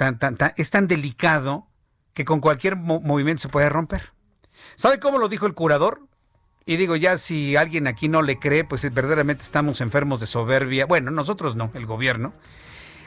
[0.00, 1.66] tan, es tan delicado
[2.14, 4.12] que con cualquier movimiento se puede romper.
[4.74, 6.02] ¿Sabe cómo lo dijo el curador?
[6.64, 10.86] Y digo, ya si alguien aquí no le cree, pues verdaderamente estamos enfermos de soberbia.
[10.86, 12.32] Bueno, nosotros no, el gobierno.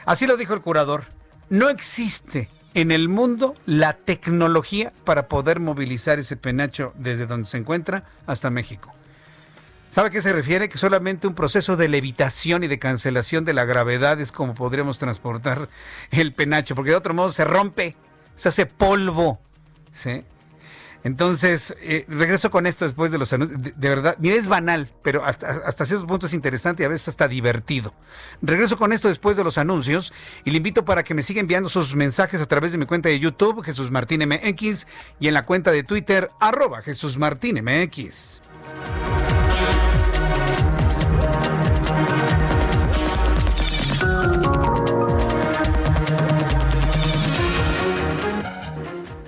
[0.06, 1.06] Así lo dijo el curador.
[1.50, 7.58] No existe en el mundo la tecnología para poder movilizar ese penacho desde donde se
[7.58, 8.92] encuentra hasta México.
[9.94, 10.68] ¿Sabe a qué se refiere?
[10.68, 14.98] Que solamente un proceso de levitación y de cancelación de la gravedad es como podríamos
[14.98, 15.68] transportar
[16.10, 17.94] el penacho, porque de otro modo se rompe
[18.34, 19.38] se hace polvo.
[19.92, 20.24] ¿sí?
[21.04, 23.62] Entonces, eh, regreso con esto después de los anuncios.
[23.62, 27.28] De, verdad, mire, es banal, pero hasta, ciertos puntos es interesante y a veces hasta
[27.28, 27.94] divertido.
[28.42, 30.12] Regreso con esto después de los anuncios
[30.44, 33.10] y le invito para que me siga enviando sus mensajes a través de mi cuenta
[33.10, 34.88] de YouTube, Jesús Martín MX,
[35.20, 38.42] y en la cuenta de Twitter, arroba Jesús Martín MX.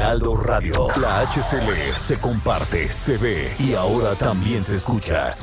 [0.00, 0.86] Heraldo Radio.
[0.98, 5.34] La HCL se comparte, se ve y ahora también se escucha.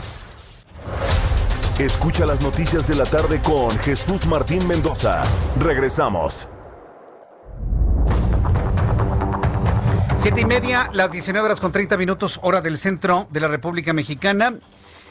[1.78, 5.22] Escucha las noticias de la tarde con Jesús Martín Mendoza.
[5.60, 6.48] Regresamos.
[10.16, 13.94] Siete y media, las 19 horas con 30 minutos, hora del centro de la República
[13.94, 14.56] Mexicana.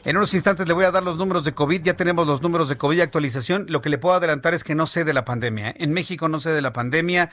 [0.05, 1.85] En unos instantes le voy a dar los números de COVID.
[1.85, 3.67] Ya tenemos los números de COVID y actualización.
[3.69, 5.71] Lo que le puedo adelantar es que no sé de la pandemia.
[5.71, 5.75] ¿eh?
[5.79, 7.31] En México no sé de la pandemia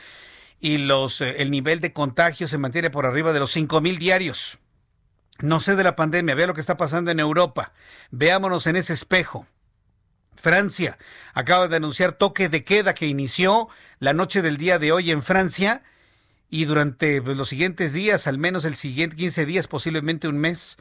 [0.63, 3.99] y los, eh, el nivel de contagio se mantiene por arriba de los 5 mil
[3.99, 4.59] diarios.
[5.39, 7.73] No sé de la pandemia, vea lo que está pasando en Europa.
[8.11, 9.45] Veámonos en ese espejo.
[10.37, 10.97] Francia
[11.33, 13.67] acaba de anunciar toque de queda que inició
[13.99, 15.83] la noche del día de hoy en Francia
[16.49, 20.77] y durante pues, los siguientes días, al menos el siguiente 15 días, posiblemente un mes.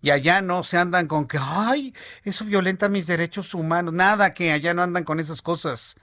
[0.00, 1.94] Y allá no se andan con que, ay,
[2.24, 3.92] eso violenta mis derechos humanos.
[3.92, 5.96] Nada que allá no andan con esas cosas.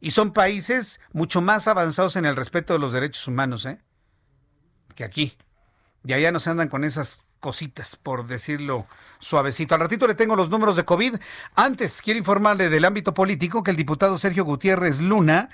[0.00, 3.80] Y son países mucho más avanzados en el respeto de los derechos humanos, ¿eh?
[4.94, 5.36] Que aquí.
[6.04, 8.86] Y allá no se andan con esas cositas, por decirlo
[9.18, 9.74] suavecito.
[9.74, 11.16] Al ratito le tengo los números de COVID.
[11.54, 15.48] Antes, quiero informarle del ámbito político que el diputado Sergio Gutiérrez Luna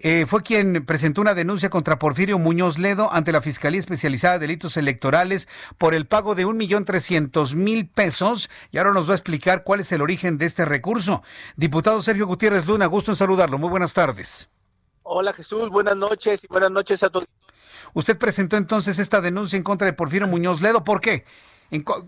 [0.00, 4.46] eh, fue quien presentó una denuncia contra Porfirio Muñoz Ledo ante la Fiscalía Especializada de
[4.46, 8.48] Delitos Electorales por el pago de un millón trescientos mil pesos.
[8.70, 11.24] Y ahora nos va a explicar cuál es el origen de este recurso.
[11.56, 13.58] Diputado Sergio Gutiérrez Luna, gusto en saludarlo.
[13.58, 14.48] Muy buenas tardes.
[15.02, 17.26] Hola Jesús, buenas noches y buenas noches a todos.
[17.92, 20.84] Usted presentó entonces esta denuncia en contra de Porfirio Muñoz Ledo.
[20.84, 21.24] ¿Por qué?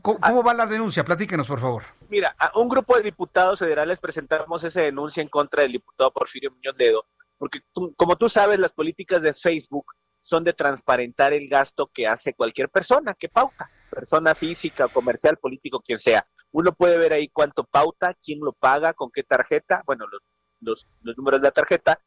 [0.01, 1.05] ¿Cómo va la denuncia?
[1.05, 1.83] Platíquenos, por favor.
[2.09, 6.53] Mira, a un grupo de diputados federales presentamos esa denuncia en contra del diputado Porfirio
[6.53, 7.05] Muñoz Ledo
[7.41, 7.61] porque
[7.97, 9.87] como tú sabes, las políticas de Facebook
[10.21, 15.81] son de transparentar el gasto que hace cualquier persona, que pauta, persona física, comercial, político,
[15.81, 16.29] quien sea.
[16.53, 20.21] Uno puede ver ahí cuánto pauta, quién lo paga, con qué tarjeta, bueno, los,
[20.61, 21.99] los, los números de la tarjeta,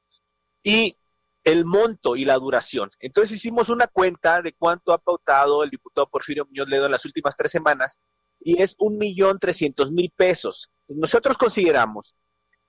[0.62, 0.96] y
[1.44, 2.92] el monto y la duración.
[3.00, 7.06] Entonces hicimos una cuenta de cuánto ha pautado el diputado Porfirio Muñoz Ledo en las
[7.06, 7.98] últimas tres semanas
[8.40, 10.70] y es un millón trescientos mil pesos.
[10.88, 12.14] Nosotros consideramos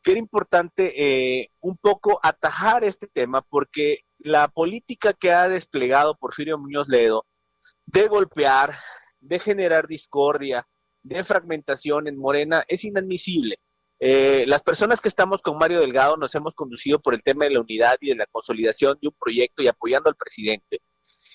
[0.04, 6.16] que era importante eh, un poco atajar este tema porque la política que ha desplegado
[6.16, 7.24] Porfirio Muñoz Ledo
[7.86, 8.74] de golpear,
[9.18, 10.68] de generar discordia,
[11.02, 13.56] de fragmentación en Morena es inadmisible.
[13.98, 17.52] Eh, las personas que estamos con Mario Delgado nos hemos conducido por el tema de
[17.52, 20.82] la unidad y de la consolidación de un proyecto y apoyando al presidente.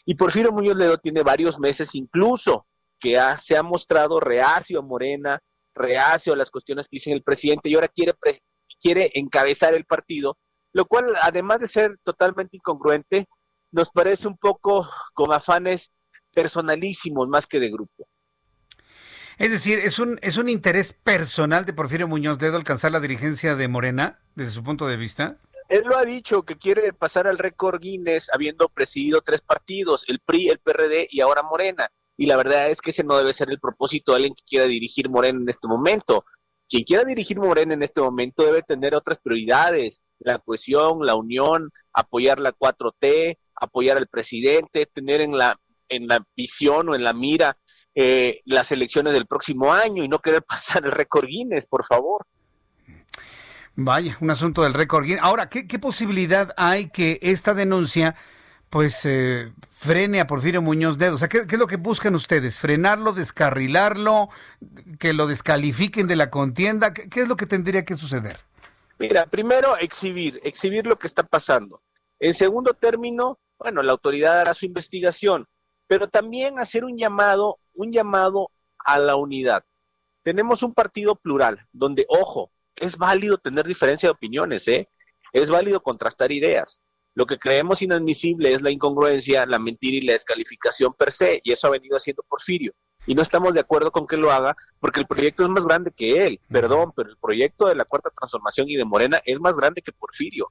[0.06, 2.68] Y Porfirio Muñoz Ledo tiene varios meses incluso
[3.00, 5.42] que se ha mostrado reacio a Morena,
[5.74, 8.14] reacio a las cuestiones que dice el presidente y ahora quiere,
[8.82, 10.38] quiere encabezar el partido,
[10.74, 13.28] lo cual además de ser totalmente incongruente,
[13.72, 15.92] nos parece un poco con afanes
[16.34, 18.08] personalísimos más que de grupo.
[19.38, 23.56] Es decir, ¿es un, ¿es un interés personal de Porfirio Muñoz Dedo alcanzar la dirigencia
[23.56, 25.38] de Morena, desde su punto de vista?
[25.70, 30.20] Él lo ha dicho, que quiere pasar al récord Guinness habiendo presidido tres partidos, el
[30.20, 31.90] PRI, el PRD y ahora Morena.
[32.18, 34.66] Y la verdad es que ese no debe ser el propósito de alguien que quiera
[34.66, 36.26] dirigir Morena en este momento.
[36.70, 41.72] Quien quiera dirigir Morena en este momento debe tener otras prioridades, la cohesión, la unión,
[41.94, 45.60] apoyar la 4T, apoyar al presidente, tener en la,
[45.90, 47.58] en la visión o en la mira
[47.96, 52.26] eh, las elecciones del próximo año y no querer pasar el récord Guinness, por favor.
[53.76, 55.24] Vaya, un asunto del récord Guinness.
[55.24, 58.16] Ahora, ¿qué, posibilidad hay que esta denuncia
[58.70, 61.16] pues eh, frene a Porfirio Muñoz Dedo?
[61.16, 62.58] O sea, ¿qué, es lo que buscan ustedes?
[62.58, 64.30] ¿Frenarlo, descarrilarlo,
[65.00, 66.94] que lo descalifiquen de la contienda?
[66.94, 68.40] ¿Qué, ¿Qué, es lo que tendría que suceder?
[68.98, 71.82] Mira, primero exhibir, exhibir lo que está pasando.
[72.20, 75.48] En segundo término, bueno, la autoridad hará su investigación,
[75.88, 79.64] pero también hacer un llamado un llamado a la unidad.
[80.22, 84.90] Tenemos un partido plural, donde, ojo, es válido tener diferencia de opiniones, ¿eh?
[85.32, 86.82] Es válido contrastar ideas.
[87.16, 91.52] Lo que creemos inadmisible es la incongruencia, la mentira y la descalificación per se, y
[91.52, 92.74] eso ha venido haciendo Porfirio.
[93.06, 95.92] Y no estamos de acuerdo con que lo haga, porque el proyecto es más grande
[95.92, 99.56] que él, perdón, pero el proyecto de la Cuarta Transformación y de Morena es más
[99.56, 100.50] grande que Porfirio.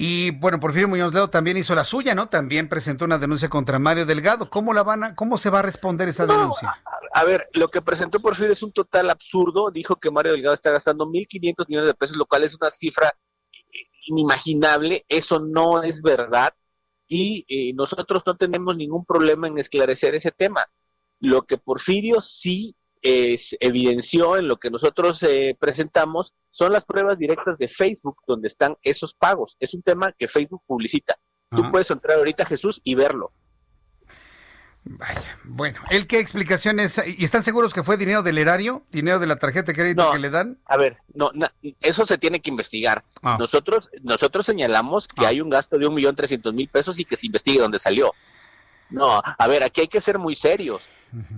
[0.00, 2.28] Y bueno, Porfirio Muñoz Ledo también hizo la suya, ¿no?
[2.28, 4.48] También presentó una denuncia contra Mario Delgado.
[4.48, 6.80] ¿Cómo la van a, cómo se va a responder esa denuncia?
[7.12, 9.72] A, ver, lo que presentó Porfirio es un total absurdo.
[9.72, 13.12] Dijo que Mario Delgado está gastando 1.500 millones de pesos, lo cual es una cifra
[14.08, 15.04] inimaginable.
[15.08, 16.54] Eso no es verdad.
[17.06, 20.66] Y eh, nosotros no tenemos ningún problema en esclarecer ese tema.
[21.20, 27.56] Lo que Porfirio sí evidenció en lo que nosotros eh, presentamos son las pruebas directas
[27.56, 29.56] de Facebook donde están esos pagos.
[29.60, 31.16] Es un tema que Facebook publicita.
[31.50, 33.32] Tú puedes entrar ahorita, Jesús, y verlo.
[34.84, 37.00] Vaya, bueno, ¿el qué explicaciones?
[37.06, 38.84] ¿Y están seguros que fue dinero del erario?
[38.90, 40.58] ¿Dinero de la tarjeta de crédito que le dan?
[40.64, 41.30] A ver, no,
[41.80, 43.04] eso se tiene que investigar.
[43.22, 43.36] Ah.
[43.38, 45.28] Nosotros nosotros señalamos que ah.
[45.28, 48.14] hay un gasto de un millón trescientos mil pesos y que se investigue dónde salió.
[48.90, 50.88] No, a ver, aquí hay que ser muy serios.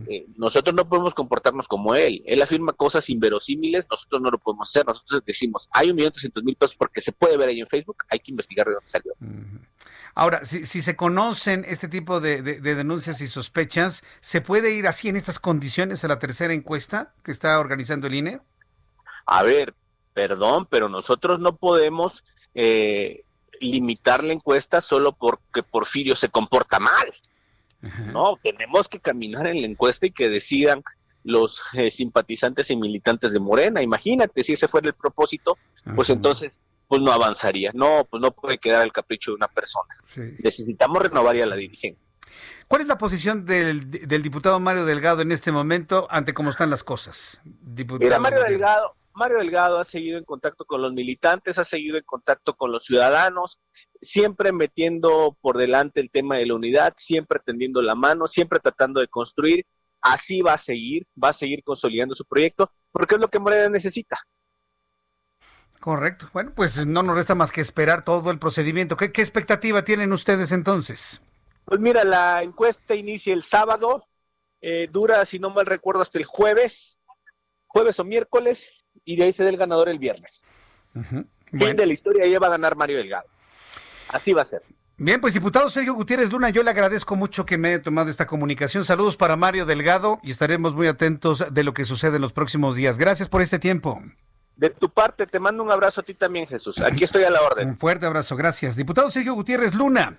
[0.08, 2.22] Eh, nosotros no podemos comportarnos como él.
[2.24, 4.86] Él afirma cosas inverosímiles, nosotros no lo podemos hacer.
[4.86, 8.04] Nosotros decimos, hay un millón trescientos mil pesos porque se puede ver ahí en Facebook,
[8.08, 9.14] hay que investigar de dónde salió.
[10.14, 15.16] Ahora, si, se conocen este tipo de, denuncias y sospechas, ¿se puede ir así en
[15.16, 18.40] estas condiciones a la tercera encuesta que está organizando el INE?
[19.26, 19.74] A ver,
[20.14, 22.24] perdón, pero nosotros no podemos...
[22.54, 23.24] Eh,
[23.60, 27.12] limitar la encuesta solo porque Porfirio se comporta mal.
[28.12, 30.82] No, tenemos que caminar en la encuesta y que decidan
[31.24, 33.82] los eh, simpatizantes y militantes de Morena.
[33.82, 35.56] Imagínate, si ese fuera el propósito,
[35.94, 36.52] pues entonces
[36.88, 37.70] pues no avanzaría.
[37.72, 39.94] No, pues no puede quedar el capricho de una persona.
[40.42, 42.04] Necesitamos renovar ya la dirigencia.
[42.66, 46.84] ¿Cuál es la posición del, diputado Mario Delgado en este momento ante cómo están las
[46.84, 47.40] cosas?
[47.98, 52.04] Mira, Mario Delgado, Mario Delgado ha seguido en contacto con los militantes, ha seguido en
[52.04, 53.60] contacto con los ciudadanos,
[54.00, 59.00] siempre metiendo por delante el tema de la unidad, siempre tendiendo la mano, siempre tratando
[59.00, 59.66] de construir.
[60.00, 63.68] Así va a seguir, va a seguir consolidando su proyecto, porque es lo que Morena
[63.68, 64.18] necesita.
[65.80, 66.28] Correcto.
[66.32, 68.96] Bueno, pues no nos resta más que esperar todo el procedimiento.
[68.96, 71.22] ¿Qué, expectativa tienen ustedes entonces?
[71.64, 74.06] Pues mira, la encuesta inicia el sábado,
[74.60, 76.98] eh, dura, si no mal recuerdo, hasta el jueves,
[77.66, 80.42] jueves o miércoles, y de ahí se dé el ganador el viernes.
[80.92, 83.26] Fin de la historia ya va a ganar Mario Delgado.
[84.08, 84.62] Así va a ser.
[84.96, 88.26] Bien, pues diputado Sergio Gutiérrez Luna, yo le agradezco mucho que me haya tomado esta
[88.26, 88.84] comunicación.
[88.84, 92.76] Saludos para Mario Delgado y estaremos muy atentos de lo que sucede en los próximos
[92.76, 92.98] días.
[92.98, 94.02] Gracias por este tiempo.
[94.56, 96.80] De tu parte, te mando un abrazo a ti también, Jesús.
[96.82, 97.66] Aquí estoy a la orden.
[97.66, 98.76] Un fuerte abrazo, gracias.
[98.76, 100.18] Diputado Sergio Gutiérrez Luna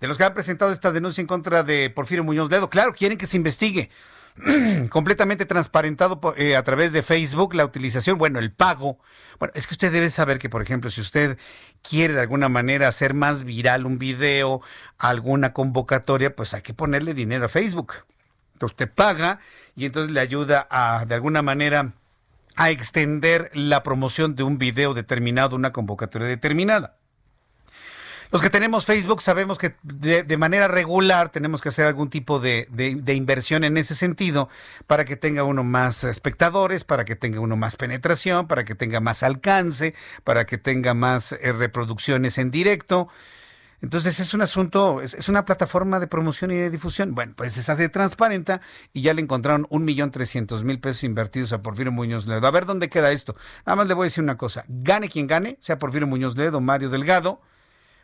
[0.00, 2.70] de los que han presentado esta denuncia en contra de Porfirio Muñoz Ledo.
[2.70, 3.90] Claro, quieren que se investigue.
[4.88, 8.98] completamente transparentado eh, a través de Facebook la utilización, bueno, el pago.
[9.38, 11.38] Bueno, es que usted debe saber que, por ejemplo, si usted
[11.82, 14.62] quiere de alguna manera hacer más viral un video,
[14.98, 17.94] alguna convocatoria, pues hay que ponerle dinero a Facebook.
[18.54, 19.40] Entonces usted paga
[19.74, 21.94] y entonces le ayuda a, de alguna manera,
[22.56, 26.96] a extender la promoción de un video determinado, una convocatoria determinada.
[28.32, 32.66] Los que tenemos Facebook sabemos que de, manera regular tenemos que hacer algún tipo de,
[33.08, 34.48] inversión en ese sentido
[34.86, 39.00] para que tenga uno más espectadores, para que tenga uno más penetración, para que tenga
[39.00, 39.94] más alcance,
[40.24, 43.08] para que tenga más eh, reproducciones en directo.
[43.82, 47.14] Entonces es un asunto, es, una plataforma de promoción y de difusión.
[47.14, 48.60] Bueno, pues se hace transparente
[48.94, 52.46] y ya le encontraron un millón trescientos mil pesos invertidos a Porfirio Muñoz Ledo.
[52.46, 53.36] A ver dónde queda esto.
[53.66, 54.64] Nada más le voy a decir una cosa.
[54.68, 57.42] Gane quien gane, sea Porfirio Muñoz Ledo, Mario Delgado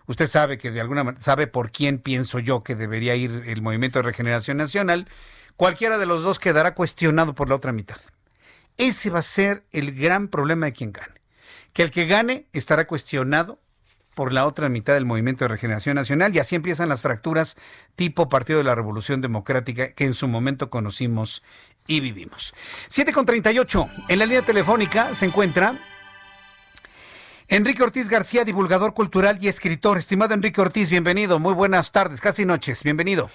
[0.08, 3.62] Usted sabe que de alguna manera, sabe por quién pienso yo que debería ir el
[3.62, 5.06] Movimiento de Regeneración Nacional.
[5.56, 7.98] Cualquiera de los dos quedará cuestionado por la otra mitad.
[8.78, 11.20] Ese va a ser el gran problema de quien gane.
[11.74, 13.60] Que el que gane estará cuestionado
[14.14, 17.56] por la otra mitad del Movimiento de Regeneración Nacional y así empiezan las fracturas
[17.94, 21.42] tipo Partido de la Revolución Democrática que en su momento conocimos
[21.86, 22.54] y vivimos.
[22.88, 23.86] 7 con 38.
[24.08, 25.78] En la línea telefónica se encuentra
[27.50, 29.96] Enrique Ortiz García, divulgador cultural y escritor.
[29.96, 31.38] Estimado Enrique Ortiz, bienvenido.
[31.38, 32.82] Muy buenas tardes, casi noches.
[32.84, 33.30] Bienvenido.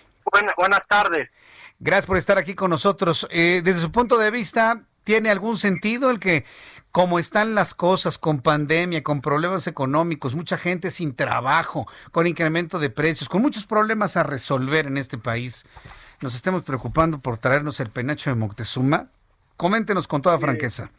[0.55, 1.31] buenas tardes.
[1.79, 3.27] Gracias por estar aquí con nosotros.
[3.31, 6.45] Eh, desde su punto de vista, ¿tiene algún sentido el que,
[6.91, 12.77] como están las cosas, con pandemia, con problemas económicos, mucha gente sin trabajo, con incremento
[12.77, 15.65] de precios, con muchos problemas a resolver en este país,
[16.21, 19.07] nos estemos preocupando por traernos el penacho de Moctezuma?
[19.57, 20.91] Coméntenos con toda franqueza.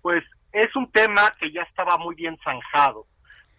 [0.00, 0.22] Pues
[0.56, 3.06] es un tema que ya estaba muy bien zanjado.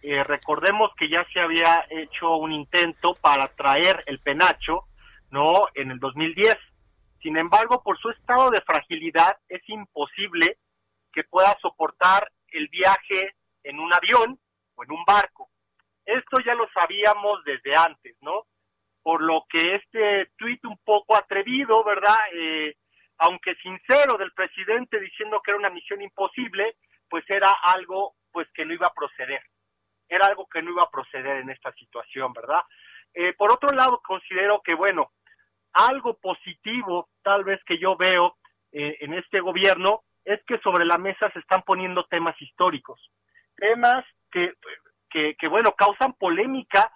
[0.02, 4.82] Eh, recordemos que ya se había hecho un intento para traer el penacho,
[5.30, 5.62] ¿no?
[5.74, 6.56] En el 2010.
[7.22, 10.58] Sin embargo, por su estado de fragilidad, es imposible
[11.12, 14.36] que pueda soportar el viaje en un avión
[14.74, 15.50] o en un barco.
[16.04, 18.46] Esto ya lo sabíamos desde antes, ¿no?
[19.04, 22.18] Por lo que este tuit un poco atrevido, ¿verdad?
[22.32, 22.74] Eh,
[23.18, 26.76] aunque sincero del presidente diciendo que era una misión imposible,
[27.08, 29.42] pues era algo pues que no iba a proceder.
[30.08, 32.60] Era algo que no iba a proceder en esta situación, ¿verdad?
[33.14, 35.12] Eh, por otro lado, considero que, bueno,
[35.72, 38.36] algo positivo tal vez que yo veo
[38.72, 43.00] eh, en este gobierno es que sobre la mesa se están poniendo temas históricos,
[43.56, 44.54] temas que,
[45.10, 46.92] que, que, bueno, causan polémica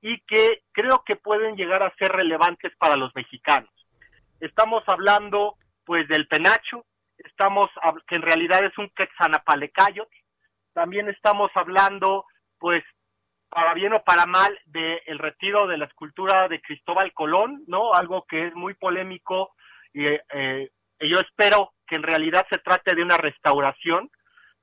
[0.00, 3.70] y que creo que pueden llegar a ser relevantes para los mexicanos.
[4.40, 6.84] Estamos hablando, pues, del penacho,
[7.26, 7.66] estamos,
[8.06, 10.08] que en realidad es un quexanapalecayo,
[10.72, 12.24] también estamos hablando,
[12.58, 12.82] pues,
[13.48, 17.94] para bien o para mal, del el retiro de la escultura de Cristóbal Colón, ¿no?
[17.94, 19.54] Algo que es muy polémico
[19.92, 20.70] y eh,
[21.00, 24.10] yo espero que en realidad se trate de una restauración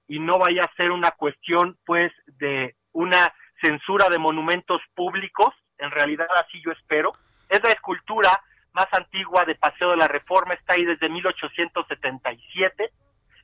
[0.08, 5.90] y no vaya a ser una cuestión, pues, de una censura de monumentos públicos, en
[5.90, 7.14] realidad así yo espero.
[7.50, 8.30] Es la escultura
[8.74, 12.92] más antigua de Paseo de la Reforma, está ahí desde 1877,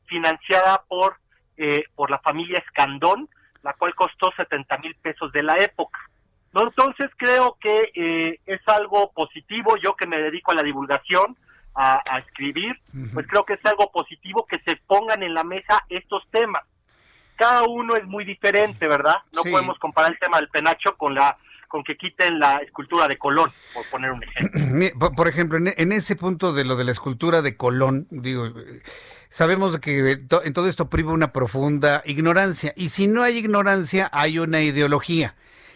[0.06, 1.18] financiada por,
[1.58, 3.30] eh, por la familia Escandón,
[3.62, 6.00] la cual costó 70 mil pesos de la época.
[6.52, 6.64] ¿No?
[6.64, 11.38] Entonces creo que eh, es algo positivo, yo que me dedico a la divulgación,
[11.76, 12.78] a, escribir,
[13.14, 16.64] pues creo que es algo positivo que se pongan en la mesa estos temas.
[17.38, 19.16] Cada uno es muy diferente, ¿verdad?
[19.32, 21.38] No podemos comparar el tema del penacho con la
[21.70, 25.14] con que quiten la escultura de Colón, por poner un ejemplo.
[25.16, 28.52] Por ejemplo, en ese punto de lo de la escultura de Colón, digo,
[29.30, 34.40] sabemos que en todo esto priva una profunda ignorancia, y si no hay ignorancia, hay
[34.40, 35.36] una ideología.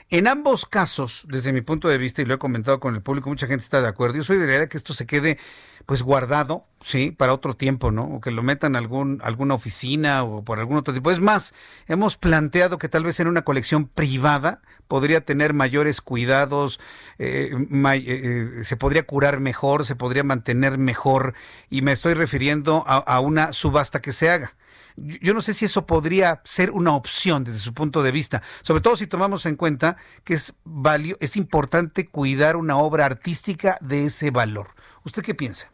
[0.10, 3.30] En ambos casos, desde mi punto de vista, y lo he comentado con el público,
[3.30, 4.18] mucha gente está de acuerdo.
[4.18, 5.38] Yo soy de la idea que esto se quede
[5.86, 8.04] pues guardado, sí, para otro tiempo, ¿no?
[8.06, 11.12] O que lo metan en algún, alguna oficina o por algún otro tipo.
[11.12, 11.54] Es más,
[11.88, 16.80] hemos planteado que tal vez en una colección privada podría tener mayores cuidados,
[17.18, 21.34] eh, eh, eh, se podría curar mejor, se podría mantener mejor,
[21.70, 24.56] y me estoy refiriendo a una subasta que se haga
[24.96, 28.82] yo no sé si eso podría ser una opción desde su punto de vista, sobre
[28.82, 34.06] todo si tomamos en cuenta que es, valio, es importante cuidar una obra artística de
[34.06, 34.70] ese valor.
[35.04, 35.72] ¿Usted qué piensa?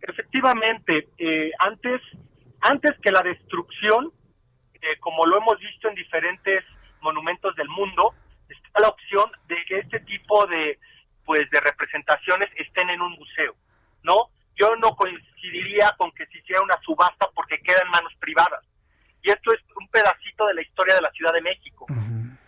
[0.00, 2.00] Efectivamente, eh, antes,
[2.60, 4.12] antes que la destrucción,
[4.74, 6.64] eh, como lo hemos visto en diferentes
[7.00, 8.14] monumentos del mundo,
[8.48, 10.78] está la opción de que este tipo de,
[11.24, 13.54] pues, de representaciones estén en un museo,
[14.02, 14.30] ¿no?
[14.54, 18.64] yo no coincidiría con que se hiciera una subasta porque queda en manos privadas.
[19.22, 21.86] Y esto es un pedacito de la historia de la Ciudad de México.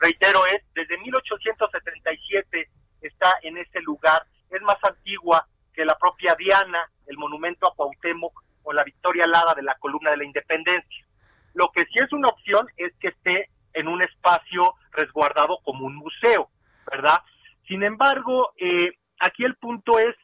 [0.01, 2.69] Reitero, es desde 1877
[3.01, 8.43] está en ese lugar, es más antigua que la propia Diana, el monumento a Cuauhtémoc
[8.63, 11.07] o la Victoria Alada de la Columna de la Independencia.
[11.55, 15.97] Lo que sí es una opción es que esté en un espacio resguardado como un
[15.97, 16.51] museo,
[16.91, 17.19] ¿verdad?
[17.67, 20.15] Sin embargo, eh, aquí el punto es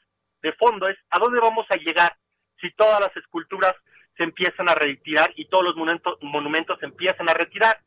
[0.42, 2.16] de fondo, es a dónde vamos a llegar
[2.60, 3.74] si todas las esculturas
[4.16, 7.80] se empiezan a retirar y todos los monumentos, monumentos se empiezan a retirar.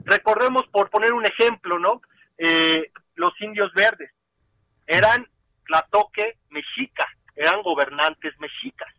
[0.00, 2.02] Recordemos, por poner un ejemplo, ¿no?
[2.36, 4.12] Eh, los indios verdes
[4.86, 5.26] eran
[5.68, 8.92] la toque mexica, eran gobernantes mexicas.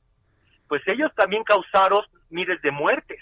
[0.67, 3.19] Pues ellos también causaron miles de muertes,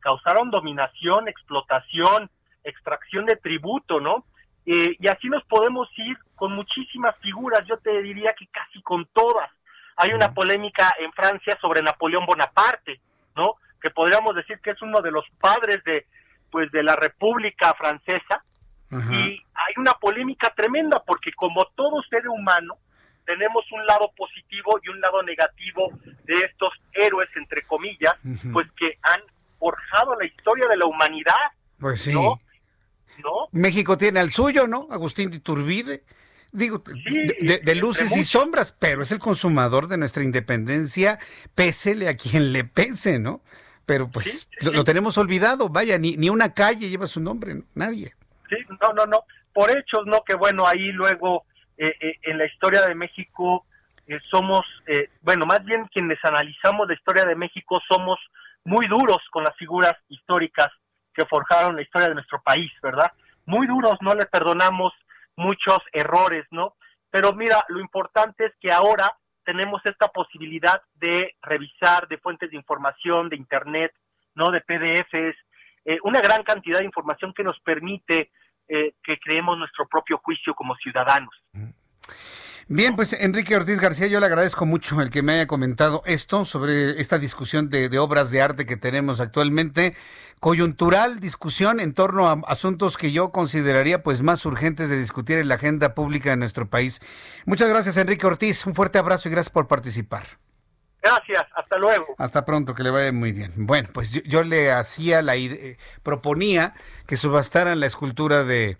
[0.00, 2.30] causaron dominación, explotación,
[2.64, 4.24] extracción de tributo, ¿no?
[4.66, 9.06] Eh, y así nos podemos ir con muchísimas figuras, yo te diría que casi con
[9.12, 9.48] todas.
[9.96, 13.00] Hay una polémica en Francia sobre Napoleón Bonaparte,
[13.36, 13.54] ¿no?
[13.80, 16.06] Que podríamos decir que es uno de los padres de,
[16.50, 18.42] pues, de la República Francesa.
[18.88, 22.76] Y hay una polémica tremenda porque como todo ser humano,
[23.24, 25.90] tenemos un lado positivo y un lado negativo
[26.24, 28.14] de estos héroes, entre comillas,
[28.52, 29.20] pues que han
[29.58, 31.34] forjado la historia de la humanidad.
[31.78, 32.12] Pues sí.
[32.12, 32.40] ¿no?
[33.52, 34.88] México tiene al suyo, ¿no?
[34.90, 36.04] Agustín de Iturbide.
[36.52, 41.18] Digo, de, luces y sombras, pero es el consumador de nuestra independencia,
[41.54, 43.42] pésele a quien le pese, ¿no?
[43.84, 48.14] Pero pues lo, tenemos olvidado, vaya, ni, ni una calle lleva su nombre, nadie.
[48.48, 50.22] Sí, no, no, no, por hechos, ¿no?
[50.24, 51.44] Que bueno, ahí luego
[51.78, 53.66] eh, eh, en la historia de México
[54.06, 54.64] eh, somos,
[55.20, 58.18] bueno, más bien quienes analizamos la historia de México somos
[58.64, 60.68] muy duros con las figuras históricas
[61.16, 63.10] que forjaron la historia de nuestro país, ¿verdad?
[63.46, 64.92] Muy duros, no le perdonamos
[65.36, 66.74] muchos errores, ¿no?
[67.10, 72.56] Pero mira, lo importante es que ahora tenemos esta posibilidad de revisar de fuentes de
[72.56, 73.92] información, de internet,
[74.34, 74.50] ¿no?
[74.50, 75.36] De PDFs,
[75.84, 78.30] eh, una gran cantidad de información que nos permite
[78.68, 81.32] eh, que creemos nuestro propio juicio como ciudadanos.
[82.68, 86.44] Bien, pues Enrique Ortiz García, yo le agradezco mucho el que me haya comentado esto
[86.44, 89.94] sobre esta discusión de, obras de arte que tenemos actualmente,
[90.40, 95.48] coyuntural discusión en torno a asuntos que yo consideraría pues más urgentes de discutir en
[95.48, 97.00] la agenda pública de nuestro país.
[97.46, 100.26] Muchas gracias Enrique Ortiz, un fuerte abrazo y gracias por participar.
[101.02, 102.06] Gracias, hasta luego.
[102.18, 103.52] Hasta pronto, que le vaya muy bien.
[103.54, 106.74] Bueno, pues yo, le hacía la idea, proponía
[107.06, 108.78] que subastaran la escultura de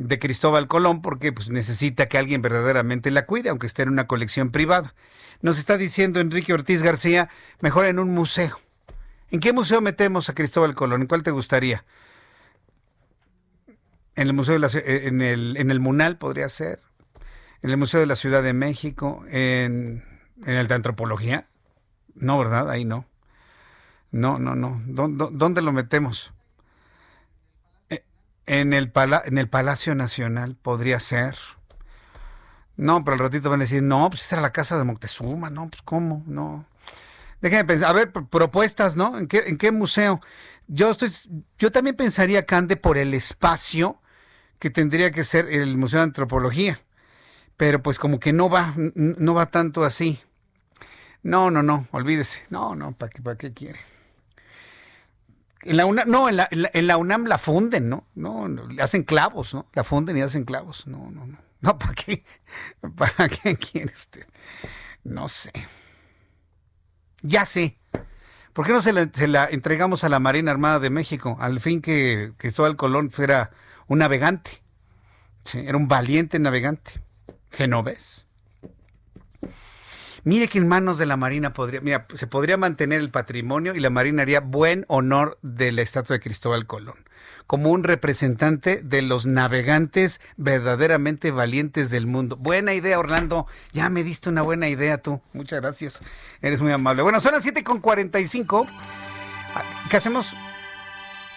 [0.00, 4.06] de Cristóbal Colón porque pues, necesita que alguien verdaderamente la cuide, aunque esté en una
[4.06, 4.94] colección privada.
[5.42, 7.28] Nos está diciendo Enrique Ortiz García,
[7.60, 8.58] mejor en un museo.
[9.30, 11.02] ¿En qué museo metemos a Cristóbal Colón?
[11.02, 11.84] ¿En cuál te gustaría?
[14.16, 16.80] En el Museo de la eh, en el, en el Munal podría ser,
[17.62, 20.04] en el Museo de la Ciudad de México, en,
[20.44, 21.46] en el de Antropología.
[22.14, 22.68] No, ¿verdad?
[22.68, 23.06] Ahí no.
[24.10, 24.82] No, no, no.
[24.86, 26.32] dónde lo metemos?
[28.46, 28.90] En el,
[29.24, 31.36] en el Palacio Nacional podría ser.
[32.76, 35.50] No, pero al ratito van a decir, no, pues esta era la casa de Moctezuma,
[35.50, 36.64] no, pues cómo, no.
[37.40, 39.18] Déjenme pensar, a ver, propuestas, ¿no?
[39.18, 40.20] ¿En qué, en qué museo?
[40.68, 41.10] Yo estoy,
[41.58, 44.00] yo también pensaría, Cande, por el espacio
[44.58, 46.80] que tendría que ser el Museo de Antropología.
[47.56, 50.20] Pero pues como que no va, no va tanto así.
[51.22, 52.42] No, no, no, olvídese.
[52.50, 53.80] No, no, ¿para qué, para qué quiere?
[55.62, 58.06] En la UNAM, no, en la, en la, UNAM la funden, ¿no?
[58.14, 58.48] No,
[58.80, 59.66] hacen clavos, ¿no?
[59.74, 60.86] La funden y hacen clavos.
[60.86, 61.38] No, no, no.
[61.60, 62.24] No, ¿para qué?
[62.96, 64.26] ¿Para qué quiere usted?
[65.04, 65.52] No sé.
[67.22, 67.78] Ya sé.
[68.52, 68.92] ¿Por qué no se
[69.28, 71.36] la, entregamos a la Marina Armada de México?
[71.40, 73.50] Al fin que Cristóbal Colón fuera
[73.86, 74.62] un navegante.
[75.54, 77.02] Era un valiente navegante.
[77.50, 78.26] Genovés.
[80.24, 83.80] Mire que en manos de la Marina podría, mira, se podría mantener el patrimonio y
[83.80, 87.08] la Marina haría buen honor de la estatua de Cristóbal Colón,
[87.50, 92.36] como un representante de los navegantes verdaderamente valientes del mundo.
[92.36, 93.48] Buena idea, Orlando.
[93.72, 95.20] Ya me diste una buena idea tú.
[95.32, 95.98] Muchas gracias.
[96.42, 97.02] Eres muy amable.
[97.02, 98.68] Bueno, son las 7 con 45.
[99.90, 100.32] ¿Qué hacemos?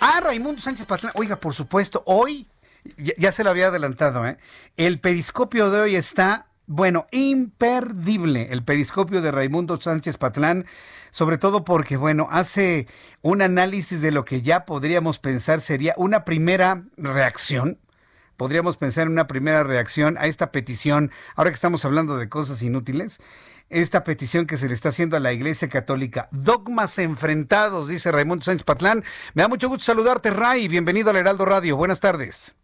[0.02, 1.14] Ah, Raimundo Sánchez Patlán.
[1.15, 2.48] Oiga, por supuesto, hoy,
[2.95, 4.38] ya, ya se lo había adelantado, ¿eh?
[4.77, 10.65] El periscopio de hoy está bueno, imperdible el periscopio de Raimundo Sánchez Patlán,
[11.14, 12.88] sobre todo porque, bueno, hace
[13.22, 17.77] un análisis de lo que ya podríamos pensar sería una primera reacción.
[18.35, 22.64] Podríamos pensar en una primera reacción a esta petición, ahora que estamos hablando de cosas
[22.64, 23.19] inútiles,
[23.69, 26.30] esta petición que se le está haciendo a la Iglesia Católica.
[26.31, 29.03] Dogmas enfrentados, dice Raimundo Sánchez Patlán.
[29.35, 30.68] Me da mucho gusto saludarte, Ray.
[30.68, 31.77] Bienvenido al Heraldo Radio.
[31.77, 32.56] Buenas tardes.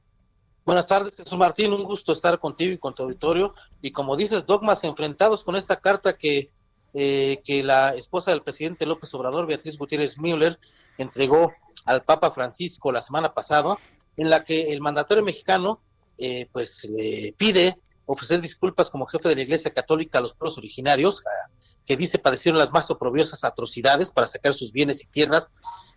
[0.65, 1.71] Buenas tardes, Jesús Martín.
[1.71, 3.53] Un gusto estar contigo y con tu auditorio.
[3.80, 6.49] Y como dices, dogmas enfrentados con esta carta que,
[6.94, 10.60] eh, que la esposa del presidente López Obrador, Beatriz Gutiérrez Müller,
[10.98, 11.53] entregó
[11.86, 13.78] al Papa Francisco la semana pasada,
[14.18, 15.82] en la que el mandatario mexicano
[16.18, 16.90] eh, pues
[17.38, 17.78] pide
[18.11, 21.24] ofrecer disculpas como jefe de la Iglesia Católica a los pueblos originarios,
[21.86, 25.52] que dice padecieron las más oprobiosas atrocidades para sacar sus bienes y tierras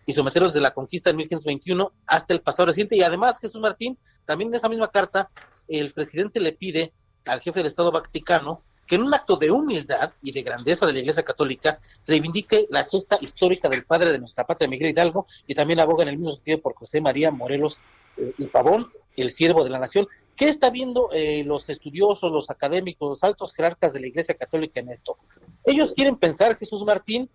[0.05, 2.95] y someterlos de la conquista de 1521 hasta el pasado reciente.
[2.95, 5.31] Y además, Jesús Martín, también en esa misma carta,
[5.67, 6.93] el presidente le pide
[7.25, 10.93] al jefe del Estado Vaticano que en un acto de humildad y de grandeza de
[10.93, 15.55] la Iglesia Católica reivindique la gesta histórica del padre de nuestra patria, Miguel Hidalgo, y
[15.55, 17.79] también aboga en el mismo sentido por José María Morelos
[18.17, 20.07] eh, y Pavón, el siervo de la nación.
[20.35, 24.79] ¿Qué está viendo eh, los estudiosos, los académicos, los altos jerarcas de la Iglesia Católica
[24.79, 25.17] en esto?
[25.63, 27.29] Ellos quieren pensar, Jesús Martín,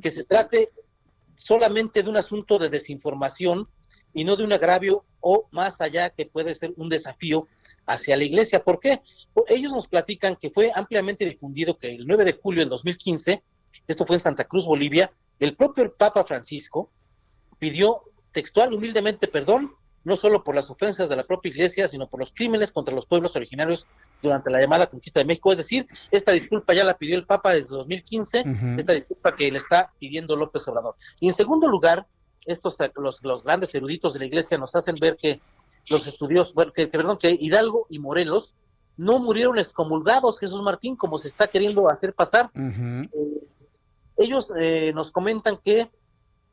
[0.00, 0.70] que se trate
[1.34, 3.68] solamente de un asunto de desinformación
[4.12, 7.48] y no de un agravio o más allá que puede ser un desafío
[7.86, 8.62] hacia la iglesia.
[8.62, 9.02] ¿Por qué?
[9.48, 13.42] Ellos nos platican que fue ampliamente difundido que el 9 de julio del 2015,
[13.88, 16.90] esto fue en Santa Cruz, Bolivia, el propio Papa Francisco
[17.58, 18.02] pidió
[18.32, 19.72] textual humildemente perdón,
[20.04, 23.06] no solo por las ofensas de la propia iglesia, sino por los crímenes contra los
[23.06, 23.86] pueblos originarios
[24.22, 25.50] durante la llamada conquista de México.
[25.50, 28.44] Es decir, esta disculpa ya la pidió el Papa desde 2015,
[28.76, 30.94] esta disculpa que le está pidiendo López Obrador.
[31.20, 32.06] Y en segundo lugar,
[32.44, 35.40] estos los, los grandes eruditos de la iglesia nos hacen ver que
[35.88, 38.54] los estudios, bueno, que, perdón, que Hidalgo y Morelos
[38.96, 42.50] no murieron excomulgados, Jesús Martín, como se está queriendo hacer pasar.
[42.54, 43.08] Eh,
[44.16, 45.90] ellos eh, nos comentan que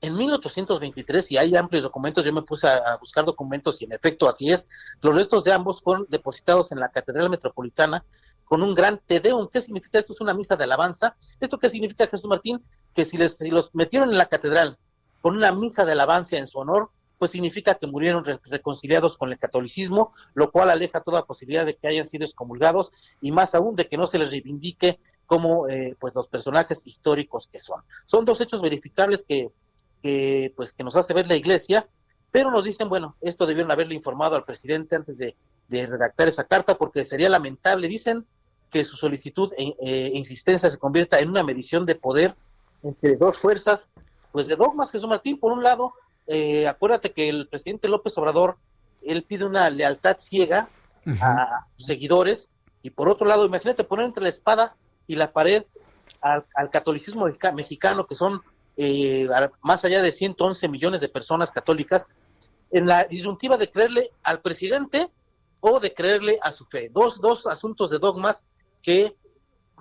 [0.02, 4.28] en 1823, y hay amplios documentos, yo me puse a, buscar documentos y en efecto
[4.28, 4.68] así es,
[5.02, 8.04] los restos de ambos fueron depositados en la Catedral Metropolitana
[8.46, 9.48] con un gran tedeum.
[9.48, 10.14] ¿Qué significa esto?
[10.14, 11.16] Es una misa de alabanza.
[11.40, 12.64] ¿Esto qué significa, Jesús Martín?
[12.96, 14.78] Que si, les, si los metieron en la catedral
[15.22, 16.90] con una misa de alabanza en su honor,
[17.22, 21.88] pues significa que murieron reconciliados con el catolicismo, lo cual aleja toda posibilidad de que
[21.88, 22.91] hayan sido excomulgados
[23.22, 27.48] y más aún de que no se les reivindique como eh, pues los personajes históricos
[27.52, 27.84] que son.
[28.07, 29.52] Son dos hechos verificables que,
[30.56, 31.88] pues que nos hace ver la iglesia,
[32.31, 35.35] pero nos dicen, bueno, esto debieron haberle informado al presidente antes de,
[35.69, 38.26] redactar esa carta porque sería lamentable, dicen
[38.72, 42.34] que su solicitud e, e insistencia se convierta en una medición de poder
[42.81, 43.88] entre dos fuerzas,
[44.31, 45.93] pues de dogmas, Jesús Martín, por un lado,
[46.34, 48.58] eh, acuérdate que el presidente López Obrador,
[49.02, 50.70] él pide una lealtad ciega
[51.20, 52.49] a sus seguidores,
[52.84, 54.76] y por otro lado, imagínate poner entre la espada
[55.08, 55.66] y la pared
[56.22, 58.41] al, catolicismo mexicano, que son
[58.78, 59.28] eh,
[59.62, 62.08] más allá de 111 millones de personas católicas,
[62.72, 65.10] en la disyuntiva de creerle al presidente
[65.60, 66.90] o de creerle a su fe.
[66.94, 68.45] Dos, dos asuntos de dogmas
[68.82, 69.18] que,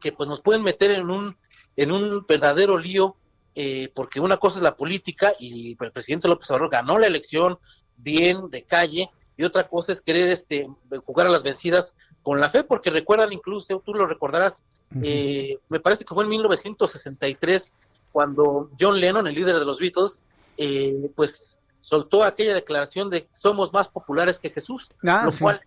[0.00, 1.36] que pues nos pueden meter en un,
[1.76, 3.14] en un verdadero lío
[3.54, 7.58] eh, porque una cosa es la política y el presidente López Obrador ganó la elección
[7.96, 10.68] bien de calle y otra cosa es querer este
[11.04, 14.62] jugar a las vencidas con la fe, porque recuerdan incluso, tú lo recordarás,
[15.02, 17.72] eh, me parece que fue en 1963
[18.12, 20.22] cuando John Lennon, el líder de los Beatles,
[20.58, 25.60] eh, pues soltó aquella declaración de somos más populares que Jesús, ah, lo cual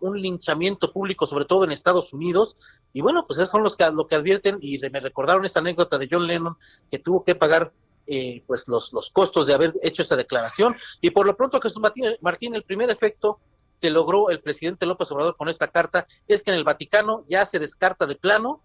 [0.00, 2.56] un linchamiento público, sobre todo en Estados Unidos.
[2.92, 5.98] Y bueno, pues esos son los que lo que advierten y me recordaron esta anécdota
[5.98, 6.56] de John Lennon
[6.90, 7.72] que tuvo que pagar
[8.06, 10.76] eh, pues los, los costos de haber hecho esa declaración.
[11.00, 13.38] Y por lo pronto, Jesús Martín, Martín, el primer efecto
[13.80, 17.44] que logró el presidente López Obrador con esta carta es que en el Vaticano ya
[17.46, 18.60] se descarta de plano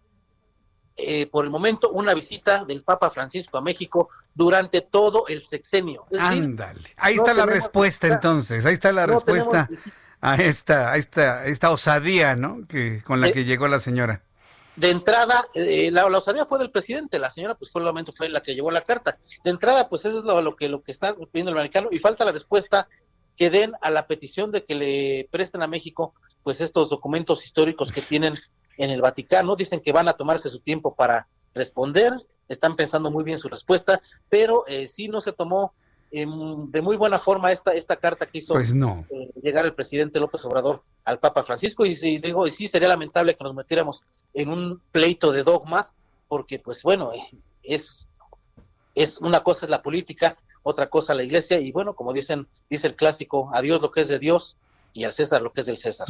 [0.96, 6.06] eh, por el momento una visita del Papa Francisco a México durante todo el sexenio.
[6.20, 9.70] Ándale, ahí está la respuesta entonces, ahí está la respuesta
[10.22, 12.68] a esta, a esta, esta osadía, ¿no?
[12.68, 14.24] Que con la que llegó la señora.
[14.76, 17.82] De entrada, eh, la, osadía fue del presidente, la señora pues fue
[18.30, 19.18] la que llevó la carta.
[19.44, 22.26] De entrada, pues eso es lo, que lo que está pidiendo el americano y falta
[22.26, 22.88] la respuesta
[23.36, 26.14] que den a la petición de que le presten a México
[26.44, 28.36] pues estos documentos históricos que tienen
[28.78, 29.56] en el Vaticano.
[29.56, 32.14] Dicen que van a tomarse su tiempo para responder,
[32.48, 34.00] están pensando muy bien su respuesta,
[34.30, 35.74] pero eh, sí no se tomó
[36.12, 39.06] de muy buena forma esta, esta carta que hizo pues no.
[39.10, 41.86] Eh, llegar el presidente López Obrador al Papa Francisco.
[41.86, 44.04] Y, digo, y sí sería lamentable que nos metiéramos
[44.34, 45.94] en un pleito de dogmas,
[46.28, 48.10] porque pues bueno, eh, es,
[48.96, 52.88] es una cosa es la política, otra cosa la iglesia, y bueno, como dicen, dice
[52.88, 54.58] el clásico, a Dios lo que es de Dios
[54.94, 56.08] y al César lo que es del César.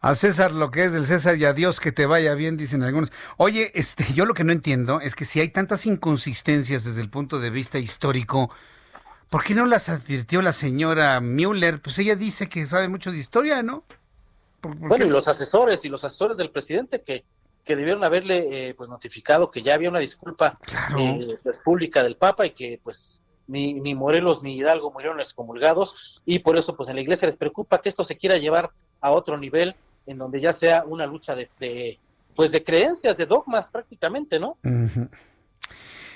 [0.00, 2.82] A César lo que es del César y a Dios que te vaya bien, dicen
[2.82, 3.12] algunos.
[3.36, 7.10] Oye, este, yo lo que no entiendo es que si hay tantas inconsistencias desde el
[7.10, 8.50] punto de vista histórico,
[9.30, 11.80] ¿por qué no las advirtió la señora Müller?
[11.80, 13.84] Pues ella dice que sabe mucho de historia, ¿no?
[14.62, 17.24] bueno, y los asesores y los asesores del presidente que
[17.64, 20.58] que debieron haberle eh, pues notificado que ya había una disculpa
[20.98, 26.22] eh, pues, pública del Papa y que pues ni, ni Morelos ni Hidalgo murieron excomulgados
[26.24, 28.70] y por eso pues en la iglesia les preocupa que esto se quiera llevar
[29.00, 29.76] a otro nivel
[30.06, 31.98] en donde ya sea una lucha de,
[32.34, 34.56] pues de creencias, de dogmas prácticamente, ¿no?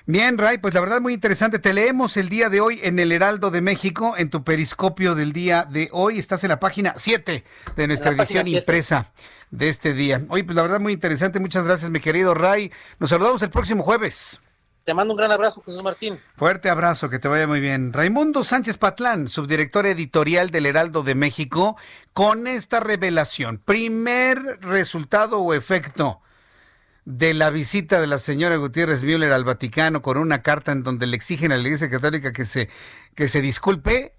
[0.06, 1.58] Bien, Ray, pues la verdad muy interesante.
[1.58, 5.32] Te leemos el día de hoy en el Heraldo de México, en tu periscopio del
[5.32, 6.18] día de hoy.
[6.18, 7.42] Estás en la página 7
[7.74, 9.12] de nuestra edición impresa
[9.50, 10.20] de este día.
[10.28, 11.40] Oye, pues la verdad muy interesante.
[11.40, 12.70] Muchas gracias, mi querido Ray.
[12.98, 14.40] Nos saludamos el próximo jueves.
[14.84, 16.20] Te mando un gran abrazo, Jesús Martín.
[16.36, 17.90] Fuerte abrazo, que te vaya muy bien.
[17.90, 21.78] Raimundo Sánchez Patlán, subdirector editorial del Heraldo de México,
[22.12, 23.56] con esta revelación.
[23.56, 26.20] Primer resultado o efecto
[27.04, 31.06] de la visita de la señora Gutiérrez Müller al Vaticano con una carta en donde
[31.06, 32.68] le exigen a la Iglesia Católica que se,
[33.14, 34.14] que se disculpe,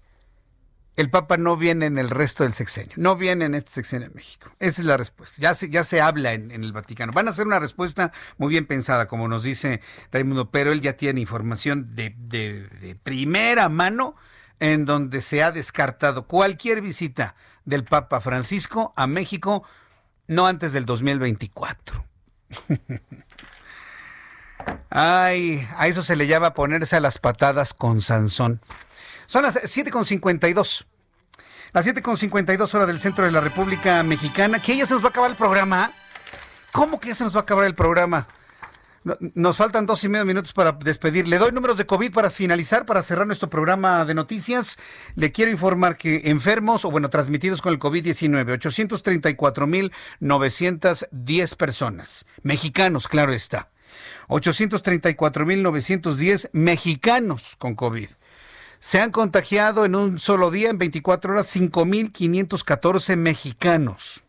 [0.94, 4.14] el Papa no viene en el resto del sexenio, no viene en este sexenio en
[4.14, 4.50] México.
[4.60, 5.36] Esa es la respuesta.
[5.38, 7.12] Ya se, ya se habla en, en el Vaticano.
[7.12, 10.94] Van a hacer una respuesta muy bien pensada, como nos dice Raimundo, pero él ya
[10.94, 14.16] tiene información de, de, de primera mano
[14.58, 17.34] en donde se ha descartado cualquier visita
[17.66, 19.64] del Papa Francisco a México
[20.28, 22.15] no antes del 2024.
[24.90, 28.60] Ay, a eso se le llama ponerse a las patadas con Sansón.
[29.26, 30.84] Son las 7.52.
[31.72, 34.62] Las 7.52 horas del centro de la República Mexicana.
[34.62, 35.92] ¿Que ya se nos va a acabar el programa?
[36.72, 38.26] ¿Cómo que ya se nos va a acabar el programa?
[39.34, 41.28] Nos faltan dos y medio minutos para despedir.
[41.28, 44.80] Le doy números de COVID para finalizar, para cerrar nuestro programa de noticias.
[45.14, 48.58] Le quiero informar que enfermos, o bueno, transmitidos con el COVID-19,
[50.20, 52.26] 834.910 personas.
[52.42, 53.70] Mexicanos, claro está.
[54.26, 58.08] 834.910 mexicanos con COVID.
[58.80, 64.25] Se han contagiado en un solo día, en 24 horas, 5.514 mexicanos.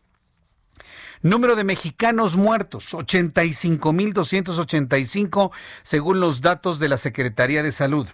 [1.22, 5.50] Número de mexicanos muertos, 85.285
[5.82, 8.08] según los datos de la Secretaría de Salud.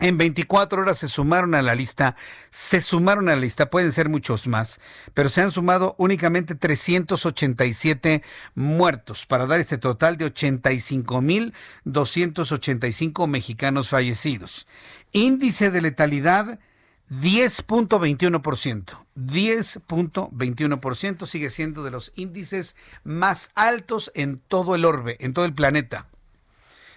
[0.00, 2.14] En 24 horas se sumaron a la lista,
[2.50, 4.80] se sumaron a la lista, pueden ser muchos más,
[5.12, 8.22] pero se han sumado únicamente 387
[8.54, 14.68] muertos para dar este total de 85.285 mexicanos fallecidos.
[15.10, 16.60] Índice de letalidad
[17.10, 19.06] 10.21%.
[19.16, 25.54] 10.21% sigue siendo de los índices más altos en todo el orbe, en todo el
[25.54, 26.06] planeta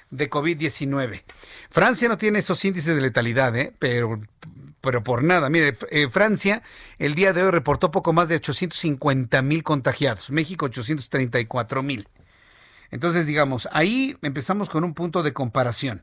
[0.09, 1.23] de COVID-19.
[1.69, 3.73] Francia no tiene esos índices de letalidad, ¿eh?
[3.79, 4.21] pero,
[4.81, 5.49] pero por nada.
[5.49, 6.61] Mire, eh, Francia
[6.99, 12.07] el día de hoy reportó poco más de 850 mil contagiados, México 834 mil.
[12.91, 16.01] Entonces, digamos, ahí empezamos con un punto de comparación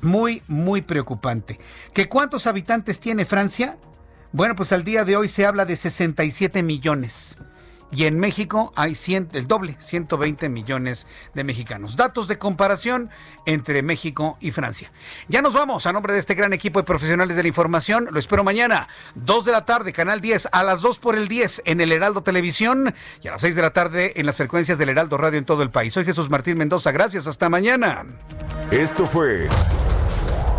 [0.00, 1.58] muy, muy preocupante.
[1.92, 3.76] ¿Que cuántos habitantes tiene Francia?
[4.32, 7.36] Bueno, pues al día de hoy se habla de 67 millones.
[7.92, 8.96] Y en México hay
[9.32, 11.96] el doble, 120 millones de mexicanos.
[11.96, 13.10] Datos de comparación
[13.46, 14.92] entre México y Francia.
[15.28, 18.08] Ya nos vamos a nombre de este gran equipo de profesionales de la información.
[18.10, 21.62] Lo espero mañana, 2 de la tarde, Canal 10, a las 2 por el 10
[21.64, 24.90] en el Heraldo Televisión y a las 6 de la tarde en las frecuencias del
[24.90, 25.94] Heraldo Radio en todo el país.
[25.94, 26.92] Soy Jesús Martín Mendoza.
[26.92, 27.26] Gracias.
[27.26, 28.04] Hasta mañana.
[28.70, 29.48] Esto fue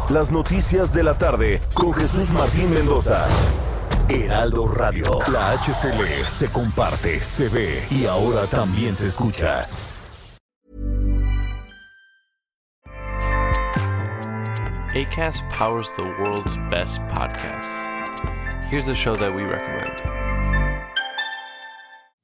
[0.10, 3.26] Las Noticias de la Tarde con Jesús Martín Mendoza.
[4.12, 5.20] Heraldo Radio.
[5.32, 9.66] La HCL se comparte, se ve y ahora también se escucha.
[14.94, 17.82] ACAST powers the world's best podcasts.
[18.70, 20.21] Here's a show that we recommend.